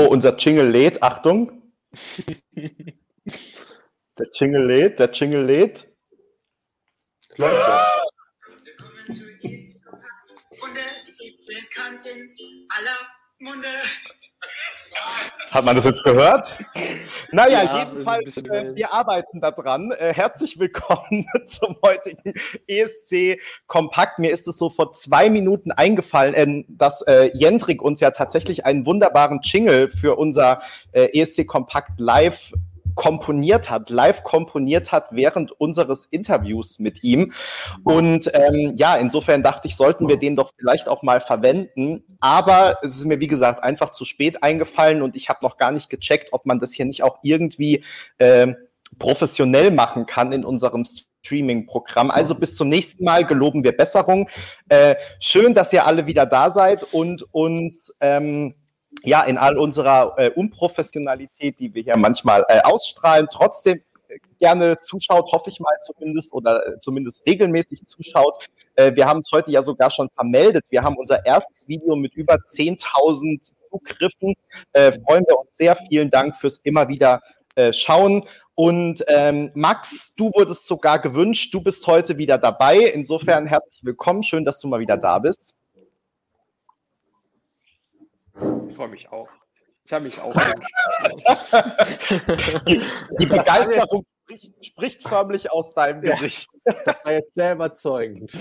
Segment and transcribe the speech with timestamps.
[0.00, 1.02] Oh, unser Jingle lädt.
[1.02, 1.74] Achtung.
[2.54, 5.88] der Jingle lädt, der Jingle lädt.
[7.36, 7.86] Läuft ja.
[8.64, 9.24] Willkommen zu
[10.62, 10.80] Runde.
[11.02, 12.34] Sie ist bekannt in
[12.78, 12.96] aller
[13.40, 13.68] Munde.
[15.50, 16.56] Hat man das jetzt gehört?
[17.32, 19.92] Naja, ja, jedenfalls, äh, wir arbeiten daran.
[19.92, 22.34] Äh, herzlich willkommen zum heutigen
[22.66, 24.18] ESC Kompakt.
[24.18, 28.66] Mir ist es so vor zwei Minuten eingefallen, äh, dass äh, Jendrik uns ja tatsächlich
[28.66, 30.60] einen wunderbaren Jingle für unser
[30.92, 32.52] äh, ESC Kompakt live
[32.94, 37.32] komponiert hat, live komponiert hat während unseres Interviews mit ihm.
[37.84, 42.04] Und ähm, ja, insofern dachte ich, sollten wir den doch vielleicht auch mal verwenden.
[42.20, 45.72] Aber es ist mir, wie gesagt, einfach zu spät eingefallen und ich habe noch gar
[45.72, 47.84] nicht gecheckt, ob man das hier nicht auch irgendwie
[48.18, 48.54] äh,
[48.98, 52.10] professionell machen kann in unserem Streaming-Programm.
[52.10, 54.28] Also bis zum nächsten Mal geloben wir Besserung.
[54.68, 58.54] Äh, schön, dass ihr alle wieder da seid und uns ähm,
[59.02, 64.80] ja, in all unserer äh, Unprofessionalität, die wir hier manchmal äh, ausstrahlen, trotzdem äh, gerne
[64.80, 68.46] zuschaut, hoffe ich mal zumindest, oder äh, zumindest regelmäßig zuschaut.
[68.74, 70.64] Äh, wir haben es heute ja sogar schon vermeldet.
[70.70, 74.34] Wir haben unser erstes Video mit über 10.000 Zugriffen.
[74.74, 75.76] Freuen wir uns sehr.
[75.76, 77.20] Vielen Dank fürs immer wieder
[77.70, 78.24] schauen.
[78.56, 81.54] Und ähm, Max, du wurdest sogar gewünscht.
[81.54, 82.78] Du bist heute wieder dabei.
[82.78, 84.24] Insofern herzlich willkommen.
[84.24, 85.54] Schön, dass du mal wieder da bist.
[88.68, 89.28] Ich freue mich auch.
[89.84, 90.32] Ich habe mich auch.
[92.66, 92.82] die,
[93.20, 96.48] die Begeisterung spricht, spricht, förmlich aus deinem Gesicht.
[96.64, 98.32] Das war jetzt sehr überzeugend.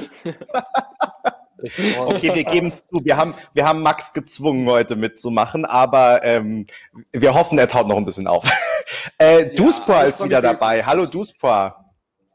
[1.61, 3.03] Okay, wir geben es zu.
[3.03, 6.65] Wir haben, wir haben Max gezwungen, heute mitzumachen, aber ähm,
[7.11, 8.49] wir hoffen, er taut noch ein bisschen auf.
[9.17, 10.85] äh, Duspor ist wieder dabei.
[10.85, 11.75] Hallo Duspor.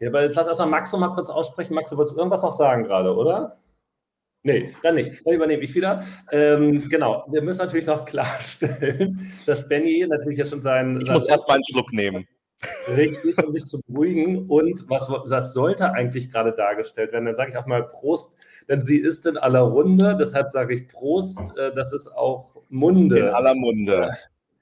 [0.00, 1.74] Ja, aber jetzt lass erstmal Max noch mal kurz aussprechen.
[1.74, 3.56] Max, du wolltest irgendwas noch sagen gerade, oder?
[4.46, 5.26] Nee, dann nicht.
[5.26, 6.04] Dann übernehme ich wieder.
[6.30, 11.00] Ähm, genau, wir müssen natürlich noch klarstellen, dass Benny natürlich jetzt schon seinen.
[11.00, 12.26] Ich muss erst mal einen Schluck nehmen.
[12.88, 14.46] Richtig, um sich zu beruhigen.
[14.48, 17.24] Und was das sollte eigentlich gerade dargestellt werden?
[17.24, 18.34] Dann sage ich auch mal Prost,
[18.68, 20.16] denn sie ist in aller Runde.
[20.18, 23.18] Deshalb sage ich Prost, äh, das ist auch Munde.
[23.18, 24.10] In aller Munde.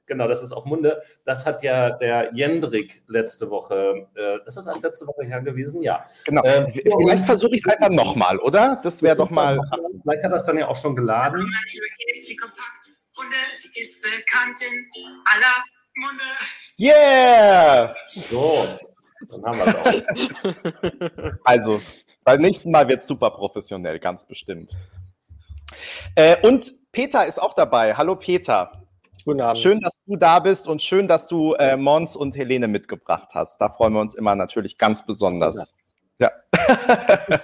[0.07, 1.03] Genau, das ist auch Munde.
[1.25, 5.83] Das hat ja der Jendrik letzte Woche, äh, ist das erst letzte Woche her gewesen?
[5.83, 6.05] Ja.
[6.25, 6.43] Genau.
[6.45, 8.81] Ähm, Vielleicht versuche ich es einfach nochmal, oder?
[8.83, 9.61] Das wäre doch mal.
[10.03, 11.41] Vielleicht hat das dann ja auch schon geladen.
[13.17, 14.89] Munde, sie ist bekannt in
[15.25, 15.65] aller
[15.97, 16.25] Munde.
[16.79, 17.95] Yeah!
[18.31, 18.67] So,
[19.29, 21.33] dann haben wir es auch.
[21.45, 21.81] also,
[22.25, 24.73] beim nächsten Mal wird es super professionell, ganz bestimmt.
[26.15, 27.95] Äh, und Peter ist auch dabei.
[27.95, 28.82] Hallo Peter.
[29.25, 29.59] Guten Abend.
[29.59, 33.61] Schön, dass du da bist und schön, dass du äh, Mons und Helene mitgebracht hast.
[33.61, 35.77] Da freuen wir uns immer natürlich ganz besonders.
[36.19, 36.31] Ja.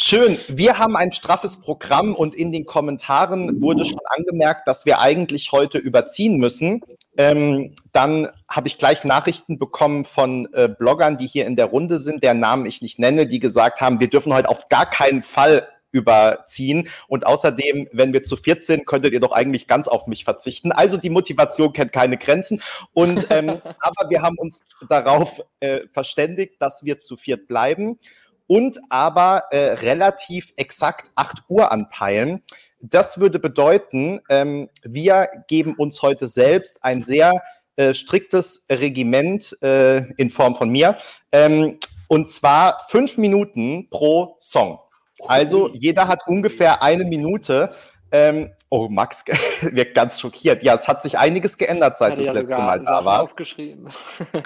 [0.00, 0.38] Schön.
[0.46, 5.50] Wir haben ein straffes Programm und in den Kommentaren wurde schon angemerkt, dass wir eigentlich
[5.50, 6.82] heute überziehen müssen.
[7.16, 11.98] Ähm, dann habe ich gleich Nachrichten bekommen von äh, Bloggern, die hier in der Runde
[11.98, 15.24] sind, deren Namen ich nicht nenne, die gesagt haben, wir dürfen heute auf gar keinen
[15.24, 16.88] Fall überziehen.
[17.08, 20.72] Und außerdem, wenn wir zu viert sind, könntet ihr doch eigentlich ganz auf mich verzichten.
[20.72, 22.62] Also die Motivation kennt keine Grenzen.
[22.92, 23.48] Und ähm,
[23.80, 27.98] aber wir haben uns darauf äh, verständigt, dass wir zu viert bleiben
[28.46, 32.42] und aber äh, relativ exakt 8 Uhr anpeilen.
[32.80, 37.42] Das würde bedeuten, ähm, wir geben uns heute selbst ein sehr
[37.76, 40.96] äh, striktes Regiment äh, in Form von mir.
[41.32, 41.78] Ähm,
[42.08, 44.78] und zwar fünf Minuten pro Song.
[45.26, 47.72] Also jeder hat ungefähr eine Minute.
[48.10, 49.24] Ähm, oh, Max
[49.60, 50.62] wirkt ganz schockiert.
[50.62, 53.30] Ja, es hat sich einiges geändert, seit du das ja letzte Mal da warst.
[53.30, 53.88] Aufgeschrieben.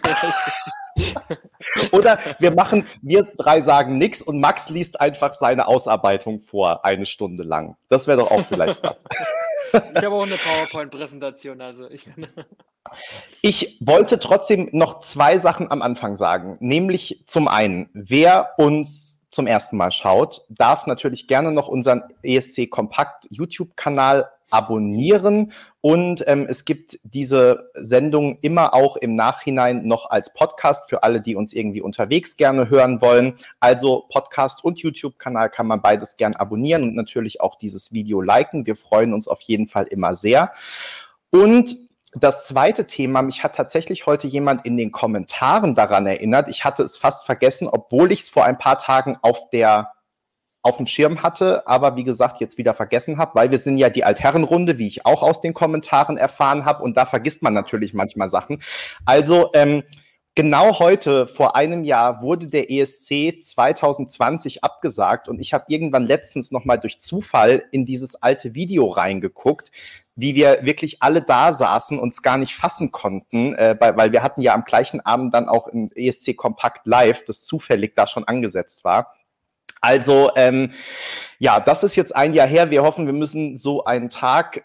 [1.92, 7.06] Oder wir machen, wir drei sagen nichts und Max liest einfach seine Ausarbeitung vor, eine
[7.06, 7.76] Stunde lang.
[7.88, 9.04] Das wäre doch auch vielleicht was.
[9.72, 12.06] ich habe auch eine PowerPoint-Präsentation, also ich.
[13.40, 16.56] ich wollte trotzdem noch zwei Sachen am Anfang sagen.
[16.60, 22.70] Nämlich zum einen, wer uns zum ersten Mal schaut, darf natürlich gerne noch unseren ESC
[22.70, 25.52] Kompakt YouTube-Kanal abonnieren.
[25.80, 31.22] Und ähm, es gibt diese Sendung immer auch im Nachhinein noch als Podcast für alle,
[31.22, 33.34] die uns irgendwie unterwegs gerne hören wollen.
[33.58, 38.66] Also Podcast und YouTube-Kanal kann man beides gern abonnieren und natürlich auch dieses Video liken.
[38.66, 40.52] Wir freuen uns auf jeden Fall immer sehr.
[41.30, 41.74] Und
[42.14, 46.48] das zweite Thema, mich hat tatsächlich heute jemand in den Kommentaren daran erinnert.
[46.48, 49.92] Ich hatte es fast vergessen, obwohl ich es vor ein paar Tagen auf der
[50.64, 53.90] auf dem Schirm hatte, aber wie gesagt jetzt wieder vergessen habe, weil wir sind ja
[53.90, 57.94] die Altherrenrunde, wie ich auch aus den Kommentaren erfahren habe, und da vergisst man natürlich
[57.94, 58.62] manchmal Sachen.
[59.04, 59.82] Also ähm,
[60.34, 66.50] Genau heute, vor einem Jahr, wurde der ESC 2020 abgesagt und ich habe irgendwann letztens
[66.50, 69.70] nochmal durch Zufall in dieses alte Video reingeguckt.
[70.14, 74.42] Wie wir wirklich alle da saßen, uns gar nicht fassen konnten, äh, weil, wir hatten
[74.42, 78.84] ja am gleichen Abend dann auch ein ESC Kompakt Live, das zufällig da schon angesetzt
[78.84, 79.14] war.
[79.80, 80.72] Also ähm,
[81.38, 82.70] ja, das ist jetzt ein Jahr her.
[82.70, 84.64] Wir hoffen, wir müssen so einen Tag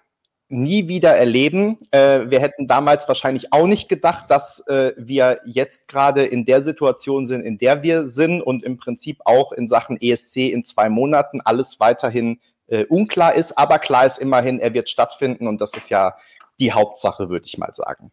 [0.50, 1.80] nie wieder erleben.
[1.92, 6.62] Äh, wir hätten damals wahrscheinlich auch nicht gedacht, dass äh, wir jetzt gerade in der
[6.62, 10.90] Situation sind, in der wir sind und im Prinzip auch in Sachen ESC in zwei
[10.90, 13.58] Monaten alles weiterhin äh, unklar ist.
[13.58, 16.16] Aber klar ist immerhin, er wird stattfinden und das ist ja
[16.60, 18.12] die Hauptsache, würde ich mal sagen.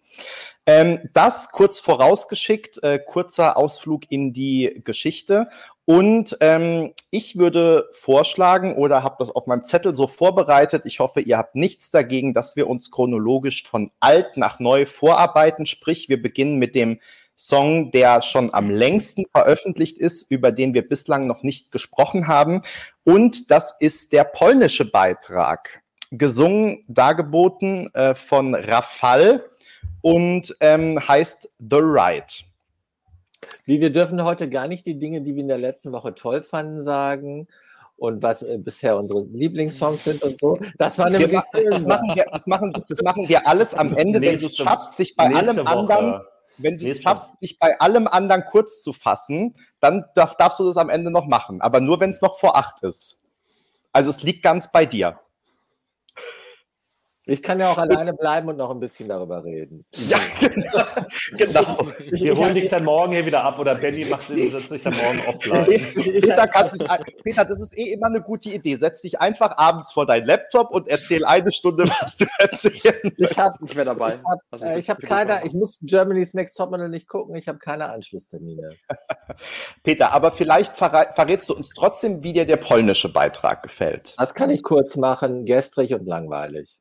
[0.66, 5.48] Ähm, das kurz vorausgeschickt, äh, kurzer Ausflug in die Geschichte.
[5.86, 10.84] Und ähm, ich würde vorschlagen oder habe das auf meinem Zettel so vorbereitet.
[10.86, 15.66] Ich hoffe, ihr habt nichts dagegen, dass wir uns chronologisch von alt nach neu vorarbeiten.
[15.66, 17.00] Sprich, wir beginnen mit dem
[17.36, 22.62] Song, der schon am längsten veröffentlicht ist, über den wir bislang noch nicht gesprochen haben.
[23.04, 25.82] Und das ist der polnische Beitrag.
[26.10, 29.44] Gesungen, dargeboten äh, von Rafal
[30.00, 32.44] und ähm, heißt The Ride.
[33.64, 36.42] Wie wir dürfen heute gar nicht die Dinge, die wir in der letzten Woche toll
[36.42, 37.48] fanden, sagen
[37.96, 40.58] und was äh, bisher unsere Lieblingssongs sind und so.
[40.78, 41.30] Das war nämlich.
[41.30, 44.98] das, machen wir, das, machen, das machen wir alles am Ende, wenn du es schaffst,
[44.98, 45.66] dich bei allem Woche.
[45.66, 46.20] anderen.
[46.58, 50.64] Wenn du es schaffst, dich bei allem anderen kurz zu fassen, dann darf, darfst du
[50.64, 51.60] das am Ende noch machen.
[51.60, 53.18] Aber nur, wenn es noch vor acht ist.
[53.92, 55.20] Also es liegt ganz bei dir.
[57.26, 59.84] Ich kann ja auch alleine bleiben und noch ein bisschen darüber reden.
[60.04, 60.84] Ja, genau.
[61.38, 61.88] genau.
[62.10, 65.20] Wir holen dich dann morgen hier wieder ab oder Benny macht setzt sich dann morgen
[65.26, 65.64] offline.
[65.64, 66.86] Peter, sich,
[67.24, 68.74] Peter, das ist eh immer eine gute Idee.
[68.76, 73.38] Setz dich einfach abends vor deinen Laptop und erzähl eine Stunde, was du erzählen Ich
[73.38, 74.10] habe nicht mehr dabei.
[74.10, 77.58] Ich habe also, äh, hab keine, ich muss Germany's Next Topmodel nicht gucken, ich habe
[77.58, 78.76] keine Anschlusstermine.
[79.82, 84.14] Peter, aber vielleicht verrätst du uns trotzdem, wie dir der polnische Beitrag gefällt.
[84.18, 86.78] Das kann ich kurz machen, gestrig und langweilig.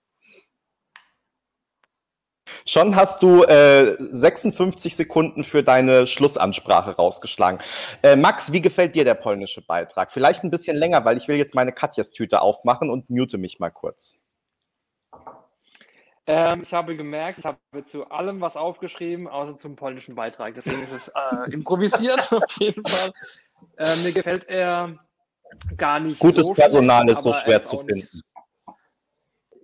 [2.66, 7.60] Schon hast du äh, 56 Sekunden für deine Schlussansprache rausgeschlagen.
[8.02, 10.12] Äh, Max, wie gefällt dir der polnische Beitrag?
[10.12, 13.60] Vielleicht ein bisschen länger, weil ich will jetzt meine Katjas Tüte aufmachen und mute mich
[13.60, 14.16] mal kurz.
[16.26, 20.54] Ähm, ich habe gemerkt, ich habe zu allem was aufgeschrieben, außer zum polnischen Beitrag.
[20.56, 23.12] Deswegen ist es äh, improvisiert auf jeden Fall.
[23.78, 24.98] Äh, mir gefällt er
[25.76, 26.20] gar nicht.
[26.20, 28.22] Gutes so Personal schlecht, ist so schwer zu finden.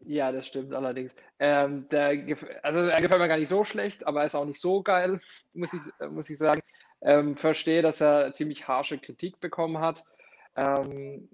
[0.10, 1.14] Ja, das stimmt allerdings.
[1.38, 4.60] Ähm, der, also er gefällt mir gar nicht so schlecht, aber er ist auch nicht
[4.60, 5.20] so geil,
[5.54, 6.62] muss ich, muss ich sagen.
[7.02, 10.04] Ähm, verstehe, dass er ziemlich harsche Kritik bekommen hat.
[10.56, 11.30] Ähm,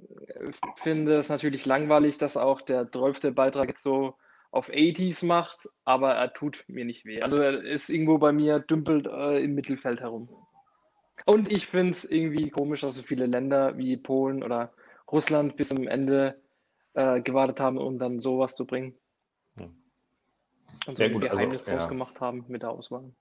[0.75, 3.33] finde es natürlich langweilig, dass auch der 12.
[3.33, 4.16] Beitrag jetzt so
[4.51, 7.22] auf 80s macht, aber er tut mir nicht weh.
[7.22, 10.27] Also er ist irgendwo bei mir, dümpelt äh, im Mittelfeld herum.
[11.25, 14.74] Und ich finde es irgendwie komisch, dass so viele Länder wie Polen oder
[15.10, 16.36] Russland bis zum Ende
[16.95, 18.95] äh, gewartet haben, um dann sowas zu bringen.
[19.59, 19.68] Ja.
[20.88, 21.89] Und so ein also, Geheimnis also, draus ja.
[21.89, 23.12] gemacht haben mit der Auswahl.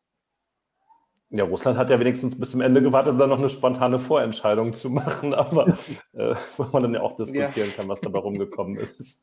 [1.31, 4.73] Ja, Russland hat ja wenigstens bis zum Ende gewartet, um dann noch eine spontane Vorentscheidung
[4.73, 5.69] zu machen, aber
[6.12, 7.75] äh, wo man dann ja auch diskutieren ja.
[7.76, 9.23] kann, was dabei rumgekommen ist.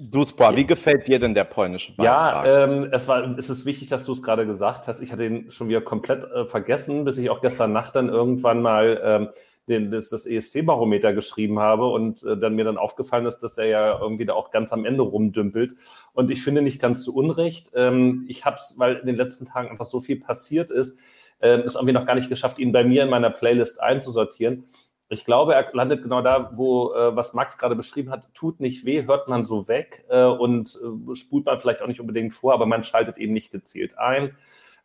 [0.00, 2.44] Du, Spor, wie gefällt dir denn der polnische Beitrag?
[2.44, 5.00] Ja, ähm, es, war, es ist wichtig, dass du es gerade gesagt hast.
[5.00, 8.60] Ich hatte ihn schon wieder komplett äh, vergessen, bis ich auch gestern Nacht dann irgendwann
[8.60, 9.28] mal ähm,
[9.68, 13.66] den, das, das ESC-Barometer geschrieben habe und äh, dann mir dann aufgefallen ist, dass er
[13.66, 15.74] ja irgendwie da auch ganz am Ende rumdümpelt.
[16.12, 17.70] Und ich finde nicht ganz zu Unrecht.
[17.74, 20.98] Ähm, ich habe es, weil in den letzten Tagen einfach so viel passiert ist,
[21.40, 24.64] äh, es irgendwie noch gar nicht geschafft, ihn bei mir in meiner Playlist einzusortieren.
[25.10, 28.84] Ich glaube, er landet genau da, wo, äh, was Max gerade beschrieben hat, tut nicht
[28.84, 32.54] weh, hört man so weg äh, und äh, spult man vielleicht auch nicht unbedingt vor,
[32.54, 34.36] aber man schaltet eben nicht gezielt ein.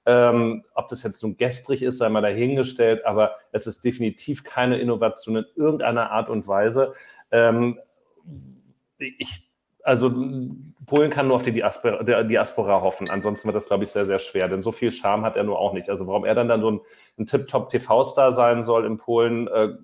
[0.10, 4.80] Ähm, ob das jetzt nun gestrig ist, sei mal dahingestellt, aber es ist definitiv keine
[4.80, 6.94] Innovation in irgendeiner Art und Weise.
[7.30, 7.78] Ähm,
[8.98, 9.48] ich,
[9.84, 10.10] also
[10.88, 13.08] Polen kann nur auf die Diaspora, Diaspora hoffen.
[13.12, 14.50] Ansonsten wird das, glaube ich, sehr, sehr schwer.
[14.50, 15.92] Denn so viel Charme hat er nur auch nicht.
[15.92, 16.80] Also warum er dann, dann so ein,
[17.20, 19.76] ein Tip-Top-TV-Star sein soll in Polen, äh,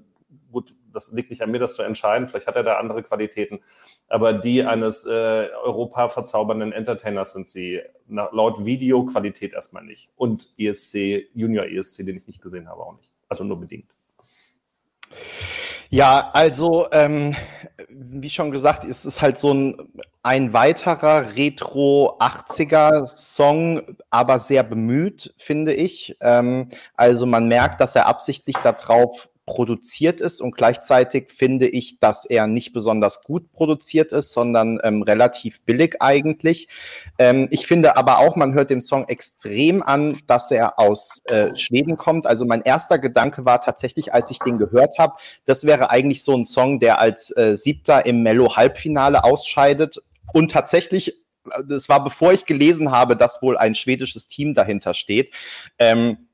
[0.51, 2.27] gut, das liegt nicht an mir, das zu entscheiden.
[2.27, 3.59] Vielleicht hat er da andere Qualitäten.
[4.07, 5.09] Aber die eines äh,
[5.63, 10.09] Europa verzaubernden Entertainers sind sie na, laut Videoqualität erstmal nicht.
[10.15, 13.11] Und ESC, Junior ESC, den ich nicht gesehen habe, auch nicht.
[13.29, 13.91] Also nur bedingt.
[15.89, 17.35] Ja, also ähm,
[17.89, 19.77] wie schon gesagt, ist es halt so ein,
[20.23, 26.17] ein weiterer Retro 80er Song, aber sehr bemüht, finde ich.
[26.21, 32.25] Ähm, also man merkt, dass er absichtlich darauf produziert ist und gleichzeitig finde ich, dass
[32.25, 36.67] er nicht besonders gut produziert ist, sondern ähm, relativ billig eigentlich.
[37.19, 41.55] Ähm, ich finde aber auch, man hört dem Song extrem an, dass er aus äh,
[41.55, 42.25] Schweden kommt.
[42.25, 45.13] Also mein erster Gedanke war tatsächlich, als ich den gehört habe,
[45.45, 49.99] das wäre eigentlich so ein Song, der als äh, Siebter im Mello-Halbfinale ausscheidet
[50.33, 51.21] und tatsächlich,
[51.67, 55.31] das war bevor ich gelesen habe, dass wohl ein schwedisches Team dahinter steht.
[55.77, 56.27] Ähm,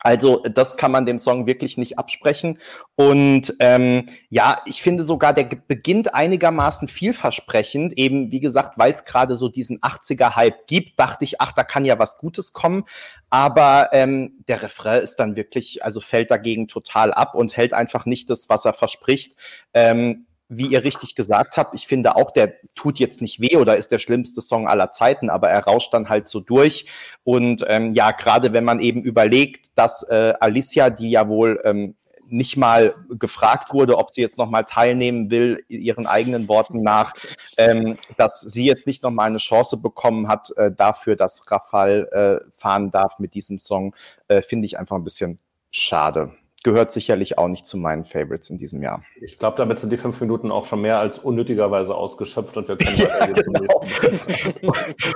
[0.00, 2.58] also das kann man dem Song wirklich nicht absprechen.
[2.94, 7.98] Und ähm, ja, ich finde sogar, der beginnt einigermaßen vielversprechend.
[7.98, 11.84] Eben, wie gesagt, weil es gerade so diesen 80er-Hype gibt, dachte ich, ach, da kann
[11.84, 12.84] ja was Gutes kommen.
[13.28, 18.06] Aber ähm, der Refrain ist dann wirklich, also fällt dagegen total ab und hält einfach
[18.06, 19.34] nicht das, was er verspricht.
[19.74, 23.76] Ähm, wie ihr richtig gesagt habt, ich finde auch, der tut jetzt nicht weh oder
[23.76, 26.86] ist der schlimmste Song aller Zeiten, aber er rauscht dann halt so durch.
[27.22, 31.94] Und ähm, ja, gerade wenn man eben überlegt, dass äh, Alicia, die ja wohl ähm,
[32.30, 37.12] nicht mal gefragt wurde, ob sie jetzt noch mal teilnehmen will, ihren eigenen Worten nach,
[37.56, 42.08] ähm, dass sie jetzt nicht noch mal eine Chance bekommen hat äh, dafür, dass Rafal
[42.12, 43.94] äh, fahren darf mit diesem Song,
[44.28, 45.38] äh, finde ich einfach ein bisschen
[45.70, 46.32] schade
[46.64, 49.02] gehört sicherlich auch nicht zu meinen Favorites in diesem Jahr.
[49.20, 52.76] Ich glaube, damit sind die fünf Minuten auch schon mehr als unnötigerweise ausgeschöpft und wir
[52.76, 53.82] können ja, genau.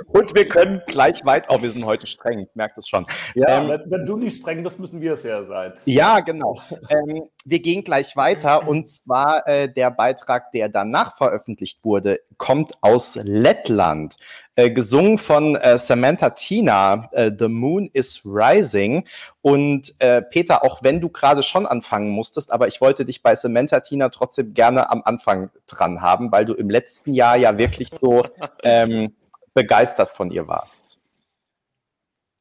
[0.07, 3.05] und wir können gleich weit, oh, wir sind heute streng, ich merke das schon.
[3.35, 5.73] Ja, ähm, wenn, wenn, du nicht streng bist, müssen wir es ja sein.
[5.85, 6.57] Ja, genau.
[6.89, 12.73] ähm, wir gehen gleich weiter und zwar äh, der Beitrag, der danach veröffentlicht wurde, kommt
[12.81, 14.15] aus Lettland.
[14.55, 19.03] Äh, gesungen von äh, Samantha Tina, äh, The Moon is Rising.
[19.41, 23.33] Und äh, Peter, auch wenn du gerade schon anfangen musstest, aber ich wollte dich bei
[23.33, 27.89] Samantha Tina trotzdem gerne am Anfang dran haben, weil du im letzten Jahr ja wirklich
[27.89, 28.27] so
[28.63, 29.15] ähm,
[29.55, 30.99] begeistert von ihr warst.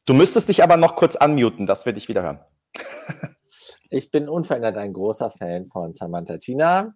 [0.05, 2.41] Du müsstest dich aber noch kurz unmuten, dass wir dich wieder hören.
[3.93, 6.95] Ich bin unverändert ein großer Fan von Samantha Tina.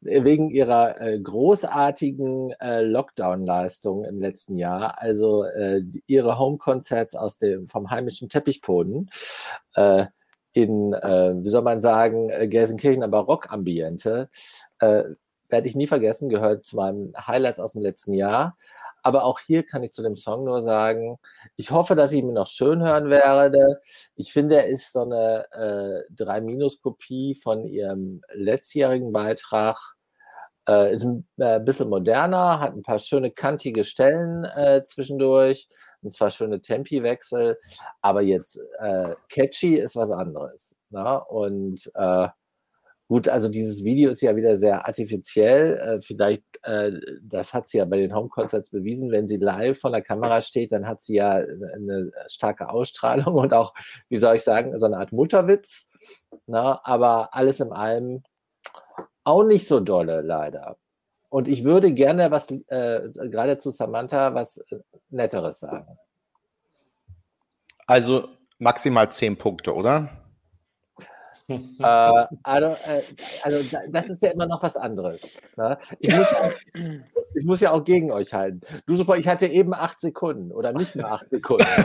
[0.00, 5.02] Wegen ihrer äh, großartigen äh, Lockdown-Leistung im letzten Jahr.
[5.02, 9.10] Also äh, ihre Home-Concerts aus dem, vom heimischen Teppichboden
[9.74, 10.06] äh,
[10.52, 14.28] in, äh, wie soll man sagen, äh, Gelsenkirchen, aber Rock-Ambiente.
[14.78, 18.56] werde ich nie vergessen, gehört zu meinen Highlights aus dem letzten Jahr.
[19.06, 21.20] Aber auch hier kann ich zu dem Song nur sagen,
[21.54, 23.80] ich hoffe, dass ich ihn noch schön hören werde.
[24.16, 29.76] Ich finde, er ist so eine äh, 3-Minus-Kopie von ihrem letztjährigen Beitrag.
[30.68, 35.68] Äh, ist ein äh, bisschen moderner, hat ein paar schöne kantige Stellen äh, zwischendurch
[36.02, 37.60] und zwar schöne Tempi-Wechsel,
[38.00, 40.74] aber jetzt äh, catchy ist was anderes.
[40.90, 41.24] Ne?
[41.26, 42.26] Und äh,
[43.08, 45.78] Gut, also dieses Video ist ja wieder sehr artifiziell.
[45.78, 46.90] Äh, vielleicht, äh,
[47.22, 49.12] das hat sie ja bei den Home-Concerts bewiesen.
[49.12, 53.54] Wenn sie live vor der Kamera steht, dann hat sie ja eine starke Ausstrahlung und
[53.54, 53.74] auch,
[54.08, 55.86] wie soll ich sagen, so eine Art Mutterwitz.
[56.46, 56.80] Na, ne?
[56.84, 58.24] aber alles in allem
[59.22, 60.76] auch nicht so dolle, leider.
[61.28, 64.78] Und ich würde gerne was, äh, gerade zu Samantha, was äh,
[65.10, 65.98] Netteres sagen.
[67.86, 70.25] Also maximal zehn Punkte, oder?
[71.48, 71.56] Äh,
[72.42, 73.02] also, äh,
[73.42, 75.36] also, das ist ja immer noch was anderes.
[75.56, 75.78] Ne?
[76.00, 76.50] Ich, muss ja,
[77.34, 78.60] ich, muss ja, auch gegen euch halten.
[78.86, 81.66] Du super, ich hatte eben acht Sekunden oder nicht mehr acht Sekunden.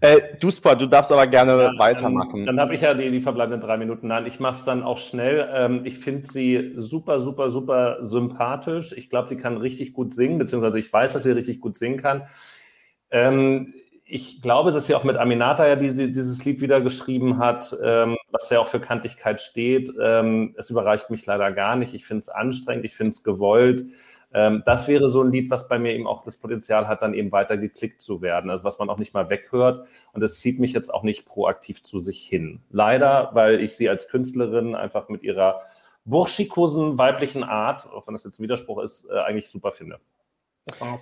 [0.00, 2.40] Äh, du, Spor, du darfst aber gerne ja, weitermachen.
[2.40, 4.06] Ähm, dann habe ich ja die, die verbleibenden drei Minuten.
[4.06, 5.48] Nein, ich mache es dann auch schnell.
[5.52, 8.92] Ähm, ich finde sie super, super, super sympathisch.
[8.96, 11.96] Ich glaube, sie kann richtig gut singen, beziehungsweise ich weiß, dass sie richtig gut singen
[11.96, 12.22] kann.
[13.10, 13.74] Ähm,
[14.10, 17.76] ich glaube, es ist ja auch mit Aminata ja die, dieses Lied wieder geschrieben hat,
[17.84, 19.92] ähm, was ja auch für Kantigkeit steht.
[20.00, 21.92] Ähm, es überreicht mich leider gar nicht.
[21.92, 23.84] Ich finde es anstrengend, ich finde es gewollt.
[24.32, 27.12] Ähm, das wäre so ein Lied, was bei mir eben auch das Potenzial hat, dann
[27.12, 28.50] eben weiter geklickt zu werden.
[28.50, 29.86] Also was man auch nicht mal weghört.
[30.14, 32.62] Und es zieht mich jetzt auch nicht proaktiv zu sich hin.
[32.70, 35.60] Leider, weil ich sie als Künstlerin einfach mit ihrer
[36.06, 39.98] burschikosen weiblichen Art, auch wenn das jetzt ein Widerspruch ist, äh, eigentlich super finde.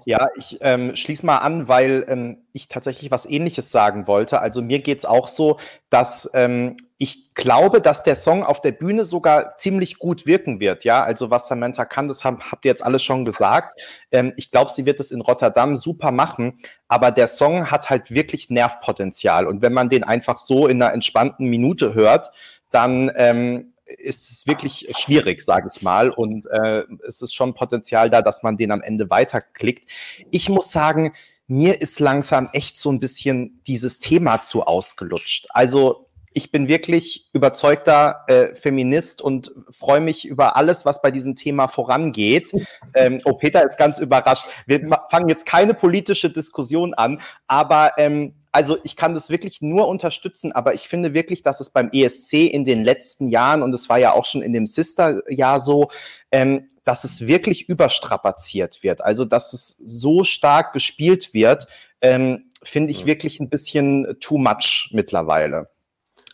[0.06, 4.40] Ja, ich ähm, schließe mal an, weil ähm, ich tatsächlich was Ähnliches sagen wollte.
[4.40, 5.58] Also mir geht es auch so,
[5.90, 10.84] dass ähm, ich glaube, dass der Song auf der Bühne sogar ziemlich gut wirken wird.
[10.84, 13.78] Ja, also was Samantha kann, das hab, habt ihr jetzt alles schon gesagt.
[14.10, 16.58] Ähm, ich glaube, sie wird es in Rotterdam super machen,
[16.88, 19.46] aber der Song hat halt wirklich Nervpotenzial.
[19.46, 22.30] Und wenn man den einfach so in einer entspannten Minute hört,
[22.70, 26.10] dann ähm, ist es wirklich schwierig, sage ich mal.
[26.10, 29.88] Und äh, es ist schon Potenzial da, dass man den am Ende weiterklickt.
[30.30, 31.12] Ich muss sagen,
[31.46, 35.46] mir ist langsam echt so ein bisschen dieses Thema zu ausgelutscht.
[35.50, 41.34] Also ich bin wirklich überzeugter äh, Feminist und freue mich über alles, was bei diesem
[41.34, 42.52] Thema vorangeht.
[42.94, 44.46] Ähm, oh, Peter ist ganz überrascht.
[44.66, 44.80] Wir
[45.10, 50.50] fangen jetzt keine politische Diskussion an, aber ähm, also ich kann das wirklich nur unterstützen,
[50.50, 53.98] aber ich finde wirklich, dass es beim ESC in den letzten Jahren, und es war
[53.98, 55.90] ja auch schon in dem Sister-Jahr so,
[56.32, 59.02] ähm, dass es wirklich überstrapaziert wird.
[59.02, 61.66] Also dass es so stark gespielt wird,
[62.00, 65.68] ähm, finde ich wirklich ein bisschen too much mittlerweile.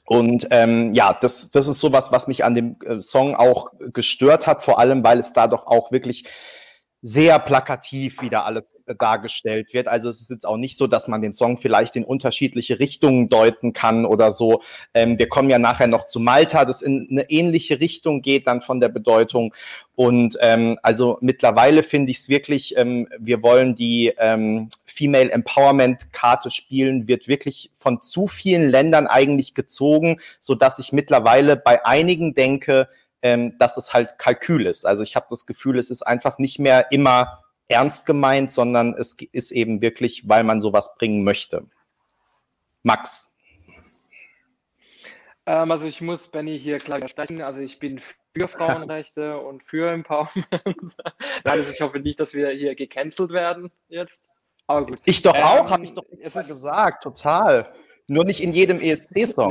[0.05, 4.47] Und ähm, ja, das, das ist sowas, was mich an dem äh, Song auch gestört
[4.47, 6.27] hat, vor allem weil es da doch auch wirklich
[7.05, 9.89] sehr plakativ wieder alles äh, dargestellt wird.
[9.89, 13.29] Also es ist jetzt auch nicht so, dass man den Song vielleicht in unterschiedliche Richtungen
[13.29, 14.63] deuten kann oder so.
[14.95, 18.63] Ähm, wir kommen ja nachher noch zu Malta, das in eine ähnliche Richtung geht dann
[18.63, 19.53] von der Bedeutung.
[19.97, 26.13] Und ähm, also mittlerweile finde ich es wirklich, ähm, wir wollen die ähm, Female Empowerment
[26.13, 31.85] Karte spielen, wird wirklich von zu vielen Ländern eigentlich gezogen, so dass ich mittlerweile bei
[31.85, 32.89] einigen denke,
[33.23, 34.85] ähm, dass es halt Kalkül ist.
[34.85, 39.17] Also ich habe das Gefühl, es ist einfach nicht mehr immer ernst gemeint, sondern es
[39.33, 41.67] ist eben wirklich, weil man sowas bringen möchte.
[42.83, 43.29] Max.
[45.47, 47.43] Ähm, also ich muss Benny hier klar widersprechen.
[47.43, 48.01] Also ich bin
[48.35, 50.47] für Frauenrechte und für Empowerment.
[51.45, 54.29] Also ich hoffe nicht, dass wir hier gecancelt werden jetzt.
[54.67, 54.99] Aber gut.
[55.05, 57.73] Ich doch auch, ähm, habe ich doch es ist, gesagt, total.
[58.07, 59.51] Nur nicht in jedem ESC-Song.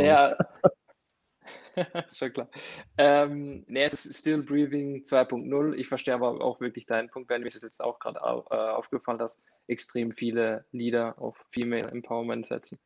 [2.13, 2.49] Schon klar.
[2.97, 5.73] Ähm, nee, es ist Still Breathing 2.0.
[5.73, 7.41] Ich verstehe aber auch wirklich deinen Punkt, Ben.
[7.41, 11.89] Mir ist es jetzt auch gerade au äh, aufgefallen, dass extrem viele Lieder auf Female
[11.89, 12.79] Empowerment setzen.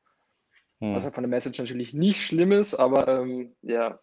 [0.82, 0.94] Hm.
[0.94, 3.98] Was ja von der Message natürlich nicht schlimm ist, aber ähm, ja.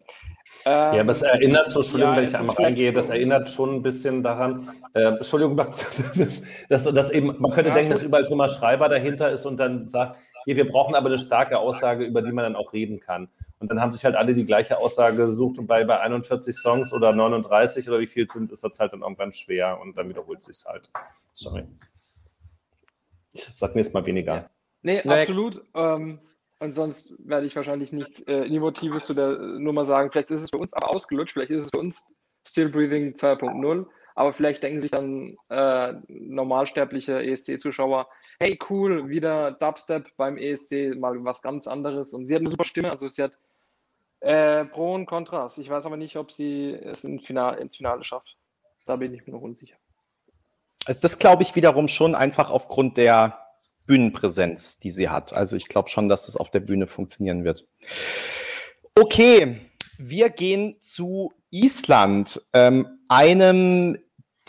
[0.65, 3.75] Ähm, ja, aber es erinnert so, Entschuldigung, ja, wenn ich einmal reingehe, das erinnert schon
[3.75, 8.25] ein bisschen daran, äh, Entschuldigung, dass, dass, dass eben, man könnte ja, denken, dass überall
[8.25, 12.21] Thomas Schreiber dahinter ist und dann sagt, hier, wir brauchen aber eine starke Aussage, über
[12.21, 13.29] die man dann auch reden kann.
[13.59, 16.91] Und dann haben sich halt alle die gleiche Aussage gesucht und bei, bei 41 Songs
[16.93, 20.43] oder 39 oder wie viel sind, ist das halt dann irgendwann schwer und dann wiederholt
[20.43, 20.89] sich halt.
[21.33, 21.63] Sorry.
[23.31, 24.49] Ich sag nächstes Mal weniger.
[24.81, 25.61] Nee, nee absolut.
[25.73, 26.19] Ähm,
[26.59, 30.11] und sonst werde ich wahrscheinlich nichts äh, Innovatives zu der Nummer sagen.
[30.11, 32.11] Vielleicht ist es für uns aber ausgelutscht, vielleicht ist es für uns
[32.45, 33.85] Still Breathing 2.0.
[34.15, 38.07] Aber vielleicht denken sich dann äh, normalsterbliche ESC-Zuschauer,
[38.39, 42.13] hey cool, wieder Dubstep beim ESC, mal was ganz anderes.
[42.13, 43.37] Und sie hat eine super Stimme, also sie hat
[44.19, 45.57] äh, Pro und Kontras.
[45.57, 48.37] Ich weiß aber nicht, ob sie es in Final, ins Finale schafft.
[48.85, 49.75] Da bin ich mir noch unsicher.
[50.85, 53.39] Also das glaube ich wiederum schon einfach aufgrund der
[53.85, 55.33] Bühnenpräsenz, die sie hat.
[55.33, 57.67] Also ich glaube schon, dass das auf der Bühne funktionieren wird.
[58.99, 63.97] Okay, wir gehen zu Island, ähm, einem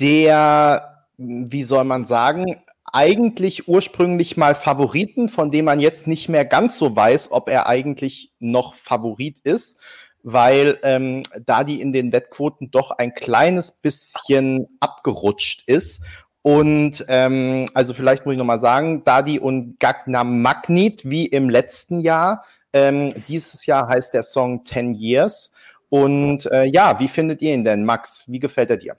[0.01, 2.64] der, wie soll man sagen,
[2.95, 7.67] eigentlich ursprünglich mal Favoriten, von dem man jetzt nicht mehr ganz so weiß, ob er
[7.67, 9.81] eigentlich noch Favorit ist,
[10.23, 16.05] weil ähm, da die in den Wettquoten doch ein kleines bisschen abgerutscht ist.
[16.43, 21.99] Und ähm, also vielleicht muss ich nochmal sagen, Dadi und Gagna Magnit wie im letzten
[21.99, 22.45] Jahr.
[22.73, 25.53] Ähm, dieses Jahr heißt der Song 10 Years.
[25.89, 28.25] Und äh, ja, wie findet ihr ihn denn, Max?
[28.29, 28.97] Wie gefällt er dir?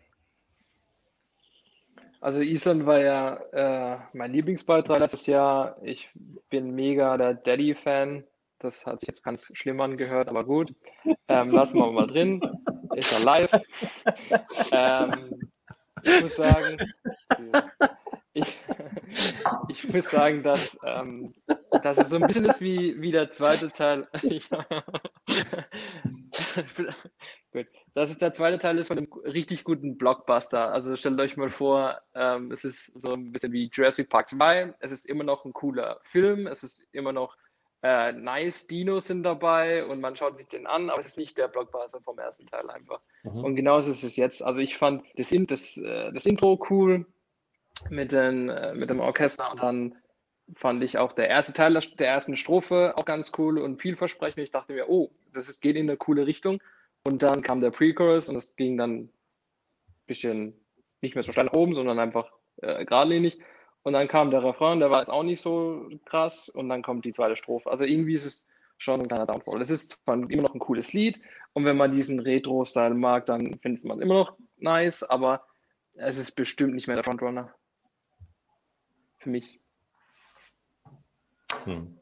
[2.26, 5.78] Also Island war ja äh, mein Lieblingsbeitrag letztes Jahr.
[5.84, 6.10] Ich
[6.50, 8.24] bin mega der Daddy-Fan.
[8.58, 10.74] Das hat sich jetzt ganz schlimm angehört, aber gut.
[11.28, 12.42] Ähm, lassen wir mal drin.
[12.96, 13.52] Ist er live.
[14.72, 15.12] Ähm,
[16.02, 16.78] ich muss sagen,
[18.34, 18.60] ich,
[19.68, 21.36] ich muss sagen, dass, ähm,
[21.84, 24.08] dass es so ein bisschen ist wie, wie der zweite Teil.
[27.52, 27.67] Gut.
[27.93, 30.71] Das ist der zweite Teil ist von einem richtig guten Blockbuster.
[30.71, 34.76] Also stellt euch mal vor, ähm, es ist so ein bisschen wie Jurassic Park 2.
[34.80, 36.48] Es ist immer noch ein cooler Film.
[36.48, 37.38] Es ist immer noch
[37.84, 38.67] äh, nice.
[38.67, 42.02] Dinos sind dabei und man schaut sich den an, aber es ist nicht der Blockbuster
[42.02, 43.00] vom ersten Teil einfach.
[43.24, 43.43] Mhm.
[43.43, 44.43] Und genauso ist es jetzt.
[44.43, 47.06] Also ich fand das, das, äh, das Intro cool
[47.89, 49.95] mit, den, äh, mit dem Orchester und dann
[50.54, 54.44] fand ich auch der erste Teil der ersten Strophe auch ganz cool und vielversprechend.
[54.44, 56.62] Ich dachte mir, oh, das ist, geht in eine coole Richtung.
[57.04, 59.10] Und dann kam der Pre-Chorus und es ging dann ein
[60.08, 60.54] bisschen
[61.02, 62.32] nicht mehr so steil nach oben, sondern einfach
[62.62, 63.40] äh, geradlinig.
[63.84, 66.50] Und dann kam der Refrain, der war jetzt auch nicht so krass.
[66.50, 67.70] Und dann kommt die zweite Strophe.
[67.70, 69.62] Also irgendwie ist es schon ein kleiner Downfall.
[69.62, 71.22] Es ist zwar immer noch ein cooles Lied.
[71.54, 75.04] Und wenn man diesen Retro-Style mag, dann findet man es immer noch nice.
[75.04, 75.46] Aber
[75.94, 77.54] es ist bestimmt nicht mehr der Frontrunner.
[79.20, 79.60] Für mich.
[81.65, 81.97] Hm.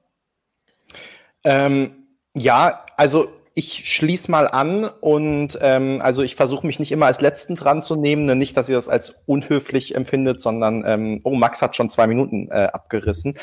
[1.43, 7.05] Ähm, ja, also ich schließe mal an und ähm, also ich versuche mich nicht immer
[7.05, 11.21] als Letzten dran zu nehmen, ne, nicht, dass ihr das als unhöflich empfindet, sondern ähm,
[11.23, 13.35] oh, Max hat schon zwei Minuten äh, abgerissen.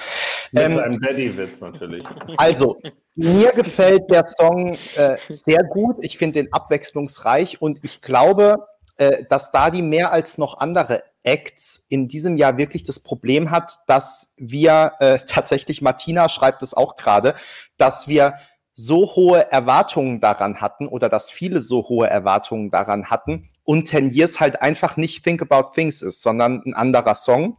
[0.50, 2.02] Mit ähm, seinem Daddy-Witz natürlich.
[2.36, 2.80] Also,
[3.14, 5.96] mir gefällt der Song äh, sehr gut.
[6.00, 11.86] Ich finde den abwechslungsreich und ich glaube, äh, dass Dadi mehr als noch andere Acts
[11.88, 16.96] in diesem Jahr wirklich das Problem hat, dass wir äh, tatsächlich, Martina schreibt es auch
[16.96, 17.34] gerade,
[17.76, 18.34] dass wir
[18.74, 24.10] so hohe Erwartungen daran hatten oder dass viele so hohe Erwartungen daran hatten und Ten
[24.10, 27.58] Years halt einfach nicht Think About Things ist, sondern ein anderer Song.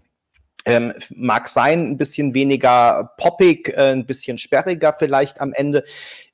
[0.66, 5.84] Ähm, mag sein, ein bisschen weniger poppig, äh, ein bisschen sperriger vielleicht am Ende.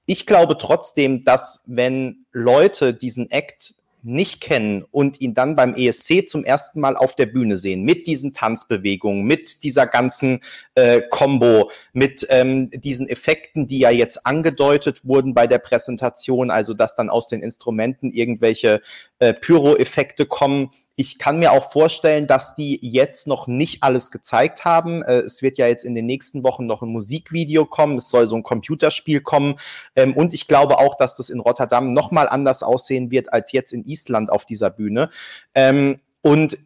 [0.06, 6.28] ich glaube trotzdem, dass wenn Leute diesen Act nicht kennen und ihn dann beim ESC
[6.28, 10.42] zum ersten Mal auf der Bühne sehen, mit diesen Tanzbewegungen, mit dieser ganzen
[10.76, 16.74] äh, Combo, mit ähm, diesen Effekten, die ja jetzt angedeutet wurden bei der Präsentation, also
[16.74, 18.82] dass dann aus den Instrumenten irgendwelche
[19.20, 24.66] äh, Pyro-Effekte kommen, ich kann mir auch vorstellen, dass die jetzt noch nicht alles gezeigt
[24.66, 25.04] haben.
[25.04, 27.98] Äh, es wird ja jetzt in den nächsten Wochen noch ein Musikvideo kommen.
[27.98, 29.60] Es soll so ein Computerspiel kommen.
[29.96, 33.52] Ähm, und ich glaube auch, dass das in Rotterdam noch mal anders aussehen wird als
[33.52, 35.12] jetzt in Island auf dieser Bühne.
[35.54, 36.58] Ähm, und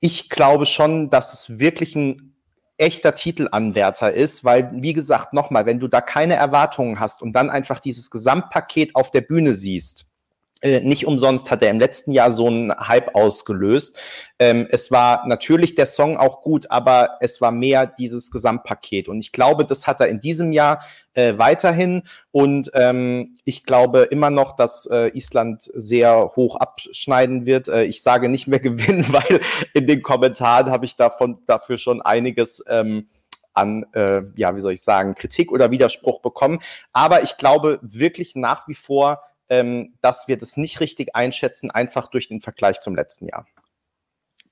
[0.00, 2.34] ich glaube schon, dass es wirklich ein
[2.76, 7.48] echter Titelanwärter ist, weil, wie gesagt, nochmal, wenn du da keine Erwartungen hast und dann
[7.48, 10.04] einfach dieses Gesamtpaket auf der Bühne siehst,
[10.64, 13.96] nicht umsonst hat er im letzten Jahr so einen Hype ausgelöst.
[14.38, 19.08] Ähm, es war natürlich der Song auch gut, aber es war mehr dieses Gesamtpaket.
[19.08, 22.02] Und ich glaube, das hat er in diesem Jahr äh, weiterhin.
[22.30, 27.68] Und ähm, ich glaube immer noch, dass äh, Island sehr hoch abschneiden wird.
[27.68, 29.40] Äh, ich sage nicht mehr gewinnen, weil
[29.74, 32.64] in den Kommentaren habe ich davon dafür schon einiges.
[32.68, 33.08] Ähm,
[33.54, 36.60] an, äh, ja, wie soll ich sagen, Kritik oder Widerspruch bekommen.
[36.94, 42.08] Aber ich glaube wirklich nach wie vor, ähm, dass wir das nicht richtig einschätzen, einfach
[42.08, 43.46] durch den Vergleich zum letzten Jahr.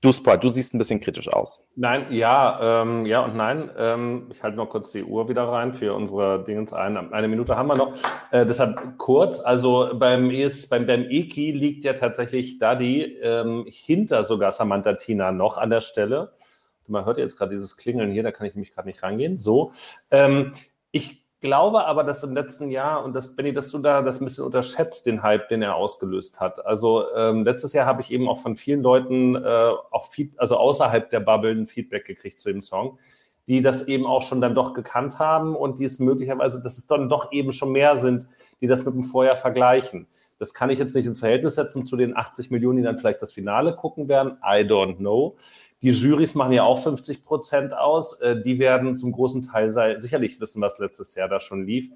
[0.01, 1.67] Du, Sport, du siehst ein bisschen kritisch aus.
[1.75, 3.69] Nein, ja, ähm, ja und nein.
[3.77, 7.13] Ähm, ich halte noch kurz die Uhr wieder rein für unsere Dingens ein.
[7.13, 7.93] Eine Minute haben wir noch.
[8.31, 9.39] Äh, deshalb kurz.
[9.39, 15.31] Also beim, ES, beim, beim EKI liegt ja tatsächlich Daddy ähm, hinter sogar Samantha Tina
[15.31, 16.33] noch an der Stelle.
[16.87, 19.37] Man hört jetzt gerade dieses Klingeln hier, da kann ich nämlich gerade nicht rangehen.
[19.37, 19.71] So.
[20.09, 20.51] Ähm,
[20.91, 24.25] ich glaube aber, dass im letzten Jahr, und das, Benny, dass du da das ein
[24.25, 26.65] bisschen unterschätzt, den Hype, den er ausgelöst hat.
[26.65, 30.57] Also ähm, letztes Jahr habe ich eben auch von vielen Leuten, äh, auch viel, also
[30.57, 32.99] außerhalb der Bubble, ein Feedback gekriegt zu dem Song,
[33.47, 36.87] die das eben auch schon dann doch gekannt haben und die es möglicherweise, dass es
[36.87, 38.27] dann doch eben schon mehr sind,
[38.61, 40.07] die das mit dem Vorjahr vergleichen.
[40.37, 43.21] Das kann ich jetzt nicht ins Verhältnis setzen zu den 80 Millionen, die dann vielleicht
[43.21, 44.37] das Finale gucken werden.
[44.43, 45.35] I don't know.
[45.81, 48.19] Die Jurys machen ja auch 50 Prozent aus.
[48.21, 51.89] Äh, die werden zum großen Teil sicherlich wissen, was letztes Jahr da schon lief.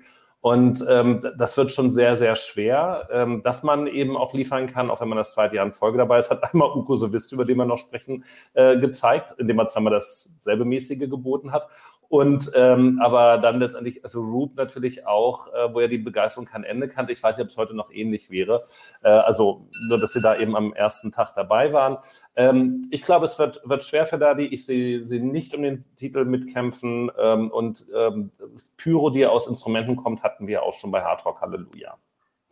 [0.46, 4.92] Und ähm, das wird schon sehr, sehr schwer, ähm, dass man eben auch liefern kann,
[4.92, 6.30] auch wenn man das zweite Jahr in Folge dabei ist.
[6.30, 10.64] Hat einmal Uko Sovist, über den wir noch sprechen, äh, gezeigt, indem er zweimal dasselbe
[10.64, 11.68] mäßige geboten hat.
[12.10, 16.64] Und ähm, aber dann letztendlich The Root natürlich auch, äh, wo ja die Begeisterung kein
[16.64, 17.12] Ende kannte.
[17.12, 18.64] Ich weiß nicht, ob es heute noch ähnlich wäre.
[19.02, 21.98] Äh, also nur, dass sie da eben am ersten Tag dabei waren.
[22.36, 24.46] Ähm, ich glaube, es wird, wird schwer für Dadi.
[24.46, 27.12] Ich sehe sie nicht um den Titel mitkämpfen.
[27.18, 28.32] Ähm, und ähm,
[28.78, 31.98] Pyro, die aus Instrumenten kommt, hatten wir auch schon bei Hard Rock Halleluja.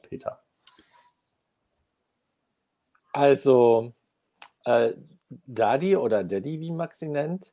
[0.01, 0.39] Peter.
[3.13, 3.93] Also,
[4.65, 4.93] äh,
[5.29, 7.51] Dadi oder Daddy, wie Maxi nennt,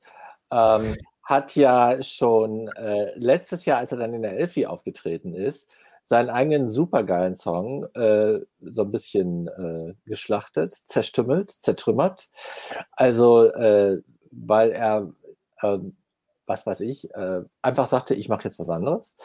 [0.50, 0.96] ähm,
[1.30, 5.70] hat ja schon äh, letztes Jahr, als er dann in der Elfi aufgetreten ist,
[6.02, 12.28] seinen eigenen supergeilen Song äh, so ein bisschen äh, geschlachtet, zerstümmelt, zertrümmert.
[12.90, 15.12] Also, äh, weil er,
[15.62, 15.96] ähm,
[16.46, 19.16] was weiß ich, äh, einfach sagte, ich mache jetzt was anderes.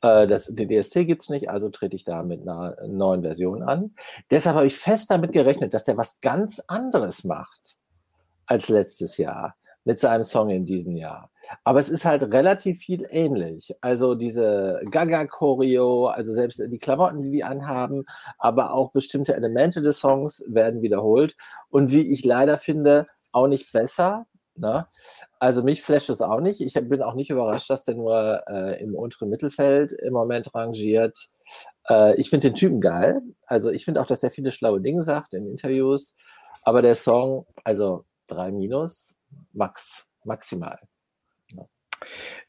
[0.00, 3.64] Äh, das, den DSC gibt es nicht, also trete ich da mit einer neuen Version
[3.64, 3.96] an.
[4.30, 7.78] Deshalb habe ich fest damit gerechnet, dass der was ganz anderes macht
[8.46, 9.57] als letztes Jahr
[9.88, 11.30] mit seinem Song in diesem Jahr.
[11.64, 13.74] Aber es ist halt relativ viel ähnlich.
[13.80, 18.04] Also diese Gaga-Choreo, also selbst die Klamotten, die die anhaben,
[18.36, 21.36] aber auch bestimmte Elemente des Songs werden wiederholt.
[21.70, 24.26] Und wie ich leider finde, auch nicht besser.
[24.56, 24.86] Ne?
[25.38, 26.60] Also mich flasht es auch nicht.
[26.60, 31.30] Ich bin auch nicht überrascht, dass der nur äh, im unteren Mittelfeld im Moment rangiert.
[31.88, 33.22] Äh, ich finde den Typen geil.
[33.46, 36.14] Also ich finde auch, dass er viele schlaue Dinge sagt in Interviews.
[36.62, 39.14] Aber der Song, also drei Minus,
[39.52, 40.78] max, maximal.
[41.54, 41.64] Ja.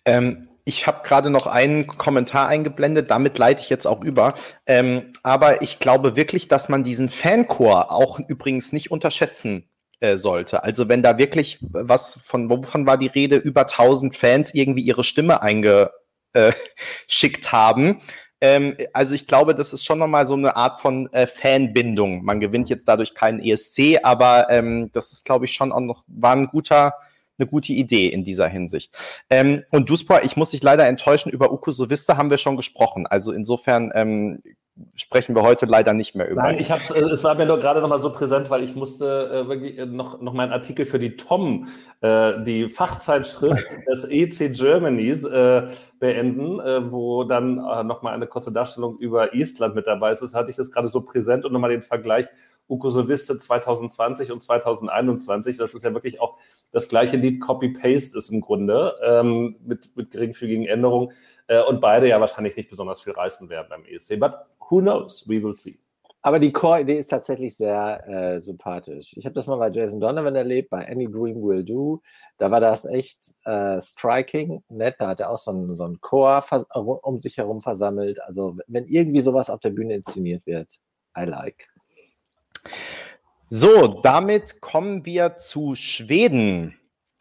[0.05, 4.35] Ähm, ich habe gerade noch einen Kommentar eingeblendet, damit leite ich jetzt auch über.
[4.67, 9.67] Ähm, aber ich glaube wirklich, dass man diesen Fanchor auch übrigens nicht unterschätzen
[9.99, 10.63] äh, sollte.
[10.63, 15.03] Also wenn da wirklich was von, wovon war die Rede, über 1000 Fans irgendwie ihre
[15.03, 15.91] Stimme eingeschickt
[16.33, 18.01] äh, haben,
[18.41, 22.23] ähm, also ich glaube, das ist schon nochmal so eine Art von äh, Fanbindung.
[22.23, 26.03] Man gewinnt jetzt dadurch keinen ESC, aber ähm, das ist, glaube ich, schon auch noch,
[26.07, 26.93] war ein guter,
[27.39, 28.97] eine gute Idee in dieser Hinsicht.
[29.29, 33.07] Ähm, und Duspor, ich muss dich leider enttäuschen, über Uku Sovista haben wir schon gesprochen.
[33.07, 34.41] Also insofern ähm,
[34.95, 36.43] sprechen wir heute leider nicht mehr über.
[36.43, 38.75] Nein, ich hab's, äh, es war mir nur gerade noch mal so präsent, weil ich
[38.75, 41.67] musste äh, wirklich äh, noch, noch meinen Artikel für die TOM,
[42.01, 45.67] äh, die Fachzeitschrift des EC Germanys, äh,
[45.99, 50.21] beenden, äh, wo dann äh, noch mal eine kurze Darstellung über Estland mit dabei ist.
[50.21, 52.27] Das hatte ich das gerade so präsent und nochmal den Vergleich
[52.69, 55.57] Ukosoviste 2020 und 2021.
[55.57, 56.37] Das ist ja wirklich auch
[56.71, 61.11] das gleiche Lied Copy-Paste ist im Grunde ähm, mit, mit geringfügigen Änderungen
[61.47, 64.19] äh, und beide ja wahrscheinlich nicht besonders viel reißen werden beim ESC.
[64.19, 64.33] But
[64.69, 65.27] who knows?
[65.27, 65.79] We will see.
[66.21, 69.15] Aber die Core-Idee ist tatsächlich sehr äh, sympathisch.
[69.15, 72.01] Ich habe das mal bei Jason Donovan erlebt, bei Any Dream Will Do.
[72.37, 74.95] Da war das echt äh, striking, nett.
[74.99, 76.43] Da hat er auch so einen, so Chor
[77.03, 78.21] um sich herum versammelt.
[78.21, 80.79] Also wenn irgendwie sowas auf der Bühne inszeniert wird,
[81.17, 81.69] I like.
[83.49, 86.75] So, damit kommen wir zu Schweden.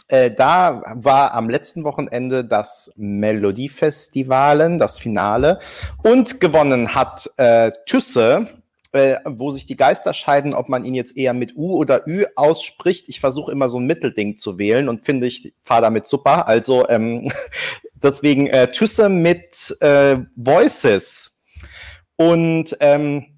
[0.09, 5.59] Äh, da war am letzten Wochenende das Melodiefestivalen, das Finale.
[6.03, 8.59] Und gewonnen hat äh, Tüsse
[8.93, 12.25] äh, wo sich die Geister scheiden, ob man ihn jetzt eher mit U oder Ü
[12.37, 13.09] ausspricht.
[13.09, 16.49] Ich versuche immer so ein Mittelding zu wählen und finde ich, fahre damit super.
[16.49, 17.31] Also ähm,
[17.95, 21.43] deswegen äh, Tüsse mit äh, Voices.
[22.17, 23.38] Und ähm,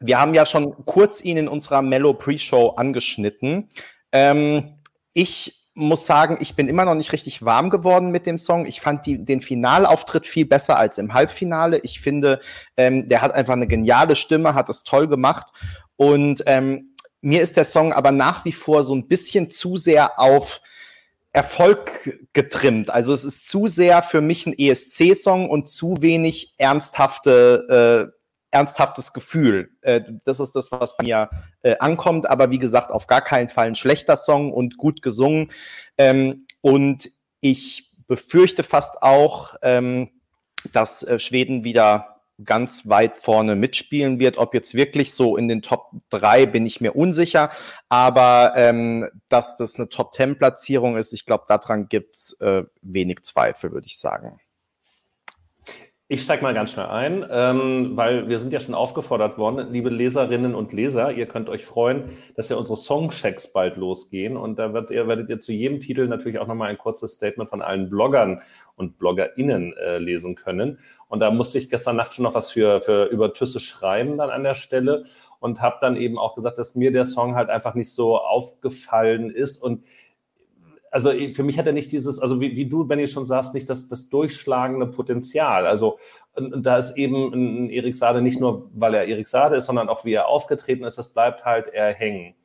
[0.00, 3.68] wir haben ja schon kurz ihn in unserer Mellow Pre-Show angeschnitten.
[4.12, 4.78] Ähm,
[5.12, 8.64] ich muss sagen, ich bin immer noch nicht richtig warm geworden mit dem Song.
[8.66, 11.80] Ich fand die, den Finalauftritt viel besser als im Halbfinale.
[11.82, 12.40] Ich finde,
[12.76, 15.48] ähm, der hat einfach eine geniale Stimme, hat es toll gemacht.
[15.96, 20.20] Und ähm, mir ist der Song aber nach wie vor so ein bisschen zu sehr
[20.20, 20.60] auf
[21.32, 22.90] Erfolg getrimmt.
[22.90, 28.23] Also es ist zu sehr für mich ein ESC-Song und zu wenig ernsthafte äh,
[28.54, 29.70] ernsthaftes Gefühl.
[29.82, 31.28] Äh, das ist das, was mir
[31.62, 32.28] äh, ankommt.
[32.30, 35.50] Aber wie gesagt, auf gar keinen Fall ein schlechter Song und gut gesungen.
[35.98, 40.10] Ähm, und ich befürchte fast auch, ähm,
[40.72, 44.38] dass äh, Schweden wieder ganz weit vorne mitspielen wird.
[44.38, 47.50] Ob jetzt wirklich so in den Top 3 bin ich mir unsicher.
[47.88, 53.22] Aber ähm, dass das eine Top 10 Platzierung ist, ich glaube, daran gibt's äh, wenig
[53.22, 54.40] Zweifel, würde ich sagen.
[56.06, 59.88] Ich steige mal ganz schnell ein, ähm, weil wir sind ja schon aufgefordert worden, liebe
[59.88, 62.04] Leserinnen und Leser, ihr könnt euch freuen,
[62.36, 66.06] dass ja unsere Songchecks bald losgehen und da werdet ihr, werdet ihr zu jedem Titel
[66.06, 68.42] natürlich auch nochmal ein kurzes Statement von allen Bloggern
[68.76, 70.78] und BloggerInnen äh, lesen können.
[71.08, 74.28] Und da musste ich gestern Nacht schon noch was für, für über Tüsse schreiben dann
[74.28, 75.04] an der Stelle
[75.40, 79.30] und habe dann eben auch gesagt, dass mir der Song halt einfach nicht so aufgefallen
[79.30, 79.84] ist und
[80.94, 83.68] also für mich hat er nicht dieses, also wie, wie du, Benny, schon sagst, nicht
[83.68, 85.66] das, das durchschlagende Potenzial.
[85.66, 85.98] Also
[86.36, 90.04] da ist eben ein Erik Sade nicht nur, weil er Erik Sade ist, sondern auch
[90.04, 92.36] wie er aufgetreten ist, das bleibt halt eher hängen.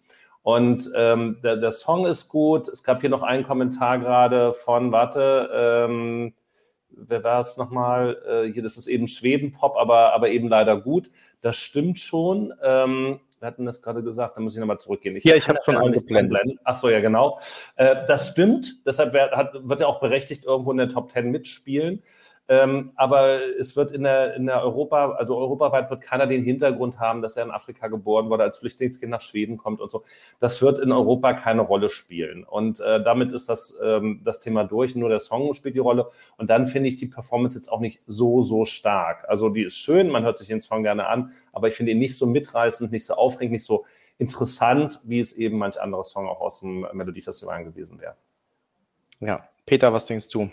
[0.41, 2.67] Und ähm, der, der Song ist gut.
[2.69, 6.33] Es gab hier noch einen Kommentar gerade von, warte, ähm,
[6.89, 8.17] wer war es nochmal?
[8.27, 11.11] Äh, hier, das ist eben Schweden-Pop, aber, aber eben leider gut.
[11.41, 12.51] Das stimmt schon.
[12.63, 15.15] Ähm, wir hatten das gerade gesagt, da muss ich nochmal zurückgehen.
[15.15, 16.57] Ich ja, ich habe schon eingeblendet.
[16.63, 17.39] Ach so, ja, genau.
[17.75, 18.85] Äh, das stimmt.
[18.85, 22.03] Deshalb wird, hat, wird er auch berechtigt irgendwo in der Top 10 mitspielen.
[22.51, 26.99] Ähm, aber es wird in der, in der Europa, also europaweit wird keiner den Hintergrund
[26.99, 30.03] haben, dass er in Afrika geboren wurde, als Flüchtlingskind nach Schweden kommt und so.
[30.39, 32.43] Das wird in Europa keine Rolle spielen.
[32.43, 34.95] Und äh, damit ist das, ähm, das Thema durch.
[34.95, 36.09] Nur der Song spielt die Rolle.
[36.37, 39.29] Und dann finde ich die Performance jetzt auch nicht so, so stark.
[39.29, 41.99] Also die ist schön, man hört sich den Song gerne an, aber ich finde ihn
[41.99, 43.85] nicht so mitreißend, nicht so aufregend, nicht so
[44.17, 48.15] interessant, wie es eben manch anderer Song auch aus dem Melodiefestival gewesen wäre.
[49.19, 50.49] Ja, Peter, was denkst du?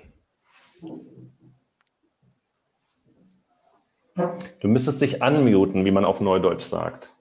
[4.61, 7.13] Du müsstest dich unmuten, wie man auf Neudeutsch sagt.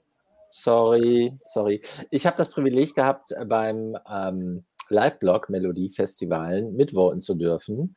[0.52, 1.82] Sorry, sorry.
[2.12, 7.96] Ich habe das Privileg gehabt, beim ähm, Live-Blog Melodie-Festivalen mitvoten zu dürfen.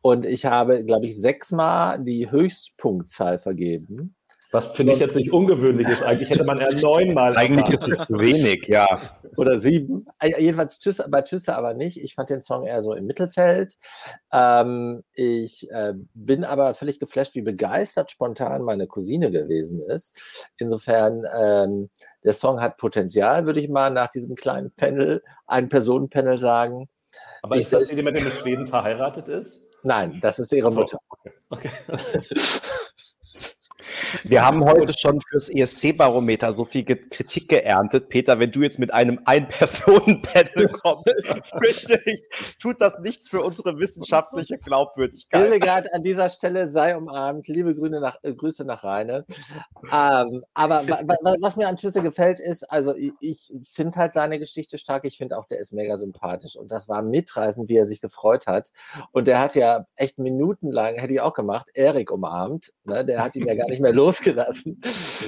[0.00, 4.14] Und ich habe, glaube ich, sechsmal die Höchstpunktzahl vergeben.
[4.50, 6.02] Was finde ich jetzt nicht ungewöhnlich ist.
[6.02, 7.36] Eigentlich hätte man eher neunmal.
[7.36, 9.00] Eigentlich ist es zu wenig, ja.
[9.36, 10.06] Oder sieben.
[10.18, 12.02] Äh, jedenfalls Tschüss, bei Tschüsse aber nicht.
[12.02, 13.76] Ich fand den Song eher so im Mittelfeld.
[14.32, 20.50] Ähm, ich äh, bin aber völlig geflasht, wie begeistert spontan meine Cousine gewesen ist.
[20.56, 21.90] Insofern, ähm,
[22.24, 26.88] der Song hat Potenzial, würde ich mal nach diesem kleinen Panel, ein Personenpanel sagen.
[27.42, 29.62] Aber ich, ist das die, die mit Schweden verheiratet ist?
[29.82, 30.98] Nein, das ist ihre Mutter.
[31.50, 31.70] Okay.
[31.88, 32.20] okay.
[34.24, 38.08] Wir haben heute schon fürs ESC-Barometer so viel Kritik geerntet.
[38.08, 41.14] Peter, wenn du jetzt mit einem Ein-Personen-Panel kommst,
[41.58, 42.22] fürchte ich,
[42.60, 45.42] tut das nichts für unsere wissenschaftliche Glaubwürdigkeit.
[45.42, 47.48] Hildegard an dieser Stelle sei umarmt.
[47.48, 49.24] Liebe Grüne nach, äh, Grüße nach Rheine.
[49.92, 50.82] Ähm, aber
[51.40, 55.04] was mir an Schüsse gefällt, ist, also ich, ich finde halt seine Geschichte stark.
[55.04, 56.56] Ich finde auch, der ist mega sympathisch.
[56.56, 58.70] Und das war mitreißend, wie er sich gefreut hat.
[59.12, 62.72] Und der hat ja echt minutenlang, hätte ich auch gemacht, Erik umarmt.
[62.84, 63.04] Ne?
[63.04, 64.80] Der hat ihn ja gar nicht mehr losgelassen.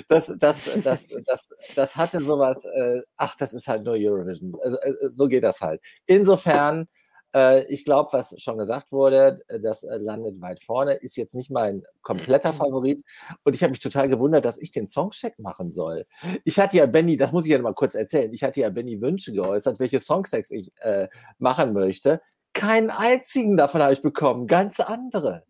[0.08, 4.56] Das, das, das, das, das hatte sowas, äh, ach, das ist halt nur Eurovision.
[4.62, 5.80] Also, äh, so geht das halt.
[6.06, 6.88] Insofern,
[7.32, 11.34] Äh, ich glaube, was schon gesagt wurde, äh, das äh, landet weit vorne, ist jetzt
[11.36, 13.02] nicht mein kompletter Favorit.
[13.44, 16.06] Und ich habe mich total gewundert, dass ich den Songcheck machen soll.
[16.44, 19.00] Ich hatte ja Benny, das muss ich ja mal kurz erzählen, ich hatte ja Benny
[19.00, 22.20] Wünsche geäußert, welche Songchecks ich äh, machen möchte.
[22.52, 25.44] Keinen einzigen davon habe ich bekommen, ganz andere.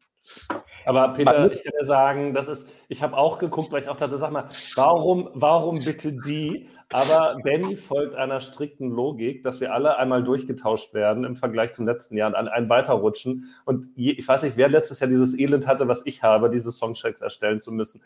[0.87, 3.96] Aber Peter, ich kann dir sagen, das ist, ich habe auch geguckt, weil ich auch
[3.96, 6.68] dachte, sag mal, warum, warum bitte die?
[6.92, 11.87] Aber Benny folgt einer strikten Logik, dass wir alle einmal durchgetauscht werden im Vergleich zum
[11.87, 13.50] letzten Jahr und an ein weiterrutschen.
[13.64, 16.72] Und je, ich weiß nicht, wer letztes Jahr dieses Elend hatte, was ich habe, diese
[16.72, 18.02] Songchecks erstellen zu müssen.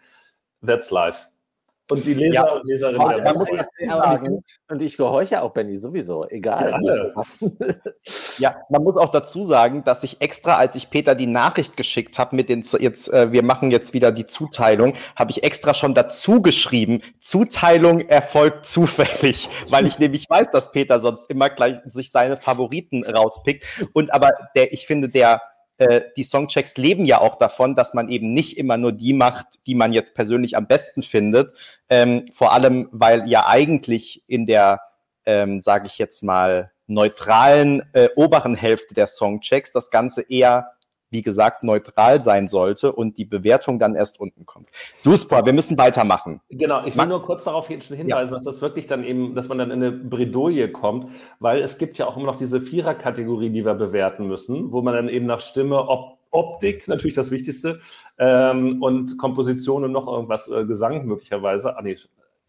[0.65, 1.29] That's life.
[1.91, 2.53] Und die Leser Ja.
[2.53, 3.09] und Leserinnen.
[3.09, 3.67] Der aber, Woche.
[3.89, 4.23] aber,
[4.69, 6.81] und ich gehorche auch Benny sowieso, egal.
[6.83, 7.25] Ja.
[8.39, 12.19] Ja, man muss auch dazu sagen, dass ich extra, als ich Peter die Nachricht geschickt
[12.19, 15.95] habe mit den jetzt, äh, wir machen jetzt wieder die Zuteilung, habe ich extra schon
[15.95, 22.11] dazu geschrieben, Zuteilung erfolgt zufällig, weil ich nämlich weiß, dass Peter sonst immer gleich sich
[22.11, 23.65] seine Favoriten rauspickt.
[23.93, 25.43] Und aber der, ich finde, der
[25.79, 29.47] äh, die Songchecks leben ja auch davon, dass man eben nicht immer nur die macht,
[29.67, 31.53] die man jetzt persönlich am besten findet.
[31.89, 34.81] Ähm, vor allem, weil ja eigentlich in der,
[35.27, 40.74] ähm, sage ich jetzt mal, neutralen äh, oberen Hälfte der Songchecks das Ganze eher,
[41.15, 44.69] wie gesagt, neutral sein sollte und die Bewertung dann erst unten kommt.
[45.05, 46.41] Duspor, wir müssen weitermachen.
[46.51, 49.71] Genau, ich will nur kurz darauf hinweisen, dass das wirklich dann eben, dass man dann
[49.71, 53.75] in eine Bredouille kommt, weil es gibt ja auch immer noch diese Vierer-Kategorie, die wir
[53.75, 57.79] bewerten müssen, wo man dann eben nach Stimme, Op Optik, natürlich das Wichtigste,
[58.19, 61.95] ähm, und Komposition und noch irgendwas, äh, Gesang möglicherweise, ah, nee,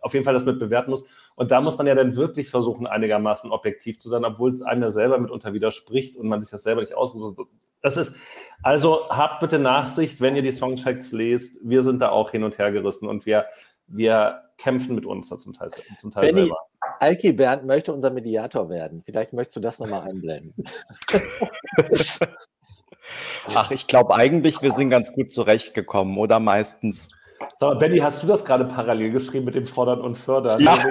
[0.06, 1.04] auf jeden Fall das mit bewerten muss.
[1.36, 4.84] Und da muss man ja dann wirklich versuchen, einigermaßen objektiv zu sein, obwohl es einem
[4.84, 7.40] ja selber mitunter widerspricht und man sich das selber nicht aussucht.
[7.86, 8.16] Das ist,
[8.64, 11.60] also habt bitte Nachsicht, wenn ihr die Songchecks lest.
[11.62, 13.46] Wir sind da auch hin und her gerissen und wir,
[13.86, 15.70] wir kämpfen mit uns da zum Teil,
[16.00, 16.58] zum Teil Benny, selber.
[17.00, 19.04] Alki Bernd möchte unser Mediator werden.
[19.06, 20.66] Vielleicht möchtest du das nochmal einblenden.
[23.54, 27.10] Ach, ich glaube eigentlich, wir sind ganz gut zurechtgekommen, oder meistens.
[27.60, 30.60] Sag mal, Benny, hast du das gerade parallel geschrieben mit dem Fordern und Fördern?
[30.60, 30.84] Ja.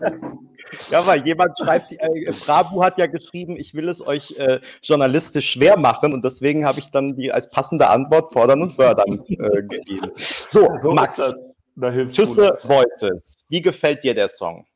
[0.90, 5.50] Ja, weil jemand schreibt, äh, Frabu hat ja geschrieben, ich will es euch äh, journalistisch
[5.50, 9.62] schwer machen und deswegen habe ich dann die als passende Antwort fordern und fördern äh,
[9.62, 10.12] gegeben.
[10.16, 11.54] So, so Max.
[11.76, 13.46] Da hilft Schüsse Voices.
[13.48, 14.66] Wie gefällt dir der Song?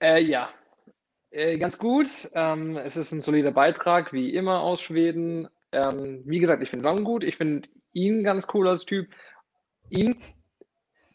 [0.00, 0.48] Äh, ja,
[1.30, 2.08] äh, ganz gut.
[2.34, 5.48] Ähm, es ist ein solider Beitrag, wie immer aus Schweden.
[5.72, 7.24] Ähm, wie gesagt, ich finde Song gut.
[7.24, 9.08] Ich finde ihn ganz cool als Typ.
[9.88, 10.20] Ihn?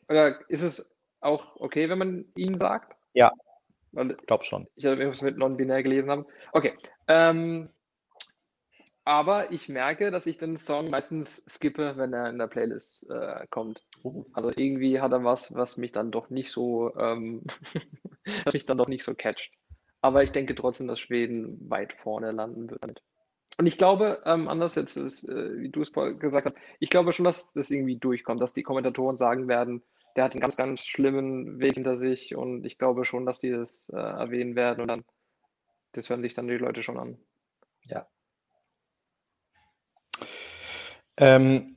[0.10, 2.97] Oder ist es auch okay, wenn man ihn sagt?
[3.18, 3.32] Ja.
[3.94, 4.68] Ich glaube schon.
[4.76, 6.26] ich habe irgendwas mit non-binär gelesen haben.
[6.52, 6.74] Okay.
[7.08, 7.70] Ähm,
[9.06, 13.48] aber ich merke, dass ich den Song meistens skippe, wenn er in der Playlist äh,
[13.50, 13.84] kommt.
[14.34, 17.44] Also irgendwie hat er was, was mich dann doch nicht so, ähm,
[18.44, 19.52] was mich dann doch nicht so catcht.
[20.02, 23.02] Aber ich denke trotzdem, dass Schweden weit vorne landen wird damit.
[23.58, 27.14] Und ich glaube, ähm, anders jetzt ist, äh, wie du es gesagt hast, ich glaube
[27.14, 29.82] schon, dass das irgendwie durchkommt, dass die Kommentatoren sagen werden,
[30.18, 33.52] der hat einen ganz, ganz schlimmen Weg hinter sich und ich glaube schon, dass die
[33.52, 35.06] das äh, erwähnen werden und dann,
[35.94, 37.18] das hören sich dann die Leute schon an.
[41.18, 41.76] Ähm,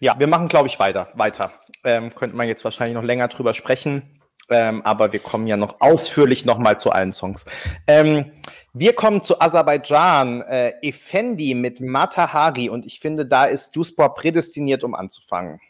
[0.00, 1.08] ja, wir machen, glaube ich, weiter.
[1.14, 1.52] weiter.
[1.84, 5.80] Ähm, könnte man jetzt wahrscheinlich noch länger drüber sprechen, ähm, aber wir kommen ja noch
[5.80, 7.44] ausführlich nochmal zu allen Songs.
[7.86, 8.32] Ähm,
[8.74, 14.84] wir kommen zu Aserbaidschan, äh, Effendi mit Matahari und ich finde, da ist Duspor prädestiniert,
[14.84, 15.60] um anzufangen.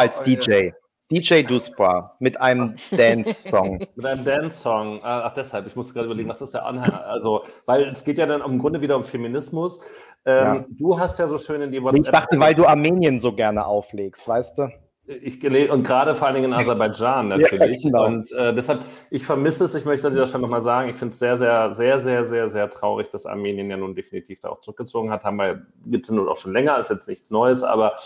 [0.00, 0.24] Als Oh.
[0.24, 0.70] DJ.
[1.12, 3.80] DJ Duspor mit einem Dance-Song.
[3.96, 5.00] Mit einem Dance-Song.
[5.02, 6.92] Ah, Ach, deshalb, ich muss gerade überlegen, was ist der Anhang?
[6.92, 9.80] Also, weil es geht ja dann im Grunde wieder um Feminismus.
[10.24, 10.64] Ähm, Ja.
[10.70, 14.26] Du hast ja so schön in die Ich dachte, weil du Armenien so gerne auflegst,
[14.26, 14.68] weißt du?
[15.06, 17.82] Ich und gerade vor allen Dingen in Aserbaidschan natürlich.
[17.82, 18.04] Ja, genau.
[18.06, 21.18] Und äh, deshalb, ich vermisse es, ich möchte das schon nochmal sagen, ich finde es
[21.18, 25.10] sehr, sehr, sehr, sehr, sehr, sehr traurig, dass Armenien ja nun definitiv da auch zurückgezogen
[25.10, 25.24] hat.
[25.24, 27.96] Haben wir, gibt es nun auch schon länger, ist jetzt nichts Neues, aber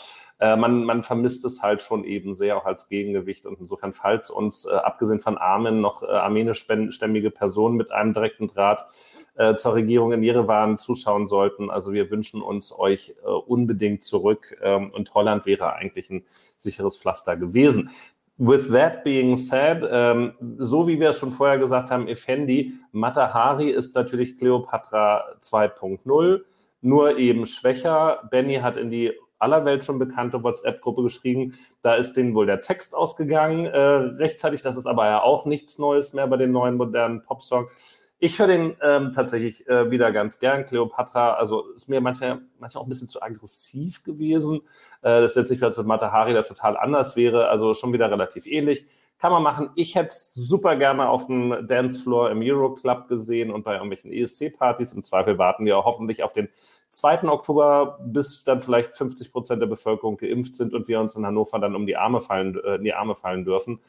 [0.44, 3.46] äh, man, man vermisst es halt schon eben sehr, auch als Gegengewicht.
[3.46, 8.48] Und insofern, falls uns, äh, abgesehen von Armen, noch äh, armenischstämmige Personen mit einem direkten
[8.48, 8.84] Draht
[9.36, 11.70] äh, zur Regierung in Jerewan zuschauen sollten.
[11.70, 16.26] Also wir wünschen uns euch äh, unbedingt zurück ähm, und Holland wäre eigentlich ein
[16.58, 17.90] sicheres Pflaster gewesen.
[18.36, 23.70] With that being said, ähm, so wie wir es schon vorher gesagt haben, Effendi, Matahari
[23.70, 26.42] ist natürlich Cleopatra 2.0,
[26.82, 28.28] nur eben schwächer.
[28.30, 31.54] Benny hat in die aller Welt schon bekannte WhatsApp-Gruppe geschrieben.
[31.82, 34.62] Da ist denen wohl der Text ausgegangen äh, rechtzeitig.
[34.62, 37.68] Das ist aber ja auch nichts Neues mehr bei den neuen modernen Popsong.
[38.18, 40.64] Ich höre den ähm, tatsächlich äh, wieder ganz gern.
[40.64, 44.62] Cleopatra, also ist mir manchmal, manchmal auch ein bisschen zu aggressiv gewesen.
[45.02, 48.46] Äh, das ist jetzt nicht, als Matahari da total anders wäre, also schon wieder relativ
[48.46, 48.86] ähnlich.
[49.18, 49.70] Kann man machen.
[49.74, 54.12] Ich hätte es super gerne auf dem Dancefloor im Euro Club gesehen und bei irgendwelchen
[54.12, 54.92] ESC-Partys.
[54.92, 56.48] Im Zweifel warten wir hoffentlich auf den
[56.90, 57.24] 2.
[57.28, 61.58] Oktober, bis dann vielleicht 50 Prozent der Bevölkerung geimpft sind und wir uns in Hannover
[61.58, 63.80] dann um die Arme fallen, äh, in die Arme fallen dürfen,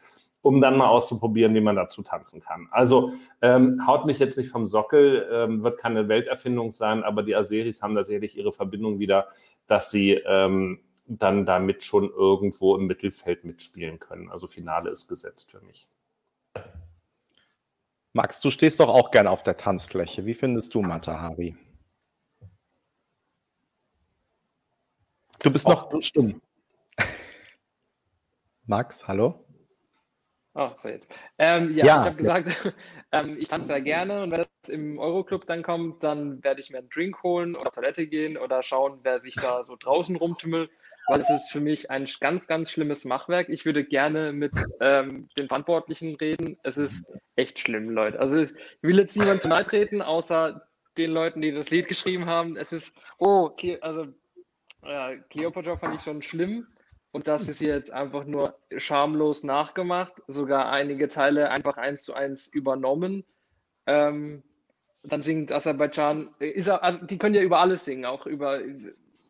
[0.41, 2.67] um dann mal auszuprobieren, wie man dazu tanzen kann.
[2.71, 7.36] Also ähm, haut mich jetzt nicht vom Sockel, ähm, wird keine Welterfindung sein, aber die
[7.36, 9.28] Aseris haben tatsächlich ihre Verbindung wieder,
[9.67, 14.30] dass sie ähm, dann damit schon irgendwo im Mittelfeld mitspielen können.
[14.30, 15.88] Also Finale ist gesetzt für mich.
[18.14, 20.26] Max, du stehst doch auch gerne auf der Tanzfläche.
[20.26, 21.58] Wie findest du Matahari?
[25.39, 26.41] Du bist noch stumm.
[28.66, 29.45] Max, hallo?
[30.58, 31.12] Oh, so jetzt.
[31.38, 32.76] Ähm, ja, ja, ich habe gesagt,
[33.12, 36.72] ähm, ich tanze sehr gerne und wenn das im Euroclub dann kommt, dann werde ich
[36.72, 40.72] mir einen Drink holen oder Toilette gehen oder schauen, wer sich da so draußen rumtümmelt,
[41.08, 43.49] weil es ist für mich ein ganz, ganz schlimmes Machwerk.
[43.49, 46.58] Ich würde gerne mit ähm, den Verantwortlichen reden.
[46.64, 48.20] Es ist echt schlimm, Leute.
[48.20, 52.26] Also ich will jetzt niemand zu nahe treten, außer den Leuten, die das Lied geschrieben
[52.26, 52.56] haben.
[52.56, 53.51] Es ist, oh,
[53.82, 54.08] also
[54.84, 56.68] äh, Cleopatra fand ich schon schlimm.
[57.12, 62.47] Und das ist jetzt einfach nur schamlos nachgemacht, sogar einige Teile einfach eins zu eins
[62.47, 63.24] übernommen.
[63.86, 64.43] Ähm,
[65.01, 68.60] dann singt Aserbaidschan, äh, ist also die können ja über alles singen, auch über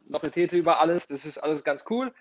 [0.08, 2.14] Lochetete, über alles, das ist alles ganz cool.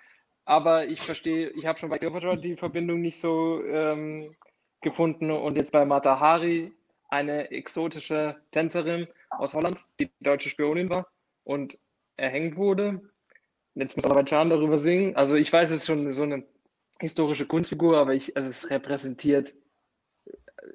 [0.44, 4.34] Aber ich verstehe, ich habe schon bei Cleopatra die Verbindung nicht so ähm,
[4.82, 6.72] gefunden und jetzt bei Matahari,
[7.08, 11.06] eine exotische Tänzerin aus Holland, die deutsche Spionin war
[11.44, 11.78] und
[12.16, 13.00] erhängt wurde
[13.74, 15.16] jetzt muss Aserbaidschan darüber singen.
[15.16, 16.44] Also ich weiß, es ist schon so eine
[17.00, 19.54] historische Kunstfigur, aber ich, also es repräsentiert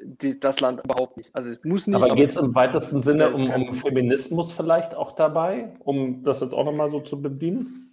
[0.04, 1.30] die, das Land überhaupt nicht.
[1.34, 1.96] Also es muss nicht.
[1.96, 6.54] Aber geht es im weitesten Sinne um, um Feminismus vielleicht auch dabei, um das jetzt
[6.54, 7.92] auch nochmal so zu bedienen?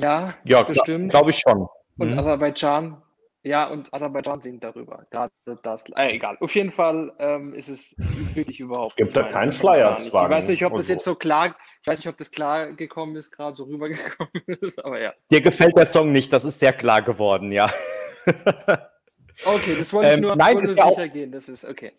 [0.00, 1.10] Ja, ja bestimmt.
[1.10, 1.68] Glaube ich schon.
[1.98, 2.18] Und mhm.
[2.18, 3.02] Aserbaidschan,
[3.42, 5.04] ja, und Aserbaidschan singt darüber.
[5.10, 5.32] Gerade
[5.62, 6.36] das, äh, egal.
[6.40, 7.96] Auf jeden Fall ähm, ist es
[8.34, 8.92] wirklich überhaupt.
[8.92, 9.96] Es gibt da keinen Schleier.
[9.98, 13.16] Ich weiß nicht, ob das jetzt so klar ich weiß nicht, ob das klar gekommen
[13.16, 14.30] ist, gerade so rübergekommen
[14.60, 15.12] ist, aber ja.
[15.32, 17.72] Dir gefällt der Song nicht, das ist sehr klar geworden, ja.
[19.44, 21.92] okay, das wollte ich ähm, nur, nein, nur sicher auch, gehen, das ist okay.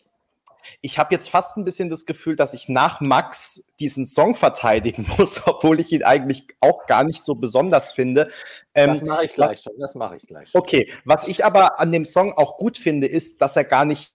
[0.82, 5.06] Ich habe jetzt fast ein bisschen das Gefühl, dass ich nach Max diesen Song verteidigen
[5.18, 8.30] muss, obwohl ich ihn eigentlich auch gar nicht so besonders finde.
[8.74, 10.50] Ähm, das mache ich gleich schon, das mache ich gleich.
[10.54, 14.13] Okay, was ich aber an dem Song auch gut finde, ist, dass er gar nicht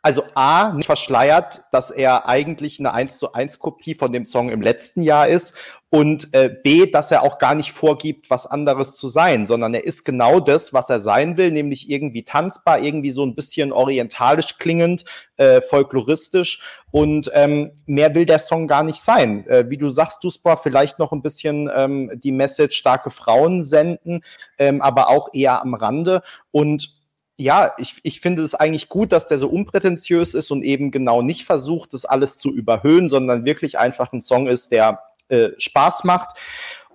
[0.00, 4.48] also A, nicht verschleiert, dass er eigentlich eine 1 zu 1 Kopie von dem Song
[4.48, 5.54] im letzten Jahr ist
[5.90, 9.84] und äh, B, dass er auch gar nicht vorgibt, was anderes zu sein, sondern er
[9.84, 14.58] ist genau das, was er sein will, nämlich irgendwie tanzbar, irgendwie so ein bisschen orientalisch
[14.58, 15.04] klingend,
[15.36, 16.60] äh, folkloristisch
[16.92, 19.46] und ähm, mehr will der Song gar nicht sein.
[19.48, 24.22] Äh, wie du sagst, Duspor, vielleicht noch ein bisschen ähm, die Message starke Frauen senden,
[24.58, 26.22] ähm, aber auch eher am Rande
[26.52, 26.97] und
[27.40, 31.22] ja, ich, ich finde es eigentlich gut, dass der so unprätentiös ist und eben genau
[31.22, 36.02] nicht versucht, das alles zu überhöhen, sondern wirklich einfach ein Song ist, der äh, Spaß
[36.02, 36.36] macht.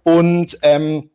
[0.04, 1.10] Und ähm,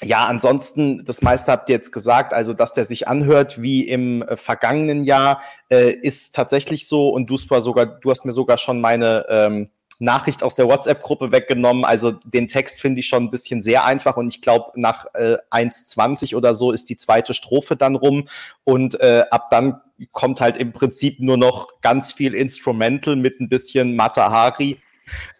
[0.00, 4.22] ja, ansonsten, das meiste habt ihr jetzt gesagt, also dass der sich anhört wie im
[4.22, 7.08] äh, vergangenen Jahr, äh, ist tatsächlich so.
[7.08, 11.84] Und du sogar, du hast mir sogar schon meine ähm, Nachricht aus der WhatsApp-Gruppe weggenommen.
[11.84, 15.36] Also den Text finde ich schon ein bisschen sehr einfach und ich glaube, nach äh,
[15.50, 18.28] 1,20 oder so ist die zweite Strophe dann rum
[18.64, 19.80] und äh, ab dann
[20.10, 24.78] kommt halt im Prinzip nur noch ganz viel Instrumental mit ein bisschen Matahari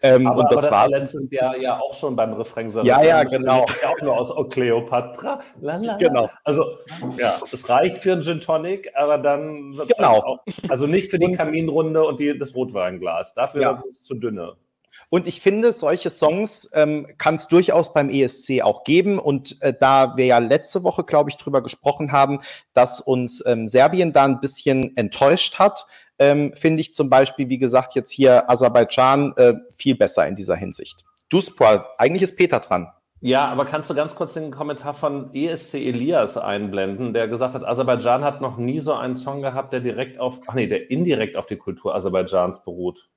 [0.01, 2.69] ähm, aber, und das, aber das war Jahr ja auch schon beim Refrain.
[2.69, 3.65] So ja, ja, genau.
[3.65, 5.39] Das ist ja auch nur aus oh, Cleopatra.
[5.61, 5.97] Lala.
[5.97, 6.29] Genau.
[6.43, 6.77] Also,
[7.17, 10.13] ja, es reicht für einen Gin Tonic, aber dann wird genau.
[10.13, 10.39] Halt auch,
[10.69, 13.33] also nicht für die Kaminrunde und die, das Rotweinglas.
[13.33, 13.71] Dafür ja.
[13.73, 14.55] ist es zu dünne.
[15.09, 19.19] Und ich finde, solche Songs ähm, kann es durchaus beim ESC auch geben.
[19.19, 22.39] Und äh, da wir ja letzte Woche, glaube ich, drüber gesprochen haben,
[22.73, 25.85] dass uns ähm, Serbien da ein bisschen enttäuscht hat,
[26.19, 30.55] ähm, finde ich zum Beispiel, wie gesagt, jetzt hier Aserbaidschan äh, viel besser in dieser
[30.55, 31.03] Hinsicht.
[31.29, 32.87] Duspra, eigentlich ist Peter dran.
[33.25, 37.63] Ja, aber kannst du ganz kurz den Kommentar von ESC Elias einblenden, der gesagt hat,
[37.63, 41.37] Aserbaidschan hat noch nie so einen Song gehabt, der direkt auf, ach nee, der indirekt
[41.37, 43.09] auf die Kultur Aserbaidschans beruht.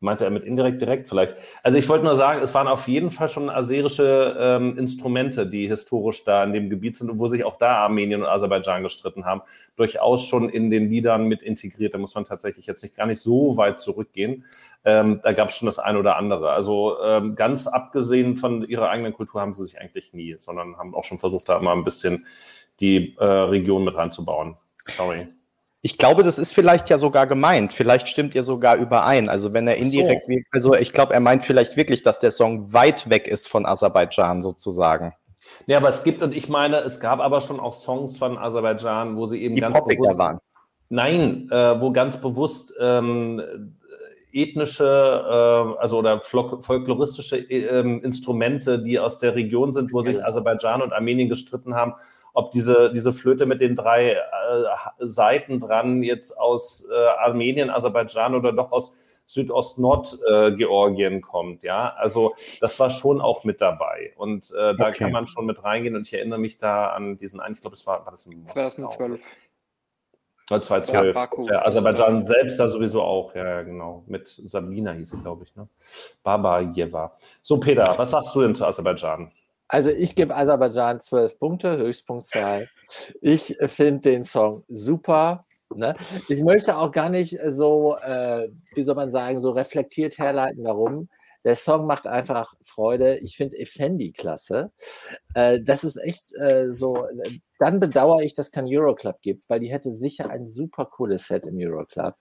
[0.00, 1.34] Meinte er mit indirekt direkt vielleicht?
[1.64, 5.66] Also ich wollte nur sagen, es waren auf jeden Fall schon aserische ähm, Instrumente, die
[5.66, 9.24] historisch da in dem Gebiet sind und wo sich auch da Armenien und Aserbaidschan gestritten
[9.24, 9.42] haben,
[9.74, 11.94] durchaus schon in den Liedern mit integriert.
[11.94, 14.44] Da muss man tatsächlich jetzt nicht gar nicht so weit zurückgehen.
[14.84, 16.50] Ähm, da gab es schon das eine oder andere.
[16.50, 20.94] Also ähm, ganz abgesehen von ihrer eigenen Kultur haben sie sich eigentlich nie, sondern haben
[20.94, 22.24] auch schon versucht, da mal ein bisschen
[22.80, 24.54] die äh, Region mit reinzubauen.
[24.86, 25.26] Sorry.
[25.80, 27.72] Ich glaube, das ist vielleicht ja sogar gemeint.
[27.72, 29.28] Vielleicht stimmt ihr sogar überein.
[29.28, 30.34] Also wenn er indirekt, so.
[30.50, 34.42] also ich glaube, er meint vielleicht wirklich, dass der Song weit weg ist von Aserbaidschan
[34.42, 35.14] sozusagen.
[35.66, 39.16] Ja, aber es gibt, und ich meine, es gab aber schon auch Songs von Aserbaidschan,
[39.16, 40.40] wo sie eben Die ganz poppiger bewusst waren.
[40.90, 43.40] Nein, äh, wo ganz bewusst ähm,
[44.32, 50.16] ethnische, äh, also oder folkloristische äh, ähm, Instrumente, die aus der Region sind, wo sich
[50.16, 50.28] Genau.
[50.28, 51.94] Aserbaidschan und Armenien gestritten haben,
[52.38, 54.20] ob diese, diese Flöte mit den drei äh,
[55.00, 58.94] Seiten dran jetzt aus äh, Armenien, Aserbaidschan oder doch aus
[59.26, 61.92] Südost-Nord-Georgien kommt, ja.
[61.96, 64.12] Also das war schon auch mit dabei.
[64.16, 64.98] Und äh, da Okay.
[64.98, 65.96] kann man schon mit reingehen.
[65.96, 68.40] Und ich erinnere mich da an diesen einen, ich glaube, es war, war das in
[68.40, 68.54] Moskau?
[68.54, 69.20] 2012.
[70.48, 71.06] War 2012.
[71.14, 71.46] Ja, Baku.
[71.46, 74.04] Ja, Aserbaidschan selbst da sowieso auch, ja, ja, genau.
[74.06, 75.68] Mit Sabina hieß sie, glaube ich, ne?
[76.22, 77.18] Babayeva.
[77.42, 79.30] So, Peter, was sagst du denn zu Aserbaidschan?
[79.68, 82.68] Also ich gebe Aserbaidschan zwölf Punkte, Höchstpunktzahl.
[83.20, 85.44] Ich finde den Song super.
[85.74, 85.94] Ne?
[86.28, 91.08] Ich möchte auch gar nicht so, äh, wie soll man sagen, so reflektiert herleiten, warum.
[91.48, 93.16] Der Song macht einfach Freude.
[93.20, 94.70] Ich finde Effendi klasse.
[95.32, 97.06] Äh, das ist echt äh, so.
[97.06, 100.84] äh, Dann bedauere ich, dass es kein Euroclub gibt, weil die hätte sicher ein super
[100.84, 102.16] cooles Set im Euroclub.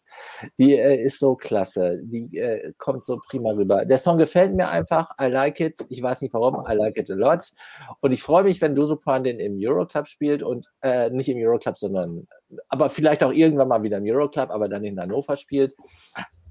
[0.58, 2.00] Die äh, ist so klasse.
[2.04, 3.84] Die äh, kommt so prima rüber.
[3.84, 5.10] Der Song gefällt mir einfach.
[5.22, 5.78] I like it.
[5.90, 6.66] Ich weiß nicht warum.
[6.66, 7.52] I like it a lot.
[8.00, 11.78] Und ich freue mich, wenn Dusupan den im Euroclub spielt und äh, nicht im Euroclub,
[11.78, 12.30] sondern
[12.70, 15.76] aber vielleicht auch irgendwann mal wieder im Euroclub, aber dann in Hannover spielt.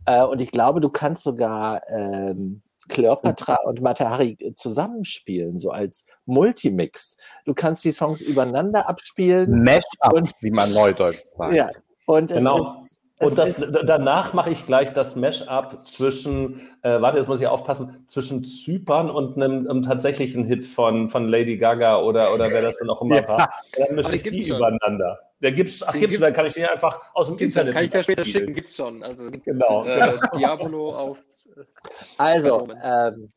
[0.05, 6.05] Äh, und ich glaube, du kannst sogar ähm, Cleopatra und Matahari äh, zusammenspielen, so als
[6.27, 7.17] Multimix.
[7.45, 9.63] Du kannst die Songs übereinander abspielen.
[9.63, 11.55] Mash-up, Und- wie man neudeutsch sagt.
[11.55, 11.69] Ja.
[12.07, 12.59] Und es Genau.
[12.83, 13.57] ist, Und das,
[13.87, 19.09] danach mache ich gleich das Mash-up zwischen, äh, warte, jetzt muss ich aufpassen, zwischen Zypern
[19.11, 23.01] und einem, einem tatsächlichen Hit von, von Lady Gaga oder, oder wer das dann auch
[23.01, 23.29] immer Ja.
[23.29, 23.53] war.
[23.79, 24.59] Dann mische ich die schon.
[24.59, 25.19] übereinander.
[25.41, 26.27] Der gibt's, ach, Den gibt's, gibt's.
[26.27, 27.73] dann kann ich den einfach aus dem Internet.
[27.75, 29.03] kann ich dir später schicken, gibt's schon.
[29.03, 29.85] Also Genau.
[29.85, 31.25] äh, Diabolo auf.
[32.19, 33.31] Also, ähm,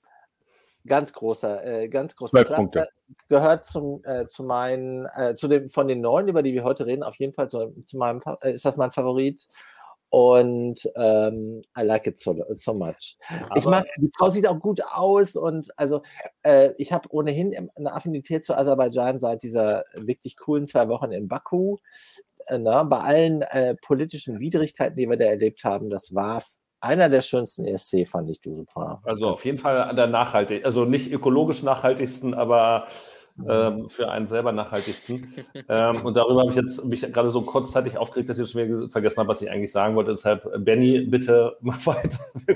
[0.85, 2.43] ganz großer, äh, ganz großer.
[2.45, 2.87] Punkte.
[3.27, 6.85] Gehört zum, äh, zu meinen, äh, zu dem, von den neun, über die wir heute
[6.85, 9.47] reden, auf jeden Fall zu, zu meinem, äh, ist das mein Favorit.
[10.11, 13.17] Und ähm, I like it so, so much.
[13.55, 16.01] ich Aber- mag, die Frau sieht auch gut aus und also
[16.41, 21.27] äh, ich habe ohnehin eine Affinität zu Aserbaidschan seit dieser wirklich coolen zwei Wochen in
[21.27, 21.77] Baku.
[22.47, 26.41] Äh, na, bei allen äh, politischen Widrigkeiten, die wir da erlebt haben, das war
[26.81, 29.01] einer der schönsten ESC, fand ich, du super.
[29.03, 32.87] Also auf jeden Fall an der nachhaltig, also nicht ökologisch nachhaltigsten, aber
[33.47, 35.33] ähm, für einen selber nachhaltigsten.
[35.69, 38.89] ähm, und darüber habe ich jetzt mich gerade so kurzzeitig aufgeregt, dass ich schon wieder
[38.89, 40.11] vergessen habe, was ich eigentlich sagen wollte.
[40.11, 42.17] Deshalb, äh, Benny, bitte mach weiter.
[42.45, 42.55] Wir.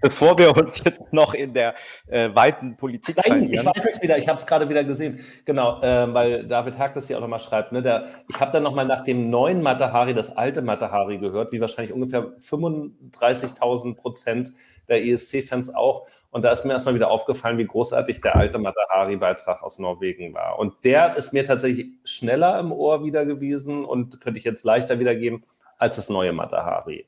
[0.00, 1.74] Bevor wir uns jetzt noch in der
[2.08, 3.66] äh, weiten Politik Nein, ich verlieren.
[3.66, 5.20] weiß es wieder, ich habe es gerade wieder gesehen.
[5.44, 7.72] Genau, ähm, weil David Hack das hier auch nochmal schreibt.
[7.72, 11.60] Ne, der, ich habe dann nochmal nach dem neuen Matahari das alte Matahari gehört, wie
[11.60, 14.52] wahrscheinlich ungefähr 35.000 Prozent
[14.88, 16.06] der ESC-Fans auch.
[16.30, 20.58] Und da ist mir erstmal wieder aufgefallen, wie großartig der alte Matahari-Beitrag aus Norwegen war.
[20.58, 25.00] Und der ist mir tatsächlich schneller im Ohr wieder gewesen und könnte ich jetzt leichter
[25.00, 25.44] wiedergeben
[25.76, 27.06] als das neue Matahari.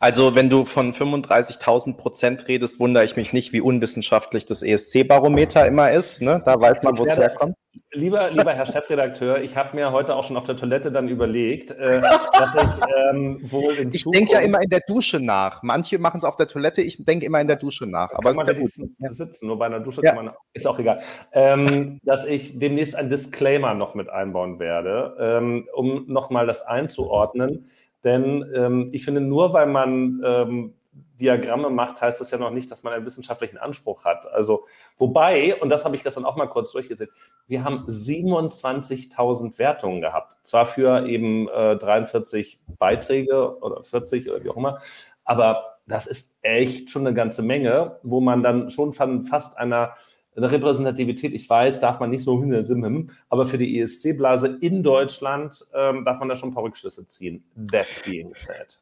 [0.00, 5.66] Also wenn du von 35.000 Prozent redest, wundere ich mich nicht, wie unwissenschaftlich das ESC-Barometer
[5.66, 6.22] immer ist.
[6.22, 6.42] Ne?
[6.44, 7.56] Da weiß man, wo es herkommt.
[7.92, 11.70] Lieber, lieber Herr Chefredakteur, ich habe mir heute auch schon auf der Toilette dann überlegt,
[11.70, 15.62] äh, dass ich ähm, wohl in Ich denke ja immer in der Dusche nach.
[15.62, 18.10] Manche machen es auf der Toilette, ich denke immer in der Dusche nach.
[18.12, 19.16] Aber kann es man ist ja gut.
[19.16, 20.14] sitzen, nur bei einer Dusche Ja.
[20.14, 21.00] kann man, ist auch egal,
[21.32, 27.66] ähm, dass ich demnächst ein Disclaimer noch mit einbauen werde, ähm, um nochmal das einzuordnen.
[28.06, 30.74] Denn ähm, ich finde, nur weil man ähm,
[31.20, 34.30] Diagramme macht, heißt das ja noch nicht, dass man einen wissenschaftlichen Anspruch hat.
[34.32, 34.64] Also,
[34.96, 37.10] wobei, und das habe ich gestern auch mal kurz durchgesehen,
[37.48, 40.36] wir haben 27.000 Wertungen gehabt.
[40.42, 44.78] Zwar für eben äh, 43 Beiträge oder 40 oder wie auch immer,
[45.24, 49.94] aber das ist echt schon eine ganze Menge, wo man dann schon von fast einer
[50.36, 55.64] eine Repräsentativität, ich weiß, darf man nicht so hinsimmen, aber für die ESC-Blase in Deutschland
[55.74, 57.44] ähm, darf man da schon ein paar Rückschlüsse ziehen.
[57.70, 58.78] That being said.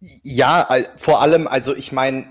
[0.00, 2.26] Ja, vor allem, also ich meine,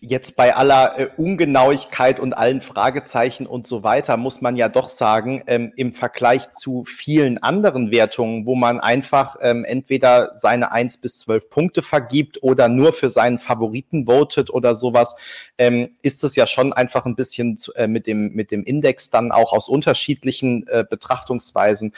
[0.00, 4.88] jetzt bei aller äh, Ungenauigkeit und allen Fragezeichen und so weiter, muss man ja doch
[4.88, 10.98] sagen, ähm, im Vergleich zu vielen anderen Wertungen, wo man einfach ähm, entweder seine 1
[10.98, 15.14] bis 12 Punkte vergibt oder nur für seinen Favoriten votet oder sowas,
[15.58, 19.30] ähm, ist es ja schon einfach ein bisschen äh, mit, dem, mit dem Index dann
[19.30, 21.92] auch aus unterschiedlichen äh, Betrachtungsweisen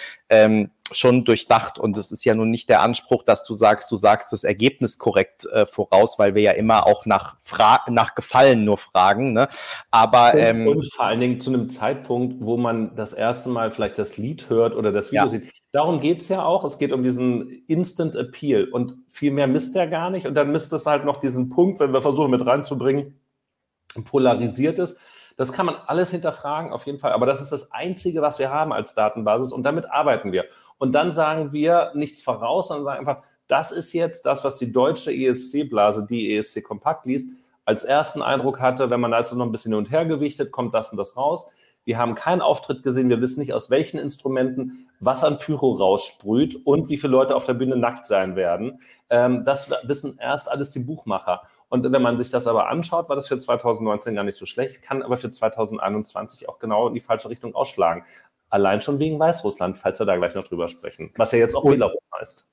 [0.93, 1.79] schon durchdacht.
[1.79, 4.99] Und es ist ja nun nicht der Anspruch, dass du sagst, du sagst das Ergebnis
[4.99, 9.33] korrekt äh, voraus, weil wir ja immer auch nach, Fra nach Gefallen nur fragen.
[9.33, 9.49] Ne?
[9.91, 13.71] Aber Und, ähm, und vor allen Dingen zu einem Zeitpunkt, wo man das erste Mal
[13.71, 15.29] vielleicht das Lied hört oder das Video Ja.
[15.29, 15.53] sieht.
[15.73, 16.65] Darum geht es ja auch.
[16.65, 18.65] Es geht um diesen Instant Appeal.
[18.65, 20.27] Und viel mehr misst er gar nicht.
[20.27, 23.21] Und dann misst es halt noch diesen Punkt, wenn wir versuchen mit reinzubringen,
[24.05, 24.97] polarisiert ist,
[25.37, 27.13] Das kann man alles hinterfragen, auf jeden Fall.
[27.13, 30.47] Aber das ist das Einzige, was wir haben als Datenbasis und damit arbeiten wir.
[30.79, 34.73] Und dann sagen wir nichts voraus, sondern sagen einfach, das ist jetzt das, was die
[34.73, 37.29] deutsche ESC-Blase, die ESC Kompakt liest,
[37.65, 38.91] als ersten Eindruck hatte.
[38.91, 41.17] Wenn man da jetzt noch ein bisschen hin und her gewichtet, kommt das und das
[41.17, 41.47] raus.
[41.85, 43.09] Wir haben keinen Auftritt gesehen.
[43.09, 47.45] Wir wissen nicht, aus welchen Instrumenten was an Pyro raussprüht und wie viele Leute auf
[47.45, 48.81] der Bühne nackt sein werden.
[49.09, 51.43] Ähm, das wissen erst alles die Buchmacher.
[51.77, 54.83] Und wenn man sich das aber anschaut, war das für 2019 gar nicht so schlecht,
[54.83, 58.05] kann aber für 2021 auch genau in die falsche Richtung ausschlagen.
[58.49, 61.13] Allein schon wegen Weißrussland, falls wir da gleich noch drüber sprechen.
[61.17, 62.47] Was ja jetzt auch Belarus heißt.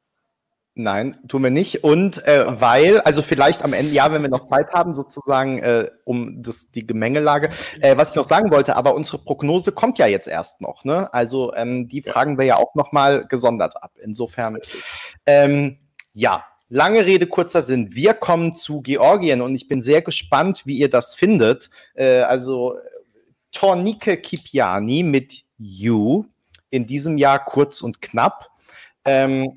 [0.76, 1.86] Nein, tun wir nicht.
[1.86, 5.90] Und äh, weil, also vielleicht am Ende, ja, wenn wir noch Zeit haben, sozusagen, äh,
[6.04, 7.50] um das, die Gemengelage.
[7.80, 10.84] Äh, was ich noch sagen wollte, aber unsere Prognose kommt ja jetzt erst noch.
[10.84, 11.14] Ne?
[11.14, 13.92] Also ähm, die fragen wir ja auch noch mal gesondert ab.
[14.02, 14.58] Insofern,
[15.28, 15.78] ähm,
[16.12, 16.44] ja,
[16.74, 17.94] lange Rede, kurzer Sinn.
[17.94, 21.70] Wir kommen zu Georgien und ich bin sehr gespannt, wie ihr das findet.
[21.94, 22.78] Äh, also
[23.52, 26.26] Tornike Kipiani mit You
[26.72, 28.50] in diesem Jahr kurz und knapp.
[29.06, 29.56] Ähm,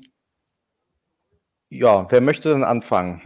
[1.69, 3.21] ja, wer möchte denn anfangen?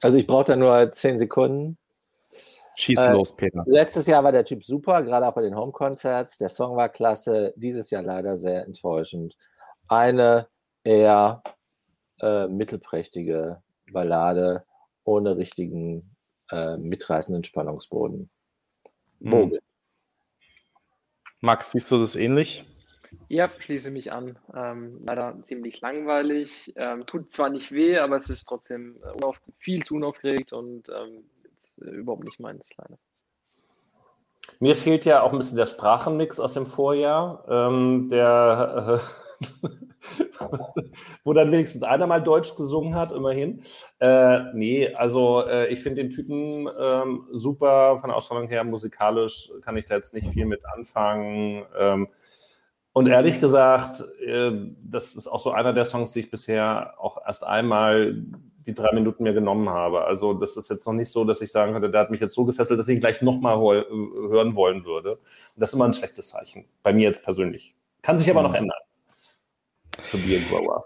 [0.00, 1.76] Also ich brauche da nur zehn Sekunden.
[2.76, 3.64] Schieß äh, los, Peter.
[3.66, 6.38] Letztes Jahr war der Typ super, gerade auch bei den Home-Concerts.
[6.38, 7.52] Der Song war klasse.
[7.56, 9.36] Dieses Jahr leider sehr enttäuschend.
[9.88, 10.46] Eine
[10.84, 11.42] eher
[12.20, 13.62] äh, mittelprächtige
[13.92, 14.64] Ballade
[15.04, 16.16] ohne richtigen
[16.50, 18.30] äh, mitreißenden Spannungsboden.
[19.22, 19.58] Hm.
[21.40, 22.64] Max, siehst du das ähnlich?
[23.28, 24.38] Ja, schließe mich an.
[24.54, 26.72] Ähm, leider ziemlich langweilig.
[26.76, 31.24] Ähm, tut zwar nicht weh, aber es ist trotzdem äh, viel zu unaufgeregt und ähm,
[31.80, 32.98] äh, überhaupt nicht meins leider.
[34.62, 39.68] Mir fehlt ja auch ein bisschen der Sprachenmix aus dem Vorjahr, ähm, der, äh,
[41.24, 43.62] wo dann wenigstens einer mal Deutsch gesungen hat, immerhin.
[44.00, 49.50] Äh, nee, also äh, ich finde den Typen ähm, super von der Ausstrahlung her, musikalisch
[49.62, 51.64] kann ich da jetzt nicht viel mit anfangen.
[51.78, 52.08] Ähm,
[52.92, 54.52] und ehrlich gesagt, äh,
[54.82, 58.22] das ist auch so einer der Songs, die ich bisher auch erst einmal
[58.70, 60.04] die drei Minuten mir genommen habe.
[60.04, 62.34] Also das ist jetzt noch nicht so, dass ich sagen könnte, der hat mich jetzt
[62.34, 65.12] so gefesselt, dass ich ihn gleich nochmal hören wollen würde.
[65.12, 65.20] Und
[65.56, 67.74] das ist immer ein schlechtes Zeichen, bei mir jetzt persönlich.
[68.02, 68.56] Kann sich aber noch mhm.
[68.56, 68.78] ändern.
[70.10, 70.84] To be a grower.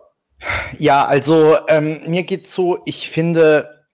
[0.79, 3.87] Ja, also ähm, mir geht so, ich finde,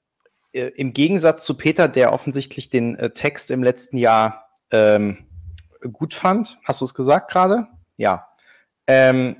[0.52, 5.18] äh, im Gegensatz zu Peter, der offensichtlich den äh, Text im letzten Jahr ähm,
[5.92, 7.68] gut fand, hast du es gesagt gerade?
[8.00, 8.26] ja.
[8.86, 9.39] Ähm,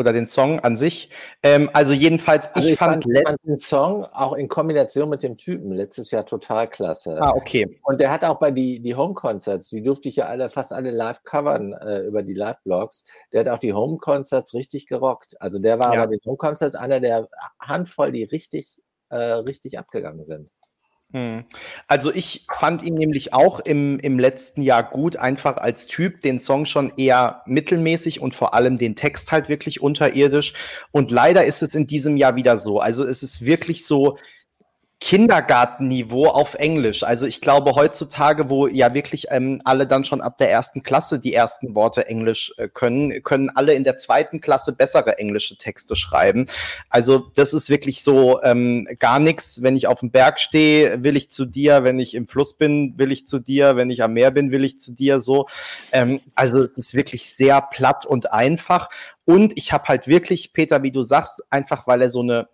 [0.00, 1.10] oder den Song an sich.
[1.42, 5.36] Ähm, also jedenfalls, also ich, ich, fand, fand, den Song auch in Kombination mit dem
[5.36, 7.16] Typen letztes Jahr total klasse.
[7.20, 7.78] Ah, okay.
[7.84, 10.90] Und der hat auch bei die, die Home-Concerts, die durfte ich ja alle, fast alle
[10.90, 13.04] live covern äh, über die Live-Blogs.
[13.32, 15.40] Der hat auch die Home-Concerts richtig gerockt.
[15.40, 16.04] Also der war ja.
[16.04, 17.28] bei den Home-Concerts einer der
[17.60, 18.80] Handvoll, die richtig,
[19.10, 20.50] äh, richtig abgegangen sind.
[21.12, 21.44] Hm.
[21.88, 26.38] Also ich fand ihn nämlich auch im, im letzten Jahr gut, einfach als Typ, den
[26.38, 30.52] Song schon eher mittelmäßig und vor allem den Text halt wirklich unterirdisch.
[30.92, 32.78] Und leider ist es in diesem Jahr wieder so.
[32.78, 34.18] Also es ist wirklich so,
[35.00, 37.04] Kindergartenniveau auf Englisch.
[37.04, 41.18] Also ich glaube heutzutage, wo ja wirklich ähm, alle dann schon ab der ersten Klasse
[41.18, 45.96] die ersten Worte Englisch äh, können, können alle in der zweiten Klasse bessere englische Texte
[45.96, 46.46] schreiben.
[46.90, 49.62] Also das ist wirklich so ähm, gar nichts.
[49.62, 51.82] Wenn ich auf dem Berg stehe, will ich zu dir.
[51.82, 53.76] Wenn ich im Fluss bin, will ich zu dir.
[53.76, 55.20] Wenn ich am Meer bin, will ich zu dir.
[55.20, 55.48] So.
[55.92, 58.90] Ähm, also es ist wirklich sehr platt und einfach.
[59.24, 62.48] Und ich habe halt wirklich, Peter, wie du sagst, einfach weil er so eine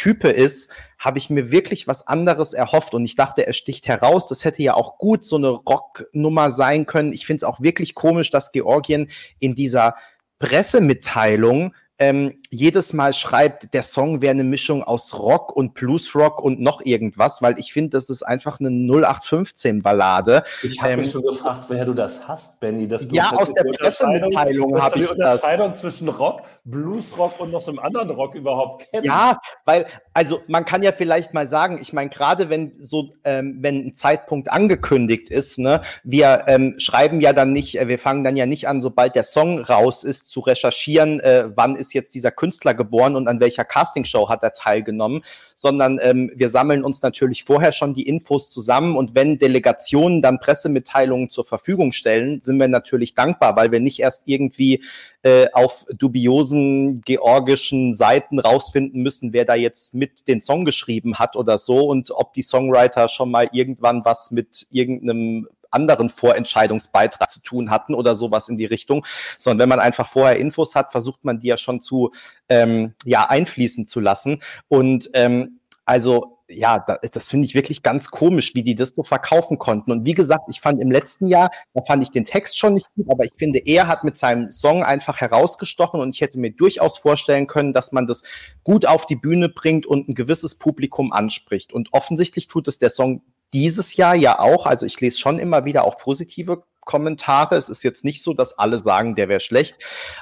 [0.00, 4.28] Type ist, habe ich mir wirklich was anderes erhofft und ich dachte, er sticht heraus.
[4.28, 7.12] Das hätte ja auch gut so eine Rocknummer sein können.
[7.12, 9.96] Ich finde es auch wirklich komisch, dass Georgien in dieser
[10.38, 16.58] Pressemitteilung ähm, jedes Mal schreibt, der Song wäre eine Mischung aus Rock und Bluesrock und
[16.58, 20.42] noch irgendwas, weil ich finde, das ist einfach eine 0815-Ballade.
[20.62, 22.88] Ich habe ähm, mich schon gefragt, woher du das hast, Benny.
[22.88, 25.14] Dass du ja, aus der Pressemitteilung habe ich das.
[25.14, 29.06] die Unterscheidung zwischen Rock, Bluesrock und noch so einem anderen Rock überhaupt kennst.
[29.06, 33.58] Ja, weil, also man kann ja vielleicht mal sagen, ich meine, gerade wenn so, ähm,
[33.60, 38.24] wenn ein Zeitpunkt angekündigt ist, ne, wir ähm, schreiben ja dann nicht, äh, wir fangen
[38.24, 42.14] dann ja nicht an, sobald der Song raus ist, zu recherchieren, äh, wann ist jetzt
[42.14, 45.22] dieser Künstler geboren und an welcher Castingshow hat er teilgenommen,
[45.54, 50.40] sondern ähm, wir sammeln uns natürlich vorher schon die Infos zusammen und wenn Delegationen dann
[50.40, 54.82] Pressemitteilungen zur Verfügung stellen, sind wir natürlich dankbar, weil wir nicht erst irgendwie
[55.22, 61.36] äh, auf dubiosen georgischen Seiten rausfinden müssen, wer da jetzt mit den Song geschrieben hat
[61.36, 67.40] oder so und ob die Songwriter schon mal irgendwann was mit irgendeinem anderen Vorentscheidungsbeitrag zu
[67.40, 69.04] tun hatten oder sowas in die Richtung,
[69.36, 72.12] sondern wenn man einfach vorher Infos hat, versucht man die ja schon zu
[72.48, 74.42] ähm, ja einfließen zu lassen.
[74.68, 79.58] Und ähm, also ja, das finde ich wirklich ganz komisch, wie die das so verkaufen
[79.58, 79.92] konnten.
[79.92, 82.86] Und wie gesagt, ich fand im letzten Jahr, da fand ich den Text schon nicht
[82.94, 86.50] gut, aber ich finde, er hat mit seinem Song einfach herausgestochen und ich hätte mir
[86.50, 88.22] durchaus vorstellen können, dass man das
[88.64, 91.72] gut auf die Bühne bringt und ein gewisses Publikum anspricht.
[91.72, 93.22] Und offensichtlich tut es der Song
[93.52, 94.66] dieses Jahr ja auch.
[94.66, 97.56] Also ich lese schon immer wieder auch positive Kommentare.
[97.56, 99.76] Es ist jetzt nicht so, dass alle sagen, der wäre schlecht,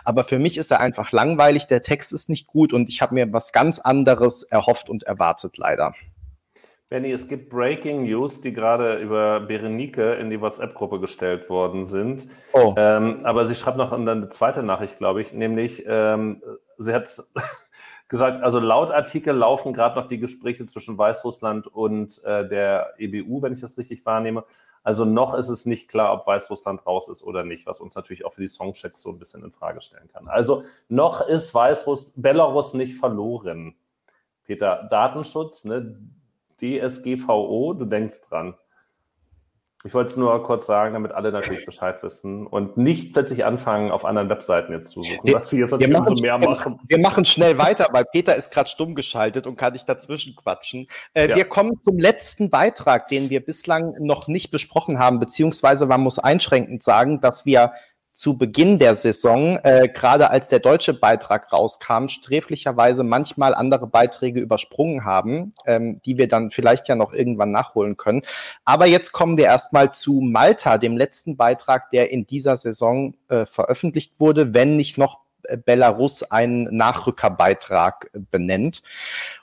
[0.04, 3.14] aber für mich ist er einfach langweilig, der Text ist nicht gut und ich habe
[3.14, 5.94] mir was ganz anderes erhofft und erwartet leider.
[6.90, 12.26] Benny, es gibt Breaking News, die gerade über Berenike in die WhatsApp-Gruppe gestellt worden sind.
[12.54, 12.74] Oh.
[12.78, 16.42] Ähm, aber sie schreibt noch eine zweite Nachricht, glaube ich, nämlich ähm,
[16.78, 17.22] sie hat
[18.08, 23.42] gesagt, also laut Artikel laufen gerade noch die Gespräche zwischen Weißrussland und äh, der EBU,
[23.42, 24.44] wenn ich das richtig wahrnehme.
[24.82, 28.24] Also noch ist es nicht klar, ob Weißrussland raus ist oder nicht, was uns natürlich
[28.24, 30.28] auch für die Songchecks so ein bisschen in Frage stellen kann.
[30.28, 33.74] Also noch ist Weißruss Belarus nicht verloren.
[34.44, 35.94] Peter, Datenschutz, ne?
[36.58, 38.54] DSGVO, du denkst dran.
[39.84, 43.92] Ich wollte es nur kurz sagen, damit alle natürlich Bescheid wissen und nicht plötzlich anfangen,
[43.92, 46.80] auf anderen Webseiten jetzt zu suchen, was sie jetzt natürlich wir machen, so mehr machen.
[46.88, 50.88] Wir machen schnell weiter, weil Peter ist gerade stumm geschaltet und kann nicht dazwischen quatschen.
[51.14, 51.36] Äh, ja.
[51.36, 56.18] Wir kommen zum letzten Beitrag, den wir bislang noch nicht besprochen haben, beziehungsweise man muss
[56.18, 57.72] einschränkend sagen, dass wir
[58.18, 64.40] zu Beginn der Saison, äh, gerade als der deutsche Beitrag rauskam, sträflicherweise manchmal andere Beiträge
[64.40, 68.22] übersprungen haben, ähm, die wir dann vielleicht ja noch irgendwann nachholen können.
[68.64, 73.46] Aber jetzt kommen wir erstmal zu Malta, dem letzten Beitrag, der in dieser Saison äh,
[73.46, 78.82] veröffentlicht wurde, wenn nicht noch äh, Belarus einen Nachrückerbeitrag benennt.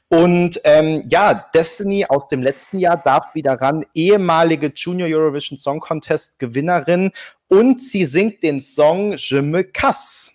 [0.08, 5.80] Und ähm, ja, Destiny aus dem letzten Jahr darf wieder ran, ehemalige Junior Eurovision Song
[5.80, 7.12] Contest Gewinnerin
[7.48, 10.32] und sie singt den Song Je me casse.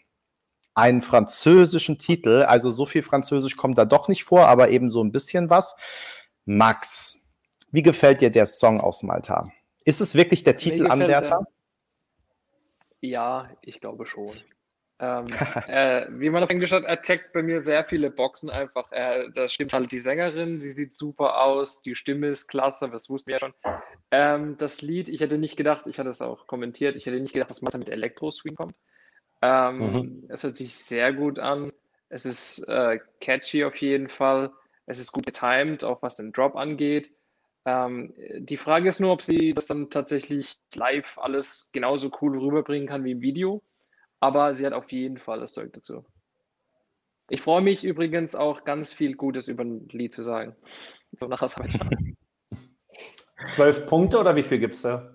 [0.75, 5.03] Einen französischen Titel, also so viel Französisch kommt da doch nicht vor, aber eben so
[5.03, 5.77] ein bisschen was.
[6.45, 7.29] Max,
[7.73, 9.51] wie gefällt dir der Song aus Malta?
[9.85, 11.45] Ist es wirklich der Titelanwärter?
[13.01, 14.37] Ja, ich glaube schon.
[15.01, 15.27] Ähm,
[15.67, 18.93] äh, wie man auf Englisch hat, er checkt bei mir sehr viele Boxen einfach.
[18.93, 23.09] Äh, da stimmt halt die Sängerin, sie sieht super aus, die Stimme ist klasse, das
[23.09, 23.55] wussten wir ja schon.
[24.11, 27.33] Ähm, das Lied, ich hätte nicht gedacht, ich hatte es auch kommentiert, ich hätte nicht
[27.33, 28.75] gedacht, dass man mit Elektro-Swing kommt.
[29.41, 30.25] Ähm, mhm.
[30.29, 31.73] Es hört sich sehr gut an.
[32.11, 34.53] Es ist äh, catchy auf jeden Fall.
[34.85, 37.15] Es ist gut getimed, auch was den Drop angeht.
[37.65, 42.89] Ähm, die Frage ist nur, ob sie das dann tatsächlich live alles genauso cool rüberbringen
[42.89, 43.63] kann wie im Video
[44.21, 46.05] aber sie hat auf jeden Fall das Zeug dazu.
[47.29, 50.57] Ich freue mich übrigens auch ganz viel Gutes über ein Lied zu sagen.
[51.13, 52.17] So nach Aserbaidschan.
[53.47, 55.15] Zwölf Punkte oder wie viel gibt es da?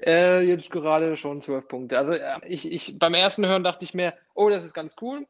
[0.00, 1.98] Äh, jetzt gerade schon zwölf Punkte.
[1.98, 5.26] Also äh, ich, ich, beim ersten Hören dachte ich mir, oh, das ist ganz cool.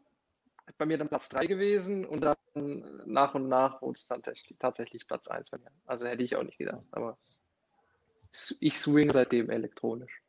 [0.76, 2.36] Bei mir dann Platz 3 gewesen und dann
[3.06, 5.70] nach und nach wurde es dann tatsächlich Platz 1 bei mir.
[5.86, 6.84] Also hätte ich auch nicht gedacht.
[6.92, 7.16] Aber
[8.60, 10.22] ich swing seitdem elektronisch.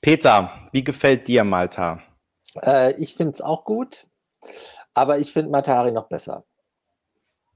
[0.00, 2.02] Peter, wie gefällt dir Malta?
[2.62, 4.06] Äh, ich finde es auch gut,
[4.94, 6.44] aber ich finde Matari noch besser.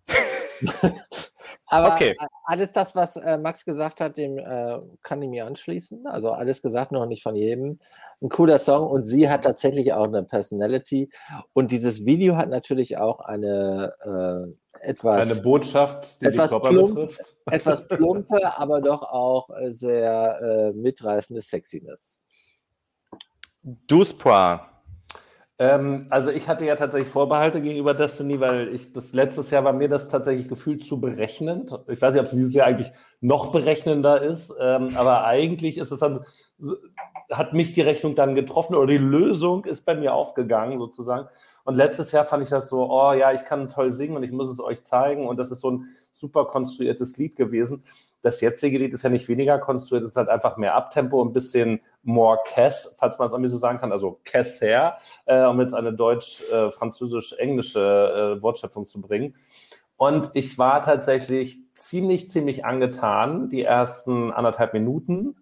[1.70, 2.16] aber okay.
[2.44, 6.06] alles das, was äh, Max gesagt hat, dem äh, kann ich mir anschließen.
[6.06, 7.78] Also alles gesagt, noch nicht von jedem.
[8.20, 11.10] Ein cooler Song und sie hat tatsächlich auch eine Personality.
[11.52, 15.30] Und dieses Video hat natürlich auch eine äh, etwas.
[15.30, 17.36] Eine Botschaft, die etwas die Körper plump, betrifft.
[17.50, 22.18] Etwas plumpe, aber doch auch sehr äh, mitreißende Sexiness.
[23.62, 24.69] Duspra.
[25.60, 29.74] Ähm, also ich hatte ja tatsächlich Vorbehalte gegenüber Destiny, weil ich das letztes Jahr war
[29.74, 31.78] mir das tatsächlich gefühlt zu berechnend.
[31.86, 32.90] Ich weiß nicht, ob es dieses Jahr eigentlich
[33.20, 36.24] noch berechnender ist, ähm, aber eigentlich ist es dann,
[37.30, 41.28] hat mich die Rechnung dann getroffen oder die Lösung ist bei mir aufgegangen sozusagen.
[41.64, 44.32] Und letztes Jahr fand ich das so, oh ja, ich kann toll singen und ich
[44.32, 45.28] muss es euch zeigen.
[45.28, 47.84] Und das ist so ein super konstruiertes Lied gewesen.
[48.22, 51.32] Das jetzige Lied ist ja nicht weniger konstruiert, es ist halt einfach mehr Abtempo, ein
[51.32, 54.96] bisschen more Cass, falls man es irgendwie so sagen kann, also Casser,
[55.26, 59.34] äh, um jetzt eine deutsch-französisch-englische äh, Wortschöpfung zu bringen.
[59.96, 65.36] Und ich war tatsächlich ziemlich, ziemlich angetan, die ersten anderthalb Minuten.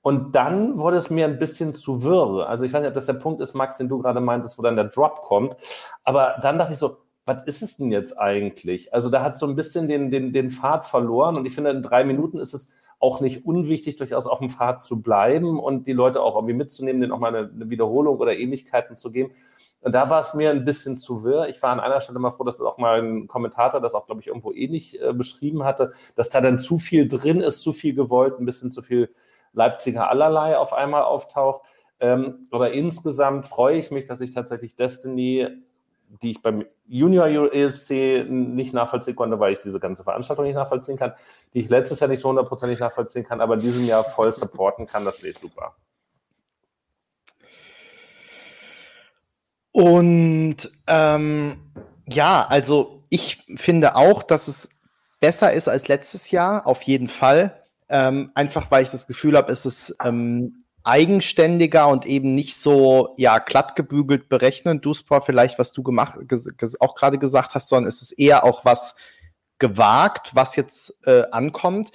[0.00, 2.48] Und dann wurde es mir ein bisschen zu wirr.
[2.48, 4.62] Also ich weiß nicht, ob das der Punkt ist, Max, den du gerade meintest, wo
[4.62, 5.56] dann der Drop kommt.
[6.02, 8.92] Aber dann dachte ich so, was ist es denn jetzt eigentlich?
[8.92, 11.82] Also da hat so ein bisschen den, den, den Pfad verloren und ich finde, in
[11.82, 15.92] drei Minuten ist es auch nicht unwichtig, durchaus auf dem Pfad zu bleiben und die
[15.92, 19.32] Leute auch irgendwie mitzunehmen, denen auch mal eine, eine Wiederholung oder Ähnlichkeiten zu geben.
[19.80, 21.48] Und da war es mir ein bisschen zu wirr.
[21.48, 24.20] Ich war an einer Stelle mal froh, dass auch mal ein Kommentator das auch, glaube
[24.20, 27.94] ich, irgendwo ähnlich äh, beschrieben hatte, dass da dann zu viel drin ist, zu viel
[27.94, 29.12] gewollt, ein bisschen zu viel
[29.52, 31.62] Leipziger allerlei auf einmal auftaucht.
[31.98, 35.48] Ähm, aber insgesamt freue ich mich, dass ich tatsächlich Destiny
[36.20, 40.98] die ich beim Junior ESC nicht nachvollziehen konnte, weil ich diese ganze Veranstaltung nicht nachvollziehen
[40.98, 41.14] kann,
[41.54, 44.86] die ich letztes Jahr nicht so hundertprozentig nachvollziehen kann, aber in diesem Jahr voll supporten
[44.86, 45.74] kann, das ich super.
[49.72, 50.56] Und
[50.86, 51.56] ähm,
[52.06, 54.68] ja, also ich finde auch, dass es
[55.20, 57.58] besser ist als letztes Jahr, auf jeden Fall.
[57.88, 63.14] Ähm, einfach weil ich das Gefühl habe, es ist ähm, eigenständiger und eben nicht so
[63.16, 64.80] ja glatt gebügelt berechnen.
[64.80, 66.18] Du Sport vielleicht, was du gemacht,
[66.80, 68.96] auch gerade gesagt hast, sondern es ist eher auch was
[69.58, 71.90] gewagt, was jetzt äh, ankommt.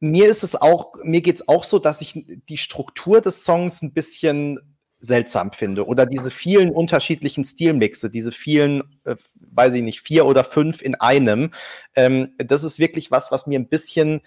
[0.00, 3.82] Mir ist es auch, mir geht es auch so, dass ich die Struktur des Songs
[3.82, 4.60] ein bisschen
[5.00, 5.86] seltsam finde.
[5.86, 10.96] Oder diese vielen unterschiedlichen Stilmixe, diese vielen, äh, weiß ich nicht, vier oder fünf in
[10.96, 11.52] einem.
[11.94, 14.20] Ähm, das ist wirklich was, was mir ein bisschen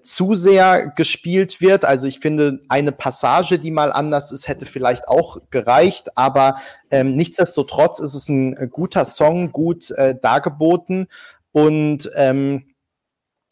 [0.00, 1.84] zu sehr gespielt wird.
[1.84, 6.56] Also ich finde, eine Passage, die mal anders ist, hätte vielleicht auch gereicht, aber
[6.90, 11.08] ähm, nichtsdestotrotz ist es ein äh, guter Song, gut äh, dargeboten.
[11.52, 12.74] Und ähm,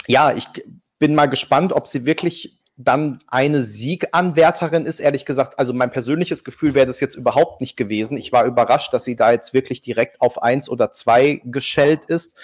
[0.07, 0.49] ja, ich
[0.99, 6.45] bin mal gespannt, ob sie wirklich dann eine Sieganwärterin ist, ehrlich gesagt, also mein persönliches
[6.45, 8.19] Gefühl wäre das jetzt überhaupt nicht gewesen.
[8.19, 12.37] Ich war überrascht, dass sie da jetzt wirklich direkt auf eins oder zwei geschellt ist,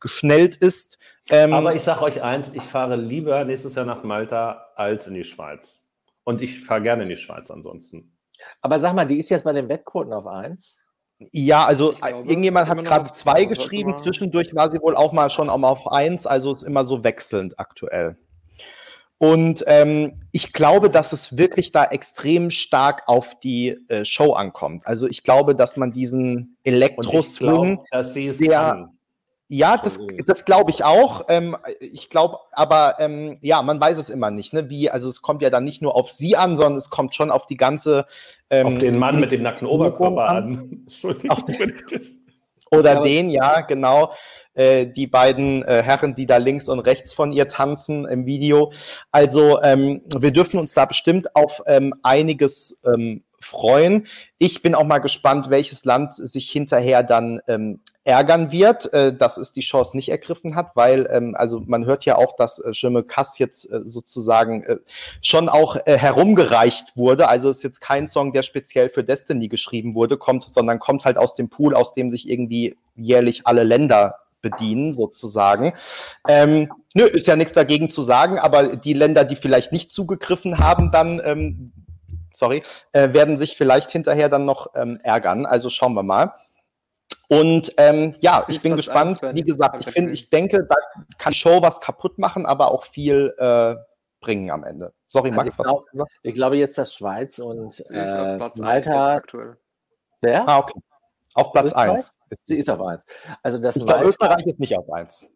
[0.00, 0.98] geschnellt ist.
[1.30, 5.14] Ähm, Aber ich sage euch eins, ich fahre lieber nächstes Jahr nach Malta als in
[5.14, 5.84] die Schweiz.
[6.24, 8.16] Und ich fahre gerne in die Schweiz ansonsten.
[8.60, 10.78] Aber sag mal, die ist jetzt bei den Wettquoten auf eins?
[11.18, 15.48] Ja, also glaube, irgendjemand hat gerade zwei geschrieben, zwischendurch war sie wohl auch mal schon
[15.48, 18.18] auch mal auf eins, also ist immer so wechselnd aktuell.
[19.18, 24.86] Und ähm, ich glaube, dass es wirklich da extrem stark auf die äh, Show ankommt.
[24.86, 28.95] Also ich glaube, dass man diesen Elektro-Swing sehr, kann.
[29.48, 31.26] Ja, das, das glaube ich auch.
[31.28, 34.52] Ähm, ich glaube, aber ähm, ja, man weiß es immer nicht.
[34.52, 34.68] Ne?
[34.68, 37.30] Wie, also es kommt ja dann nicht nur auf sie an, sondern es kommt schon
[37.30, 38.06] auf die ganze.
[38.50, 40.36] Ähm, auf den Mann mit dem nackten Oberkörper an.
[40.36, 40.82] an.
[40.86, 41.40] Entschuldigung.
[42.72, 44.12] Oder ja, den, ja, genau.
[44.54, 48.72] Äh, die beiden äh, Herren, die da links und rechts von ihr tanzen im Video.
[49.12, 54.06] Also ähm, wir dürfen uns da bestimmt auf ähm, einiges ähm, freuen.
[54.38, 59.38] Ich bin auch mal gespannt, welches Land sich hinterher dann ähm, ärgern wird, äh, dass
[59.38, 62.74] es die Chance nicht ergriffen hat, weil ähm, also man hört ja auch, dass äh,
[62.74, 64.76] Schimme Kass jetzt äh, sozusagen äh,
[65.22, 67.28] schon auch äh, herumgereicht wurde.
[67.28, 71.16] Also ist jetzt kein Song, der speziell für Destiny geschrieben wurde, kommt, sondern kommt halt
[71.16, 75.72] aus dem Pool, aus dem sich irgendwie jährlich alle Länder bedienen, sozusagen.
[76.28, 80.58] Ähm, nö, ist ja nichts dagegen zu sagen, aber die Länder, die vielleicht nicht zugegriffen
[80.58, 81.72] haben, dann, ähm,
[82.36, 82.62] sorry,
[82.92, 85.46] äh, werden sich vielleicht hinterher dann noch ähm, ärgern.
[85.46, 86.34] Also schauen wir mal.
[87.28, 89.20] Und ähm, ja, ich bin gespannt.
[89.32, 90.76] Wie gesagt, ich finde, ich denke, da
[91.18, 93.74] kann Show was kaputt machen, aber auch viel äh,
[94.20, 94.92] bringen am Ende.
[95.08, 99.20] Sorry, also Max, ich, glaub, was ich glaube jetzt, dass Schweiz und äh, Malta.
[100.20, 100.48] Wer?
[100.48, 100.80] Ah, okay.
[101.34, 102.18] Auf Platz 1.
[102.46, 103.04] Sie ist auf 1.
[103.42, 105.26] Also das ich glaube, Österreich ist nicht auf 1.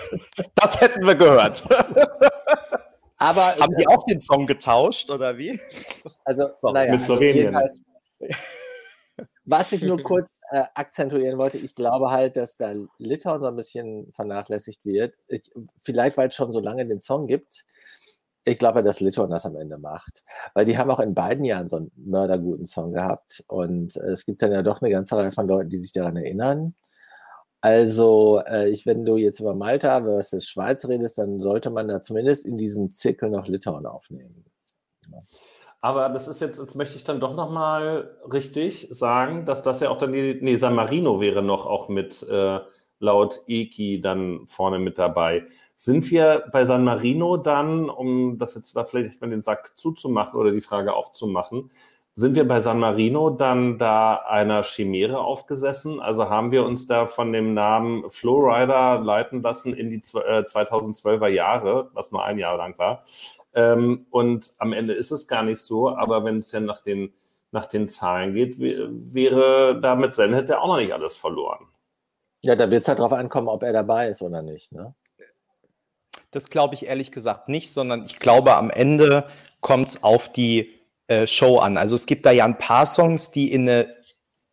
[0.56, 1.62] das hätten wir gehört.
[3.18, 5.60] Aber haben die auch den Song getauscht oder wie?
[6.24, 7.54] Also naja, mit Slowenien.
[7.54, 7.82] Also
[9.44, 13.56] was ich nur kurz äh, akzentuieren wollte, ich glaube halt, dass da Litauen so ein
[13.56, 15.16] bisschen vernachlässigt wird.
[15.26, 15.50] Ich,
[15.80, 17.64] vielleicht, weil es schon so lange den Song gibt.
[18.44, 20.22] Ich glaube, dass Litauen das am Ende macht.
[20.54, 23.42] Weil die haben auch in beiden Jahren so einen mörderguten Song gehabt.
[23.48, 26.16] Und äh, es gibt dann ja doch eine ganze Reihe von Leuten, die sich daran
[26.16, 26.74] erinnern.
[27.60, 32.00] Also, äh, ich, wenn du jetzt über Malta versus Schweiz redest, dann sollte man da
[32.00, 34.44] zumindest in diesem Zirkel noch Litauen aufnehmen.
[35.10, 35.22] Ja.
[35.80, 39.90] Aber das ist jetzt, jetzt möchte ich dann doch nochmal richtig sagen, dass das ja
[39.90, 42.60] auch dann nee, San Marino wäre noch auch mit äh,
[42.98, 45.46] laut Eki dann vorne mit dabei.
[45.76, 50.38] Sind wir bei San Marino dann, um das jetzt da vielleicht mal den Sack zuzumachen
[50.38, 51.70] oder die Frage aufzumachen,
[52.18, 56.00] sind wir bei San Marino dann da einer Chimäre aufgesessen?
[56.00, 61.32] Also haben wir uns da von dem Namen Flowrider leiten lassen in die 2012er äh,
[61.32, 63.04] Jahre, was nur ein Jahr lang war.
[63.54, 67.12] Ähm, und am Ende ist es gar nicht so, aber wenn es ja nach den,
[67.52, 71.68] nach den Zahlen geht, wäre da mit Zen hätte auch noch nicht alles verloren.
[72.42, 74.72] Ja, da wird es halt darauf ankommen, ob er dabei ist oder nicht.
[74.72, 74.92] Ne?
[76.32, 79.28] Das glaube ich ehrlich gesagt nicht, sondern ich glaube, am Ende
[79.60, 80.77] kommt es auf die
[81.08, 81.76] äh, Show an.
[81.76, 83.94] Also es gibt da ja ein paar Songs, die in eine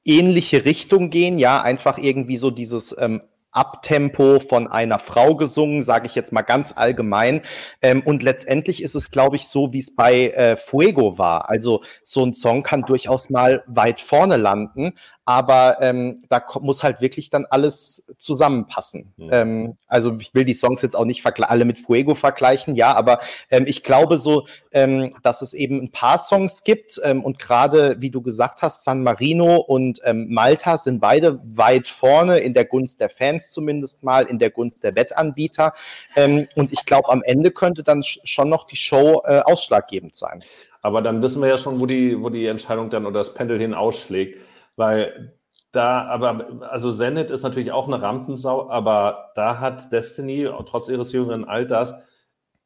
[0.03, 3.21] ähnliche Richtung gehen, ja, einfach irgendwie so dieses ähm,
[3.55, 7.41] Abtempo von einer Frau gesungen, sage ich jetzt mal ganz allgemein.
[7.81, 11.49] Ähm, und letztendlich ist es, glaube ich, so, wie es bei äh, Fuego war.
[11.49, 14.93] Also so ein Song kann durchaus mal weit vorne landen,
[15.25, 19.13] aber ähm, da muss halt wirklich dann alles zusammenpassen.
[19.17, 19.29] Mhm.
[19.31, 23.19] Ähm, also ich will die Songs jetzt auch nicht alle mit Fuego vergleichen, ja, aber
[23.49, 27.97] ähm, ich glaube so, ähm, dass es eben ein paar Songs gibt ähm, und gerade,
[27.99, 32.65] wie du gesagt hast, San Marino und ähm, Malta sind beide weit vorne in der
[32.65, 35.73] Gunst der Fans zumindest mal, in der Gunst der Wettanbieter
[36.15, 40.43] ähm, und ich glaube, am Ende könnte dann schon noch die Show äh, ausschlaggebend sein.
[40.83, 43.59] Aber dann wissen wir ja schon, wo die, wo die Entscheidung dann oder das Pendel
[43.59, 44.39] hin ausschlägt,
[44.75, 45.33] weil
[45.71, 51.11] da, aber, also Zenit ist natürlich auch eine Rampensau, aber da hat Destiny, trotz ihres
[51.11, 51.93] jüngeren Alters,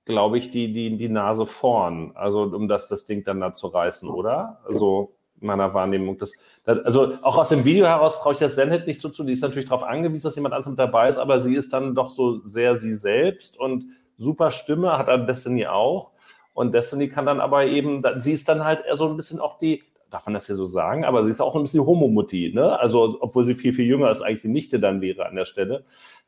[0.05, 2.11] glaube ich, die, die, die Nase vorn.
[2.15, 4.59] Also, um das, das Ding dann da zu reißen, oder?
[4.65, 6.17] Also, meiner Wahrnehmung.
[6.17, 6.33] Das,
[6.65, 9.23] das, also, auch aus dem Video heraus traue ich das Zenit nicht so zu.
[9.23, 11.95] Die ist natürlich darauf angewiesen, dass jemand anderes mit dabei ist, aber sie ist dann
[11.95, 13.85] doch so sehr sie selbst und
[14.17, 16.11] super Stimme, hat dann Destiny auch.
[16.53, 19.57] Und Destiny kann dann aber eben, sie ist dann halt eher so ein bisschen auch
[19.57, 22.79] die, darf man das ja so sagen, aber sie ist auch ein bisschen Homo-Mutti, ne?
[22.79, 25.83] Also, obwohl sie viel, viel jünger ist, eigentlich die Nichte dann wäre an der Stelle.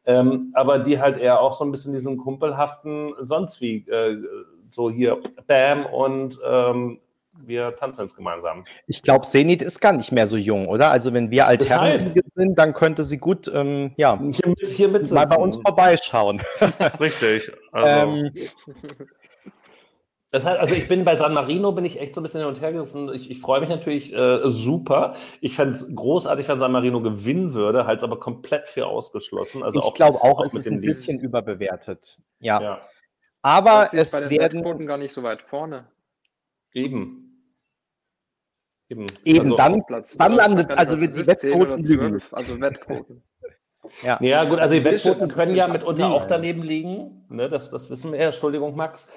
[0.06, 4.18] Ähm, aber die halt eher auch so ein bisschen diesen kumpelhaften, sonst wie, äh,
[4.70, 7.00] so hier, Bam und ähm,
[7.46, 8.64] wir tanzen jetzt gemeinsam.
[8.88, 10.92] Ich glaube, Zenit ist gar nicht mehr so jung, oder?
[10.92, 15.28] Also wenn wir Altherren sind, dann könnte sie gut, ähm, ja, hier, mit, hier mal
[15.28, 16.42] bei uns vorbeischauen.
[17.00, 17.52] Richtig.
[17.74, 18.30] Also.
[20.32, 22.48] Das heißt, also ich bin bei San Marino, bin ich echt so ein bisschen hin
[22.48, 23.14] und her gerissen.
[23.14, 25.14] Ich, ich freue mich natürlich äh, super.
[25.42, 29.62] Ich fände es großartig, wenn San Marino gewinnen würde, halt aber komplett für ausgeschlossen.
[29.62, 31.26] Also ich glaube auch, auch, es ist ein bisschen Lied.
[31.26, 32.20] überbewertet.
[32.40, 32.62] Ja.
[32.62, 32.82] ja.
[33.42, 35.90] Aber es bei den werden Wettquoten gar nicht so weit vorne.
[36.74, 37.28] Eben.
[38.88, 42.22] Eben, Eben also dann, Platz, dann landet, also wird die Wettquoten lügen.
[42.32, 43.24] Also Wettquoten.
[44.04, 44.20] Ja.
[44.22, 47.26] ja, gut, also die Wettquoten können ja mitunter auch daneben liegen.
[47.30, 48.26] Ne, das, das wissen wir ja.
[48.28, 49.08] Entschuldigung, Max.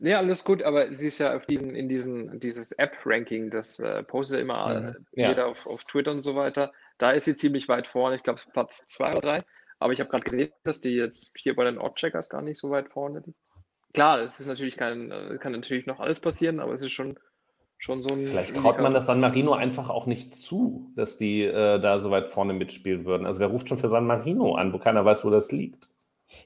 [0.00, 4.02] Ja, alles gut, aber sie ist ja auf diesen, in diesen, dieses App-Ranking, das äh,
[4.02, 5.06] postet immer mhm.
[5.12, 5.28] ja.
[5.28, 6.72] jeder auf, auf Twitter und so weiter.
[6.98, 9.42] Da ist sie ziemlich weit vorne, ich glaube Platz zwei oder drei.
[9.78, 12.70] Aber ich habe gerade gesehen, dass die jetzt hier bei den Odd-Checkers gar nicht so
[12.70, 13.38] weit vorne liegt.
[13.94, 17.18] Klar, es ist natürlich kein, äh, kann natürlich noch alles passieren, aber es ist schon,
[17.78, 18.26] schon so ein.
[18.26, 22.10] Vielleicht traut man das San Marino einfach auch nicht zu, dass die äh, da so
[22.10, 23.26] weit vorne mitspielen würden.
[23.26, 25.91] Also wer ruft schon für San Marino an, wo keiner weiß, wo das liegt?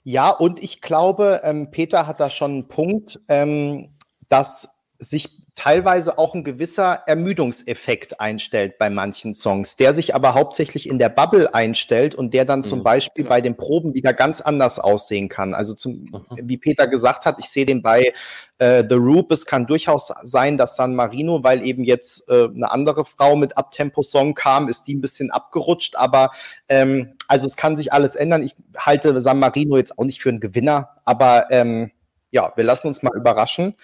[0.02, 3.96] Ja, und ich glaube, ähm, Peter hat da schon einen Punkt, ähm,
[4.28, 4.68] dass
[4.98, 10.98] sich teilweise auch ein gewisser Ermüdungseffekt einstellt bei manchen Songs, der sich aber hauptsächlich in
[10.98, 14.78] der Bubble einstellt und der dann zum mhm, Beispiel bei den Proben wieder ganz anders
[14.78, 15.54] aussehen kann.
[15.54, 16.26] Also zum, mhm.
[16.42, 18.12] wie Peter gesagt hat, ich sehe den bei
[18.58, 19.32] äh, The Roop.
[19.32, 23.56] Es kann durchaus sein, dass San Marino, weil eben jetzt äh, eine andere Frau mit
[23.56, 25.96] Abtempo-Song kam, ist die ein bisschen abgerutscht.
[25.96, 26.32] Aber
[26.68, 28.42] ähm, also es kann sich alles ändern.
[28.42, 31.90] Ich halte San Marino jetzt auch nicht für einen Gewinner, aber ähm,
[32.30, 33.76] ja, wir lassen uns mal überraschen.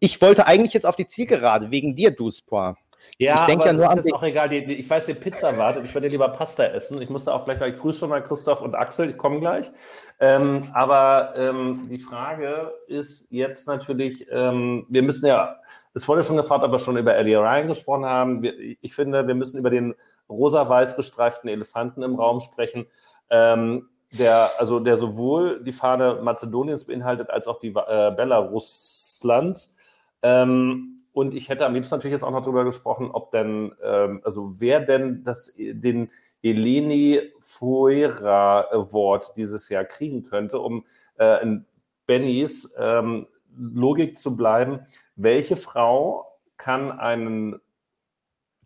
[0.00, 2.76] Ich wollte eigentlich jetzt auf die Zielgerade wegen dir, Duspoir.
[3.18, 4.48] Ja, ich denke ja nur ist jetzt auch egal.
[4.48, 5.84] Die, die, ich weiß, die Pizza wartet.
[5.84, 7.00] Ich würde lieber Pasta essen.
[7.00, 9.10] Ich musste auch gleich, ich grüße schon mal Christoph und Axel.
[9.10, 9.70] Ich komme gleich.
[10.18, 15.56] Ähm, aber ähm, die Frage ist jetzt natürlich, ähm, wir müssen ja,
[15.92, 18.42] es wurde schon gefragt, ob wir schon über Eddie Ryan gesprochen haben.
[18.42, 19.94] Wir, ich finde, wir müssen über den
[20.28, 22.86] rosa-weiß gestreiften Elefanten im Raum sprechen.
[23.30, 29.76] Ähm, der, also der sowohl die Fahne Mazedoniens beinhaltet als auch die äh, Belaruslands.
[30.22, 34.20] Ähm, und ich hätte am liebsten natürlich jetzt auch noch darüber gesprochen, ob denn, ähm,
[34.24, 36.10] also wer denn das, den
[36.42, 40.84] Eleni Fuera Award dieses Jahr kriegen könnte, um
[41.18, 41.64] äh, in
[42.06, 44.80] Bennys ähm, Logik zu bleiben.
[45.16, 47.60] Welche Frau kann einen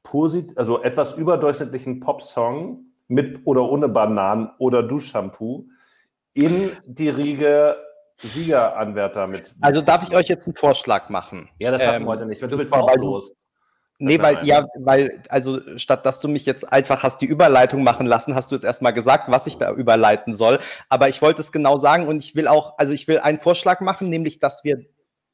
[0.02, 5.66] posit also etwas überdurchschnittlichen Popsong mit oder ohne Bananen oder Duschshampoo
[6.34, 7.76] in die Riege
[8.20, 9.52] Siegeranwärter mit.
[9.60, 11.48] Also darf ich euch jetzt einen Vorschlag machen?
[11.58, 12.42] Ja, das schaffen ähm, wir heute nicht.
[12.42, 13.32] Du willst auch los.
[14.00, 18.06] Nee, weil, ja, weil, also statt dass du mich jetzt einfach hast die Überleitung machen
[18.06, 20.60] lassen, hast du jetzt erstmal gesagt, was ich da überleiten soll.
[20.88, 23.80] Aber ich wollte es genau sagen und ich will auch, also ich will einen Vorschlag
[23.80, 24.84] machen, nämlich, dass wir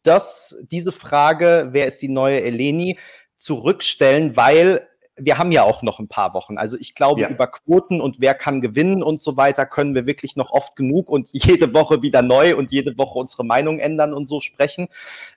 [0.03, 2.99] das, diese Frage, wer ist die neue Eleni,
[3.37, 6.59] zurückstellen, weil wir haben ja auch noch ein paar Wochen.
[6.59, 7.29] Also ich glaube, ja.
[7.29, 11.09] über Quoten und wer kann gewinnen und so weiter können wir wirklich noch oft genug
[11.09, 14.89] und jede Woche wieder neu und jede Woche unsere Meinung ändern und so sprechen.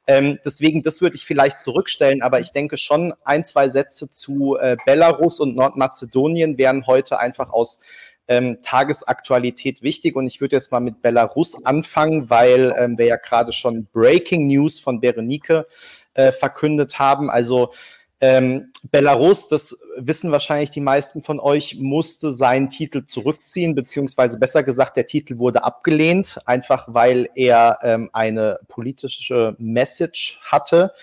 [0.08, 4.58] Ähm, deswegen, das würde ich vielleicht zurückstellen, aber ich denke schon, ein, zwei Sätze zu
[4.58, 7.82] äh, Belarus und Nordmazedonien wären heute einfach aus
[8.28, 10.16] ähm, Tagesaktualität wichtig.
[10.16, 14.48] Und ich würde jetzt mal mit Belarus anfangen, weil ähm, wir ja gerade schon Breaking
[14.48, 15.68] News von Berenike
[16.14, 17.30] äh, verkündet haben.
[17.30, 17.72] Also
[18.20, 24.64] ähm, Belarus, das wissen wahrscheinlich die meisten von euch, musste seinen Titel zurückziehen, beziehungsweise besser
[24.64, 30.94] gesagt, der Titel wurde abgelehnt, einfach weil er ähm, eine politische Message hatte.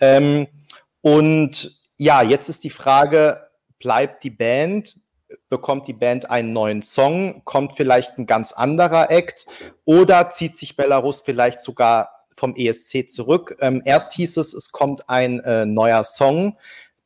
[0.00, 0.46] Ähm,
[1.02, 3.48] und ja, jetzt ist die Frage,
[3.78, 4.98] bleibt die Band?
[5.50, 7.42] Bekommt die Band einen neuen Song?
[7.44, 9.46] Kommt vielleicht ein ganz anderer Act?
[9.84, 13.56] Oder zieht sich Belarus vielleicht sogar vom ESC zurück?
[13.60, 16.56] Ähm, erst hieß es, es kommt ein äh, neuer Song.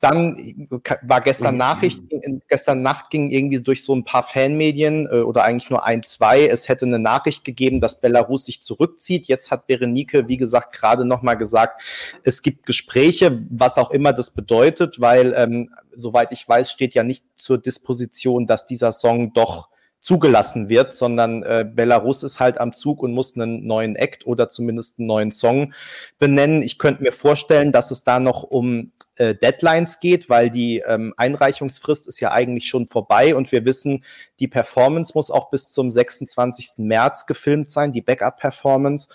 [0.00, 0.68] Dann
[1.02, 1.58] war gestern Mhm.
[1.58, 2.02] Nachricht,
[2.48, 6.46] gestern Nacht ging irgendwie durch so ein paar Fanmedien äh, oder eigentlich nur ein, zwei.
[6.46, 9.26] Es hätte eine Nachricht gegeben, dass Belarus sich zurückzieht.
[9.26, 11.80] Jetzt hat Berenike, wie gesagt, gerade nochmal gesagt,
[12.24, 17.02] es gibt Gespräche, was auch immer das bedeutet, weil, ähm, soweit ich weiß, steht ja
[17.02, 19.70] nicht zur Disposition, dass dieser Song doch
[20.06, 24.48] zugelassen wird, sondern äh, Belarus ist halt am Zug und muss einen neuen Act oder
[24.48, 25.74] zumindest einen neuen Song
[26.20, 26.62] benennen.
[26.62, 31.12] Ich könnte mir vorstellen, dass es da noch um äh, Deadlines geht, weil die ähm,
[31.16, 34.04] Einreichungsfrist ist ja eigentlich schon vorbei und wir wissen,
[34.38, 36.74] die Performance muss auch bis zum 26.
[36.76, 39.08] März gefilmt sein, die Backup-Performance.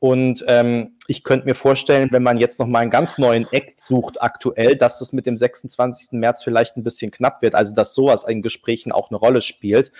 [0.00, 3.80] Und ähm, ich könnte mir vorstellen, wenn man jetzt noch mal einen ganz neuen Act
[3.80, 6.12] sucht aktuell, dass das mit dem 26.
[6.12, 9.90] März vielleicht ein bisschen knapp wird, also dass sowas in Gesprächen auch eine Rolle spielt.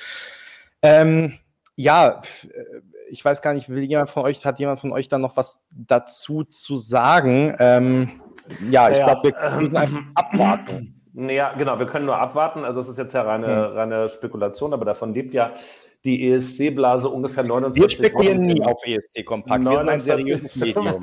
[0.82, 1.38] Ähm,
[1.74, 2.22] ja,
[3.08, 5.66] ich weiß gar nicht, will jemand von euch, hat jemand von euch da noch was
[5.70, 7.54] dazu zu sagen?
[7.58, 8.20] Ähm,
[8.70, 10.94] ja, ich Ja, glaube, wir müssen einfach abwarten.
[11.14, 12.64] Ja, genau, wir können nur abwarten.
[12.64, 15.52] Also es ist jetzt ja reine, reine Spekulation, aber davon lebt ja
[16.04, 19.64] die ESC-Blase ungefähr 49 Wir spekulieren nie auf ESC Kompakt.
[19.64, 21.00] Wir sind ein 49 seriöses Medium.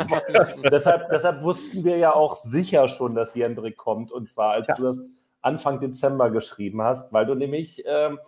[0.72, 4.12] deshalb, deshalb wussten wir ja auch sicher schon, dass Jendrik kommt.
[4.12, 4.76] Und zwar, als Ja.
[4.76, 5.02] du das
[5.42, 8.20] Anfang Dezember geschrieben hast, weil du nämlich ähm,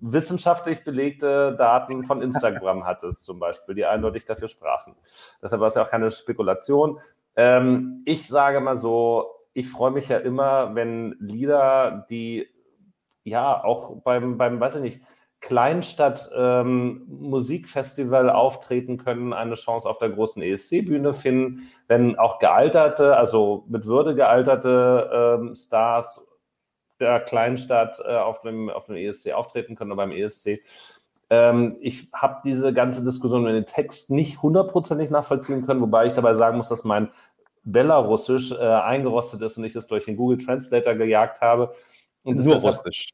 [0.00, 4.94] wissenschaftlich belegte Daten von Instagram hattest, zum Beispiel, die eindeutig dafür sprachen.
[5.42, 7.00] Deshalb war es ja auch keine Spekulation.
[7.36, 12.48] Ähm, ich sage mal so, ich freue mich ja immer, wenn Lieder, die
[13.24, 15.00] ja auch beim, beim weiß ich nicht,
[15.44, 23.18] Kleinstadt ähm, Musikfestival auftreten können, eine Chance auf der großen ESC-Bühne finden, wenn auch gealterte,
[23.18, 26.26] also mit Würde gealterte ähm, Stars
[26.98, 30.62] der Kleinstadt äh, auf, dem, auf dem ESC auftreten können oder beim ESC.
[31.28, 36.14] Ähm, ich habe diese ganze Diskussion in den Text nicht hundertprozentig nachvollziehen können, wobei ich
[36.14, 37.10] dabei sagen muss, dass mein
[37.64, 41.74] Belarusisch äh, eingerostet ist und ich es durch den Google Translator gejagt habe.
[42.22, 43.10] Und Nur Russisch.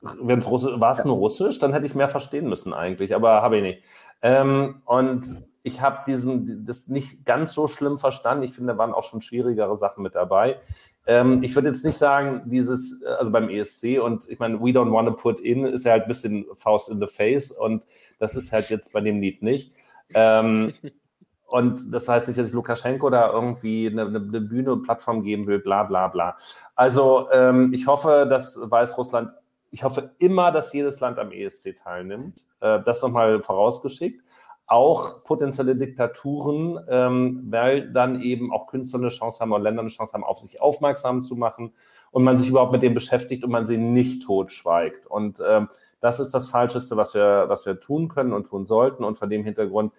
[0.00, 3.42] Wenn es Russisch, war es nur Russisch, dann hätte ich mehr verstehen müssen eigentlich, aber
[3.42, 3.82] habe ich nicht.
[4.22, 5.24] Ähm, und
[5.62, 8.44] ich habe diesen, das nicht ganz so schlimm verstanden.
[8.44, 10.58] Ich finde, da waren auch schon schwierigere Sachen mit dabei.
[11.06, 14.70] Ähm, ich würde jetzt nicht sagen, dieses, äh, also beim ESC und ich meine, We
[14.70, 17.86] Don't Want to Put In ist ja halt ein bisschen Faust in the Face und
[18.18, 19.72] das ist halt jetzt bei dem Lied nicht.
[20.14, 20.72] Ähm,
[21.46, 25.22] und das heißt nicht, dass ich Lukaschenko da irgendwie eine, eine, eine Bühne und Plattform
[25.22, 26.38] geben will, bla bla bla.
[26.74, 29.32] Also ähm, ich hoffe, dass Weißrussland,
[29.70, 32.46] ich hoffe immer, dass jedes Land am ESC teilnimmt.
[32.60, 34.22] Äh, das nochmal vorausgeschickt.
[34.66, 39.90] Auch potenzielle Diktaturen, ähm, weil dann eben auch Künstler eine Chance haben oder Länder eine
[39.90, 41.72] Chance haben, auf sich aufmerksam zu machen
[42.12, 45.06] und man sich überhaupt mit dem beschäftigt und man sie nicht totschweigt.
[45.06, 45.68] Und ähm,
[46.00, 49.02] das ist das Falscheste, was wir, was wir tun können und tun sollten.
[49.02, 49.92] Und vor dem Hintergrund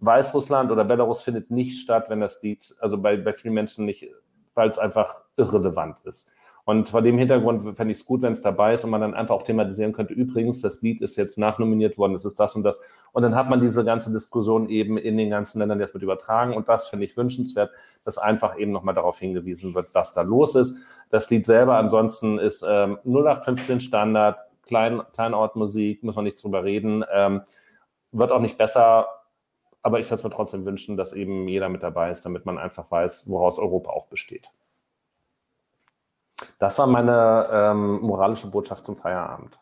[0.00, 4.08] Weißrussland oder Belarus findet nicht statt, wenn das Lied, also bei, bei vielen Menschen nicht,
[4.54, 6.30] weil es einfach irrelevant ist.
[6.64, 9.14] Und vor dem Hintergrund fände ich es gut, wenn es dabei ist und man dann
[9.14, 12.62] einfach auch thematisieren könnte, übrigens, das Lied ist jetzt nachnominiert worden, es ist das und
[12.62, 12.78] das.
[13.10, 16.54] Und dann hat man diese ganze Diskussion eben in den ganzen Ländern jetzt mit übertragen.
[16.54, 17.72] Und das finde ich wünschenswert,
[18.04, 20.76] dass einfach eben nochmal darauf hingewiesen wird, was da los ist.
[21.10, 27.04] Das Lied selber ansonsten ist ähm, 0815 Standard, Klein, Kleinortmusik, muss man nicht drüber reden.
[27.12, 27.42] Ähm,
[28.12, 29.08] wird auch nicht besser,
[29.82, 32.58] aber ich würde es mir trotzdem wünschen, dass eben jeder mit dabei ist, damit man
[32.58, 34.48] einfach weiß, woraus Europa auch besteht.
[36.62, 39.58] Das war meine ähm, moralische Botschaft zum Feierabend.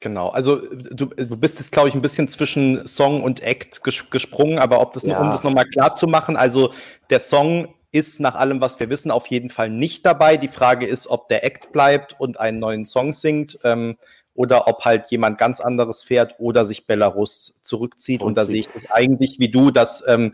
[0.00, 4.08] Genau, also du, du bist jetzt, glaube ich, ein bisschen zwischen Song und Act ges
[4.08, 5.20] gesprungen, aber ob das, Ja.
[5.20, 6.72] um das nochmal klar zu machen, also
[7.10, 10.38] der Song ist nach allem, was wir wissen, auf jeden Fall nicht dabei.
[10.38, 13.98] Die Frage ist, ob der Act bleibt und einen neuen Song singt ähm,
[14.32, 18.22] oder ob halt jemand ganz anderes fährt oder sich Belarus zurückzieht.
[18.22, 20.32] Und da sehe ich das eigentlich wie du, dass ähm,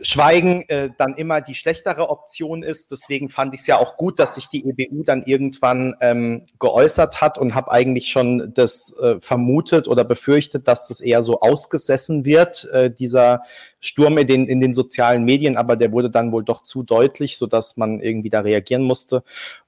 [0.00, 2.90] Schweigen äh, dann immer die schlechtere Option ist.
[2.90, 7.20] Deswegen fand ich es ja auch gut, dass sich die EBU dann irgendwann ähm, geäußert
[7.20, 12.24] hat und habe eigentlich schon das äh, vermutet oder befürchtet, dass das eher so ausgesessen
[12.24, 13.42] wird, äh, dieser
[13.80, 17.38] Sturm in den, in den sozialen Medien, aber der wurde dann wohl doch zu deutlich,
[17.38, 19.22] sodass man irgendwie da reagieren musste.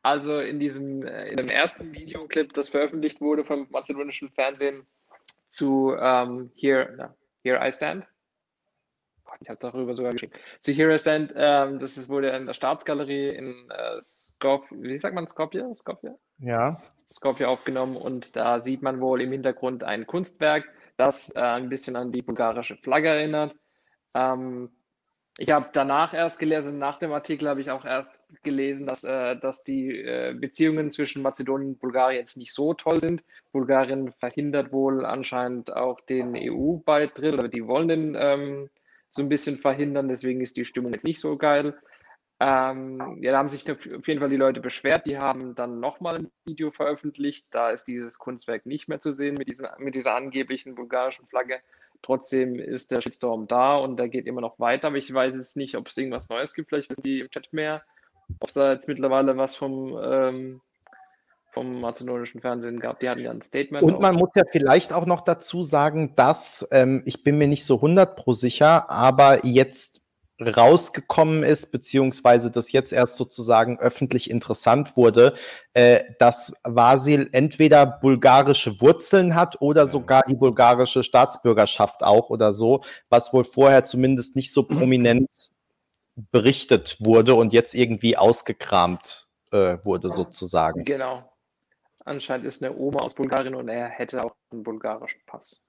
[0.08, 4.86] Also in diesem äh, in dem ersten Videoclip, das veröffentlicht wurde vom mazedonischen Fernsehen
[5.50, 7.08] zu um, Here, no,
[7.44, 8.08] Here I Stand.
[9.42, 10.32] Ich habe darüber sogar geschrieben.
[10.62, 14.98] Zu Here I Stand, ähm, das ist, wurde in der Staatsgalerie in äh, Skopje, wie
[14.98, 15.76] sagt man Skopje?
[15.76, 16.18] Skopje?
[16.38, 16.82] Ja.
[17.12, 21.98] Skopje aufgenommen und da sieht man wohl im Hintergrund ein Kunstwerk, das äh, ein bisschen
[21.98, 23.58] an die bulgarische Flagge erinnert.
[24.14, 24.72] Ähm,
[25.40, 29.38] ich habe danach erst gelesen, nach dem Artikel habe ich auch erst gelesen, dass, äh,
[29.38, 33.24] dass die äh, Beziehungen zwischen Mazedonien und Bulgarien jetzt nicht so toll sind.
[33.52, 38.70] Bulgarien verhindert wohl anscheinend auch den EU-Beitritt oder die wollen den ähm,
[39.12, 41.76] so ein bisschen verhindern, deswegen ist die Stimmung jetzt nicht so geil.
[42.40, 46.18] Ähm, ja, da haben sich auf jeden Fall die Leute beschwert, die haben dann nochmal
[46.18, 50.16] ein Video veröffentlicht, da ist dieses Kunstwerk nicht mehr zu sehen mit dieser, mit dieser
[50.16, 51.60] angeblichen bulgarischen Flagge.
[52.02, 54.88] Trotzdem ist der Shitstorm da und der geht immer noch weiter.
[54.88, 56.70] Aber ich weiß jetzt nicht, ob es irgendwas Neues gibt.
[56.70, 57.84] Vielleicht wissen die im Chat mehr,
[58.40, 60.62] ob es da jetzt mittlerweile was vom, ähm,
[61.52, 63.00] vom mazedonischen Fernsehen gab.
[63.00, 63.84] Die hatten ja ein Statement.
[63.84, 64.20] Und man auch.
[64.20, 68.16] muss ja vielleicht auch noch dazu sagen, dass, ähm, ich bin mir nicht so 100
[68.16, 70.02] pro sicher, aber jetzt
[70.40, 75.34] rausgekommen ist, beziehungsweise das jetzt erst sozusagen öffentlich interessant wurde,
[75.74, 82.84] äh, dass Vasil entweder bulgarische Wurzeln hat oder sogar die bulgarische Staatsbürgerschaft auch oder so,
[83.10, 85.30] was wohl vorher zumindest nicht so prominent
[86.32, 90.84] berichtet wurde und jetzt irgendwie ausgekramt äh, wurde sozusagen.
[90.84, 91.32] Genau.
[92.06, 95.67] Anscheinend ist eine Oma aus Bulgarien und er hätte auch einen bulgarischen Pass.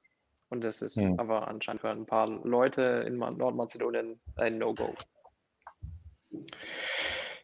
[0.51, 1.19] Und das ist hm.
[1.19, 4.95] aber anscheinend für ein paar Leute in Nordmazedonien ein No-Go.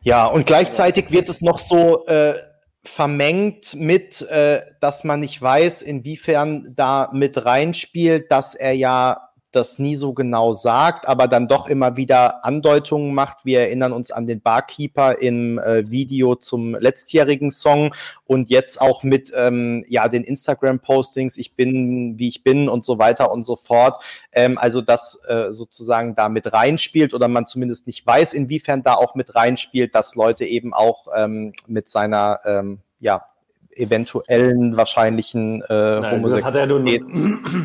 [0.00, 2.34] Ja, und gleichzeitig wird es noch so äh,
[2.82, 9.78] vermengt mit, äh, dass man nicht weiß, inwiefern da mit reinspielt, dass er ja das
[9.78, 13.44] nie so genau sagt, aber dann doch immer wieder Andeutungen macht.
[13.44, 17.94] Wir erinnern uns an den Barkeeper im äh, Video zum letztjährigen Song
[18.24, 22.98] und jetzt auch mit ähm, ja den Instagram-Postings, ich bin wie ich bin und so
[22.98, 24.02] weiter und so fort.
[24.32, 28.94] Ähm, also das äh, sozusagen da mit reinspielt oder man zumindest nicht weiß, inwiefern da
[28.94, 33.26] auch mit reinspielt, dass Leute eben auch ähm, mit seiner ähm, ja,
[33.76, 36.84] eventuellen wahrscheinlichen äh, Nein, das hat er nun,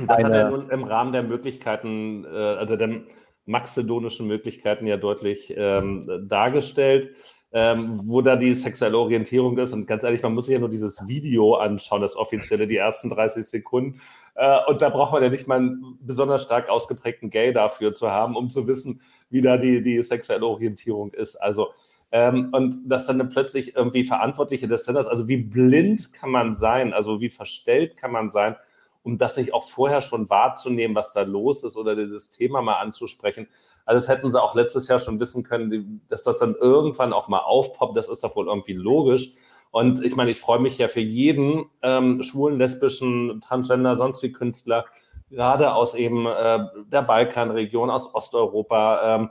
[0.07, 3.01] das hat er nun im Rahmen der Möglichkeiten, äh, also der
[3.45, 7.15] mazedonischen Möglichkeiten ja deutlich ähm, dargestellt,
[7.51, 9.73] ähm, wo da die sexuelle Orientierung ist.
[9.73, 13.09] Und ganz ehrlich, man muss sich ja nur dieses Video anschauen, das offizielle, die ersten
[13.09, 13.99] 30 Sekunden.
[14.35, 18.11] Äh, und da braucht man ja nicht mal einen besonders stark ausgeprägten Gay dafür zu
[18.11, 21.35] haben, um zu wissen, wie da die, die sexuelle Orientierung ist.
[21.35, 21.69] Also
[22.11, 26.93] ähm, und dass dann plötzlich irgendwie Verantwortliche des Senders, also wie blind kann man sein,
[26.93, 28.55] also wie verstellt kann man sein,
[29.03, 32.79] um das nicht auch vorher schon wahrzunehmen, was da los ist oder dieses Thema mal
[32.79, 33.47] anzusprechen.
[33.85, 37.27] Also das hätten sie auch letztes Jahr schon wissen können, dass das dann irgendwann auch
[37.27, 39.31] mal aufpoppt, das ist doch wohl irgendwie logisch.
[39.71, 44.31] Und ich meine, ich freue mich ja für jeden ähm, schwulen, lesbischen, Transgender, sonst wie
[44.31, 44.85] Künstler,
[45.29, 46.59] gerade aus eben äh,
[46.91, 49.29] der Balkanregion, aus Osteuropa, ähm,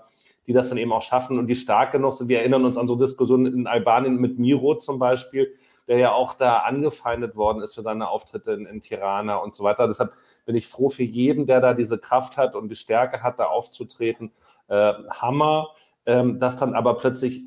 [0.48, 2.28] die das dann eben auch schaffen und die stark genug sind.
[2.28, 5.54] Wir erinnern uns an so Diskussionen in Albanien mit Miro zum Beispiel,
[5.86, 9.62] der ja auch da angefeindet worden ist für seine Auftritte in, in Tirana und so
[9.62, 9.86] weiter.
[9.86, 10.14] Deshalb
[10.46, 13.44] bin ich froh für jeden, der da diese Kraft hat und die Stärke hat, da
[13.44, 14.32] aufzutreten.
[14.68, 15.68] Äh, Hammer,
[16.06, 17.42] ähm, dass dann aber plötzlich,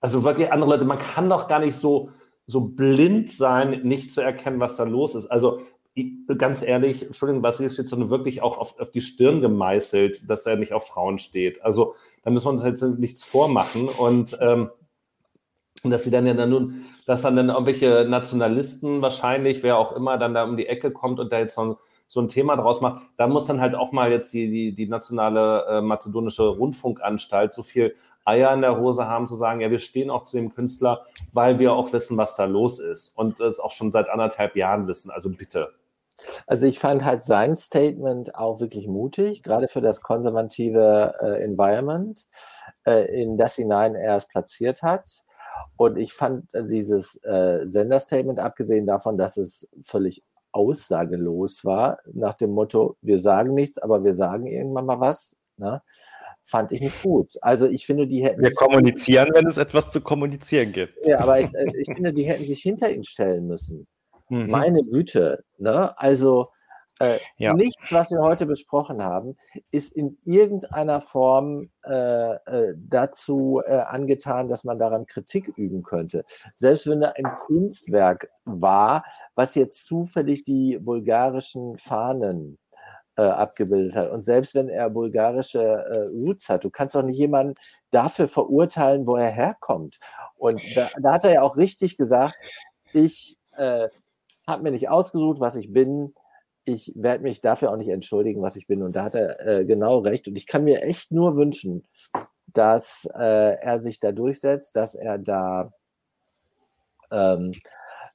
[0.00, 2.10] also wirklich andere Leute, man kann doch gar nicht so,
[2.46, 5.28] so blind sein, nicht zu erkennen, was da los ist.
[5.28, 5.60] Also
[6.38, 10.88] ganz ehrlich, Entschuldigung, so wirklich auch auf, auf, die Stirn gemeißelt, dass er nicht auf
[10.88, 11.64] Frauen steht.
[11.64, 14.70] Also da müssen wir uns jetzt nichts vormachen und ähm,
[15.84, 20.18] dass sie dann ja dann nun, dass dann, dann irgendwelche Nationalisten wahrscheinlich, wer auch immer,
[20.18, 23.02] dann da um die Ecke kommt und da jetzt so, so ein Thema draus macht,
[23.16, 27.62] da muss dann halt auch mal jetzt die, die, die nationale äh, mazedonische Rundfunkanstalt so
[27.62, 27.94] viel
[28.24, 31.58] Eier in der Hose haben, zu sagen, ja, wir stehen auch zu dem Künstler, weil
[31.58, 35.10] wir auch wissen, was da los ist und es auch schon seit anderthalb Jahren wissen.
[35.10, 35.72] Also bitte.
[36.46, 42.24] Also ich fand halt sein Statement auch wirklich mutig, gerade für das konservative äh, Environment,
[42.86, 45.24] äh, in das hinein er es platziert hat.
[45.76, 50.22] Und ich fand äh, dieses äh, Senderstatement, abgesehen davon, dass es völlig
[50.52, 55.82] aussagelos war, nach dem Motto, wir sagen nichts, aber wir sagen irgendwann mal was, ne?
[56.44, 57.32] fand ich nicht gut.
[57.40, 58.42] Also ich finde, die hätten...
[58.42, 60.94] Wir kommunizieren, wenn es etwas zu kommunizieren gibt.
[61.06, 63.86] Ja, aber ich, äh, ich finde, die hätten sich hinter ihn stellen müssen.
[64.28, 64.50] Mhm.
[64.50, 65.98] Meine Güte, ne?
[65.98, 66.50] Also
[67.00, 67.52] äh, ja.
[67.54, 69.36] nichts, was wir heute besprochen haben,
[69.72, 76.24] ist in irgendeiner Form äh, äh, dazu äh, angetan, dass man daran Kritik üben könnte.
[76.54, 82.58] Selbst wenn da ein Kunstwerk war, was jetzt zufällig die bulgarischen Fahnen
[83.16, 84.10] äh, abgebildet hat.
[84.10, 87.54] Und selbst wenn er bulgarische äh, Roots hat, du kannst doch nicht jemanden
[87.90, 89.98] dafür verurteilen, wo er herkommt.
[90.36, 92.38] Und da, da hat er ja auch richtig gesagt,
[92.92, 93.88] ich äh,
[94.46, 96.14] habe mir nicht ausgesucht, was ich bin.
[96.64, 98.82] Ich werde mich dafür auch nicht entschuldigen, was ich bin.
[98.82, 100.28] Und da hat er äh, genau recht.
[100.28, 101.84] Und ich kann mir echt nur wünschen,
[102.46, 105.72] dass äh, er sich da durchsetzt, dass er da
[107.10, 107.52] ähm,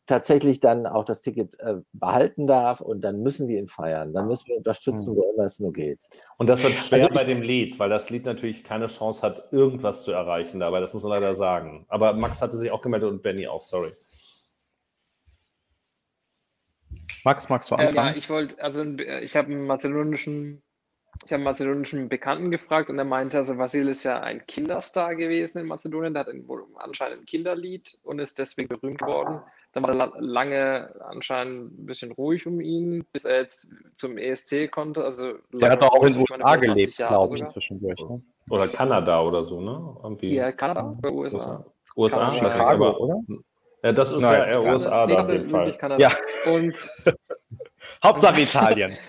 [0.09, 4.11] tatsächlich dann auch das Ticket äh, behalten darf und dann müssen wir ihn feiern.
[4.11, 6.05] Dann müssen wir unterstützen, wo immer es nur geht.
[6.37, 9.53] Und das wird schwer also bei dem Lied, weil das Lied natürlich keine Chance hat,
[9.53, 10.79] irgendwas zu erreichen dabei.
[10.79, 11.85] Das muss man leider sagen.
[11.89, 13.91] Aber Max hatte sich auch gemeldet und Benny auch, sorry.
[17.29, 17.95] Max, magst du anfangen?
[17.95, 20.63] Äh, ja, ich wollte, also ich habe einen mazedonischen,
[21.23, 25.15] ich habe einen mazedonischen Bekannten gefragt und er meinte, also Vasil ist ja ein Kinderstar
[25.15, 26.33] gewesen in Mazedonien, der hat
[26.77, 29.41] anscheinend ein Kinderlied und ist deswegen berühmt geworden.
[29.73, 34.71] Dann war er lange anscheinend ein bisschen ruhig um ihn, bis er jetzt zum ESC
[34.71, 35.03] konnte.
[35.03, 38.01] Also der hat auch in den USA gelebt, glaube ich, zwischendurch.
[38.09, 38.23] Ne?
[38.49, 39.95] Oder Kanada oder so, ne?
[40.01, 40.33] Irgendwie.
[40.33, 41.63] Ja, Kanada oder USA.
[41.95, 43.21] USA, USA Chicago, oder?
[43.83, 45.77] Ja, das ist Nein, ja eher USA da auf jeden Fall.
[45.99, 46.11] Ja.
[46.45, 46.75] Und
[48.03, 48.97] Hauptsache Italien.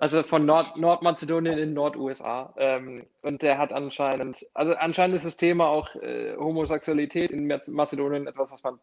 [0.00, 2.52] Also von Nord Nordmazedonien in Nord-USA.
[2.56, 8.26] Ähm, und der hat anscheinend, also anscheinend ist das Thema auch äh, Homosexualität in Mazedonien
[8.26, 8.80] etwas, was man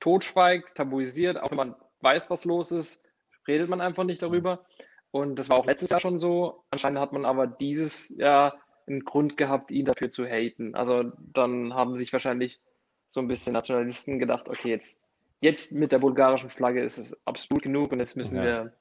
[0.00, 3.04] totschweigt, tabuisiert, auch wenn man weiß, was los ist,
[3.46, 4.64] redet man einfach nicht darüber.
[5.10, 6.64] Und das war auch letztes Jahr schon so.
[6.70, 8.54] Anscheinend hat man aber dieses Jahr
[8.86, 10.74] einen Grund gehabt, ihn dafür zu haten.
[10.74, 12.60] Also dann haben sich wahrscheinlich
[13.08, 15.04] so ein bisschen Nationalisten gedacht, okay, jetzt,
[15.40, 18.44] jetzt mit der bulgarischen Flagge ist es absolut genug und jetzt müssen ja.
[18.44, 18.72] wir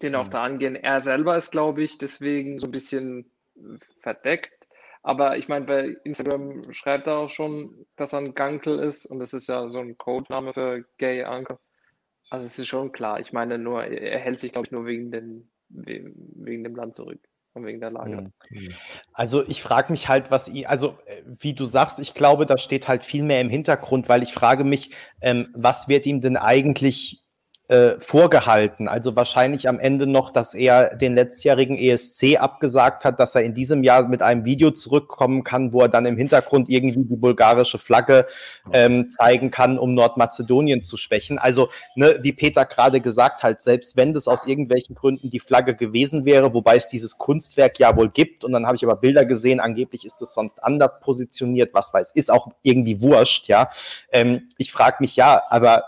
[0.00, 0.76] den auch da angehen.
[0.76, 3.30] Er selber ist, glaube ich, deswegen so ein bisschen
[4.00, 4.68] verdeckt.
[5.02, 9.18] Aber ich meine, bei Instagram schreibt er auch schon, dass er ein Gankel ist und
[9.18, 11.58] das ist ja so ein Codename für Gay Uncle.
[12.30, 13.20] Also es ist schon klar.
[13.20, 17.20] Ich meine nur, er hält sich, glaube ich, nur wegen, den, wegen dem Land zurück
[17.54, 18.32] und wegen der Lage.
[18.50, 18.74] Mhm.
[19.12, 22.56] Also ich frage mich halt, was ihr, also äh, wie du sagst, ich glaube, da
[22.56, 26.36] steht halt viel mehr im Hintergrund, weil ich frage mich, ähm, was wird ihm denn
[26.36, 27.21] eigentlich
[27.72, 28.86] äh, vorgehalten.
[28.86, 33.54] Also wahrscheinlich am Ende noch, dass er den letztjährigen ESC abgesagt hat, dass er in
[33.54, 37.78] diesem Jahr mit einem Video zurückkommen kann, wo er dann im Hintergrund irgendwie die bulgarische
[37.78, 38.26] Flagge
[38.74, 41.38] ähm, zeigen kann, um Nordmazedonien zu schwächen.
[41.38, 45.74] Also, ne, wie Peter gerade gesagt hat, selbst wenn das aus irgendwelchen Gründen die Flagge
[45.74, 49.24] gewesen wäre, wobei es dieses Kunstwerk ja wohl gibt, und dann habe ich aber Bilder
[49.24, 53.70] gesehen, angeblich ist es sonst anders positioniert, was weiß, ist auch irgendwie wurscht, ja.
[54.10, 55.84] Ähm, ich frage mich ja, aber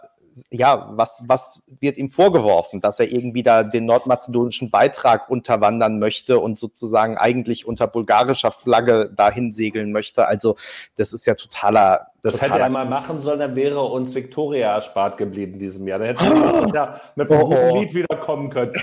[0.50, 6.38] ja, was, was wird ihm vorgeworfen, dass er irgendwie da den nordmazedonischen Beitrag unterwandern möchte
[6.38, 10.26] und sozusagen eigentlich unter bulgarischer Flagge dahin segeln möchte.
[10.26, 10.56] Also
[10.96, 12.08] das ist ja totaler.
[12.22, 15.86] Das totaler hätte er mal machen sollen, dann wäre uns Victoria erspart geblieben in diesem
[15.86, 15.98] Jahr.
[15.98, 17.80] Dann hätte er nächstes Jahr mit einem oh, oh.
[17.80, 18.72] Lied wieder kommen können.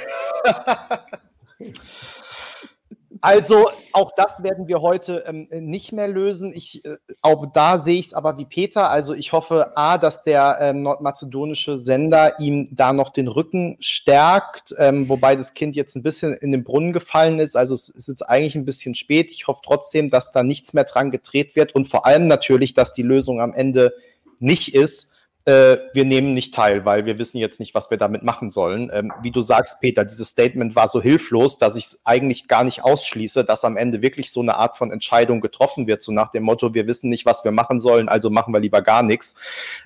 [3.21, 6.51] Also auch das werden wir heute ähm, nicht mehr lösen.
[6.53, 8.89] Ich, äh, auch da sehe ich es aber wie Peter.
[8.89, 14.73] Also ich hoffe, A, dass der ähm, nordmazedonische Sender ihm da noch den Rücken stärkt,
[14.77, 17.55] ähm, wobei das Kind jetzt ein bisschen in den Brunnen gefallen ist.
[17.55, 19.31] Also es ist jetzt eigentlich ein bisschen spät.
[19.31, 22.91] Ich hoffe trotzdem, dass da nichts mehr dran gedreht wird und vor allem natürlich, dass
[22.91, 23.93] die Lösung am Ende
[24.39, 25.10] nicht ist,
[25.45, 28.91] äh, wir nehmen nicht teil, weil wir wissen jetzt nicht, was wir damit machen sollen.
[28.93, 32.63] Ähm, wie du sagst, Peter, dieses Statement war so hilflos, dass ich es eigentlich gar
[32.63, 36.31] nicht ausschließe, dass am Ende wirklich so eine Art von Entscheidung getroffen wird, so nach
[36.31, 39.35] dem Motto, wir wissen nicht, was wir machen sollen, also machen wir lieber gar nichts.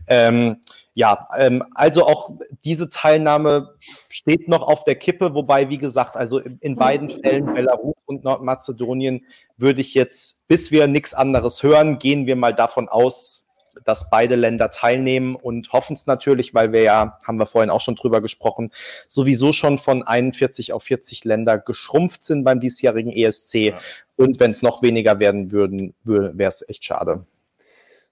[0.07, 0.57] Ähm,
[0.93, 2.31] ja, ähm, also auch
[2.63, 3.75] diese Teilnahme
[4.07, 9.25] steht noch auf der Kippe, wobei, wie gesagt, also in beiden Fällen, Belarus und Nordmazedonien,
[9.57, 13.44] würde ich jetzt, bis wir nichts anderes hören, gehen wir mal davon aus,
[13.83, 17.81] dass beide Länder teilnehmen und hoffen es natürlich, weil wir ja, haben wir vorhin auch
[17.81, 18.71] schon drüber gesprochen,
[19.07, 23.55] sowieso schon von 41 auf 40 Länder geschrumpft sind beim diesjährigen ESC.
[23.55, 23.77] Ja.
[24.15, 27.25] Und wenn es noch weniger werden würden, wäre es echt schade.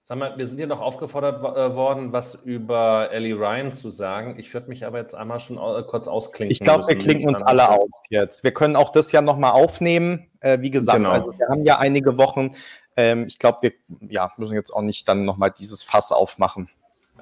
[0.06, 4.34] Sag mal, wir sind hier noch aufgefordert äh, worden, was über Ellie Ryan zu sagen.
[4.38, 6.52] Ich würde mich aber jetzt einmal schon äh, kurz ausklinken.
[6.52, 8.44] Ich glaube, wir klinken uns alle aus jetzt.
[8.44, 10.30] Wir können auch das ja nochmal aufnehmen.
[10.40, 11.08] Äh, wie gesagt, genau.
[11.08, 12.54] also wir haben ja einige Wochen.
[12.96, 13.72] Ähm, ich glaube, wir
[14.08, 16.68] ja, müssen jetzt auch nicht dann nochmal dieses Fass aufmachen.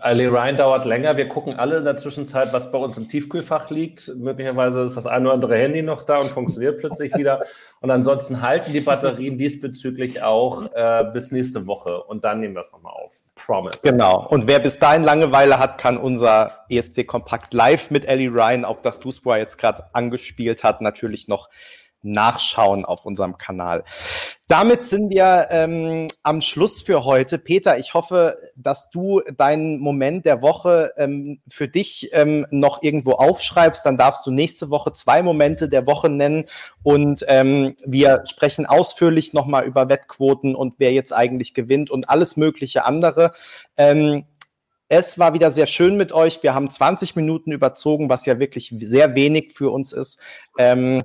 [0.02, 1.16] Ali Ryan dauert länger.
[1.16, 4.08] Wir gucken alle in der Zwischenzeit, was bei uns im Tiefkühlfach liegt.
[4.16, 7.44] Möglicherweise ist das eine oder andere Handy noch da und funktioniert plötzlich wieder.
[7.80, 12.02] Und ansonsten halten die Batterien diesbezüglich auch äh, bis nächste Woche.
[12.02, 13.12] Und dann nehmen wir es nochmal auf.
[13.36, 13.78] Promise.
[13.82, 14.26] Genau.
[14.28, 18.82] Und wer bis dahin Langeweile hat, kann unser ESC Kompakt live mit Ellie Ryan, auf
[18.82, 21.48] das Duspor jetzt gerade angespielt hat, natürlich noch
[22.02, 23.84] nachschauen auf unserem Kanal.
[24.48, 27.38] Damit sind wir ähm, am Schluss für heute.
[27.38, 33.12] Peter, ich hoffe, dass du deinen Moment der Woche ähm, für dich ähm, noch irgendwo
[33.12, 33.86] aufschreibst.
[33.86, 36.44] Dann darfst du nächste Woche zwei Momente der Woche nennen
[36.82, 42.36] und ähm, wir sprechen ausführlich nochmal über Wettquoten und wer jetzt eigentlich gewinnt und alles
[42.36, 43.32] mögliche andere.
[43.76, 44.24] Ähm,
[44.94, 46.42] es war wieder sehr schön mit euch.
[46.42, 50.20] Wir haben 20 Minuten überzogen, was ja wirklich sehr wenig für uns ist.
[50.58, 51.02] Ähm,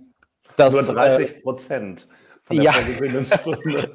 [0.57, 2.07] das, Nur 30 Prozent.
[2.09, 2.71] Äh, von der ja.
[2.71, 3.93] vorgesehenen Stunde.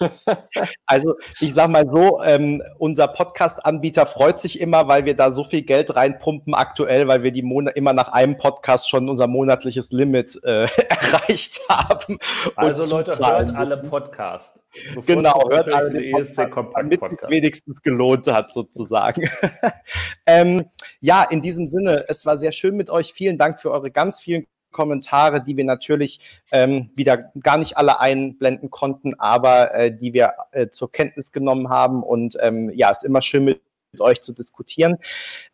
[0.86, 5.44] also ich sag mal so, ähm, unser Podcast-Anbieter freut sich immer, weil wir da so
[5.44, 9.92] viel Geld reinpumpen aktuell, weil wir die Mon immer nach einem Podcast schon unser monatliches
[9.92, 12.18] Limit äh, erreicht haben.
[12.56, 14.58] Also Leute, hört alle Podcasts.
[15.06, 19.30] Genau, hört alle den ESC Podcast, damit es wenigstens gelohnt hat sozusagen.
[20.26, 20.64] ähm,
[21.00, 23.12] ja, in diesem Sinne, es war sehr schön mit euch.
[23.12, 26.20] Vielen Dank für eure ganz vielen Kommentare, die wir natürlich
[26.50, 31.68] ähm, wieder gar nicht alle einblenden konnten, aber äh, die wir äh, zur Kenntnis genommen
[31.68, 32.02] haben.
[32.02, 33.60] Und ähm, ja, ist immer schön mit
[34.00, 34.96] euch zu diskutieren.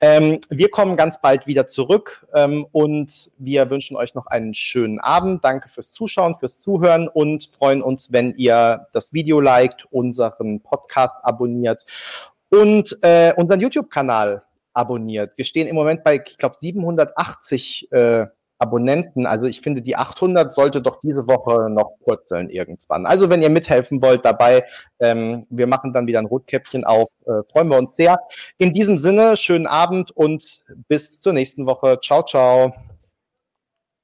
[0.00, 5.00] Ähm, wir kommen ganz bald wieder zurück ähm, und wir wünschen euch noch einen schönen
[5.00, 5.44] Abend.
[5.44, 11.16] Danke fürs Zuschauen, fürs Zuhören und freuen uns, wenn ihr das Video liked, unseren Podcast
[11.22, 11.84] abonniert
[12.50, 14.42] und äh, unseren YouTube-Kanal
[14.72, 15.36] abonniert.
[15.36, 18.26] Wir stehen im Moment bei, ich glaube, 780 äh,
[18.58, 19.26] Abonnenten.
[19.26, 23.06] Also ich finde, die 800 sollte doch diese Woche noch purzeln irgendwann.
[23.06, 24.64] Also wenn ihr mithelfen wollt dabei,
[25.00, 27.08] ähm, wir machen dann wieder ein Rotkäppchen auf.
[27.26, 28.18] Äh, freuen wir uns sehr.
[28.58, 31.98] In diesem Sinne, schönen Abend und bis zur nächsten Woche.
[32.02, 32.72] Ciao, ciao.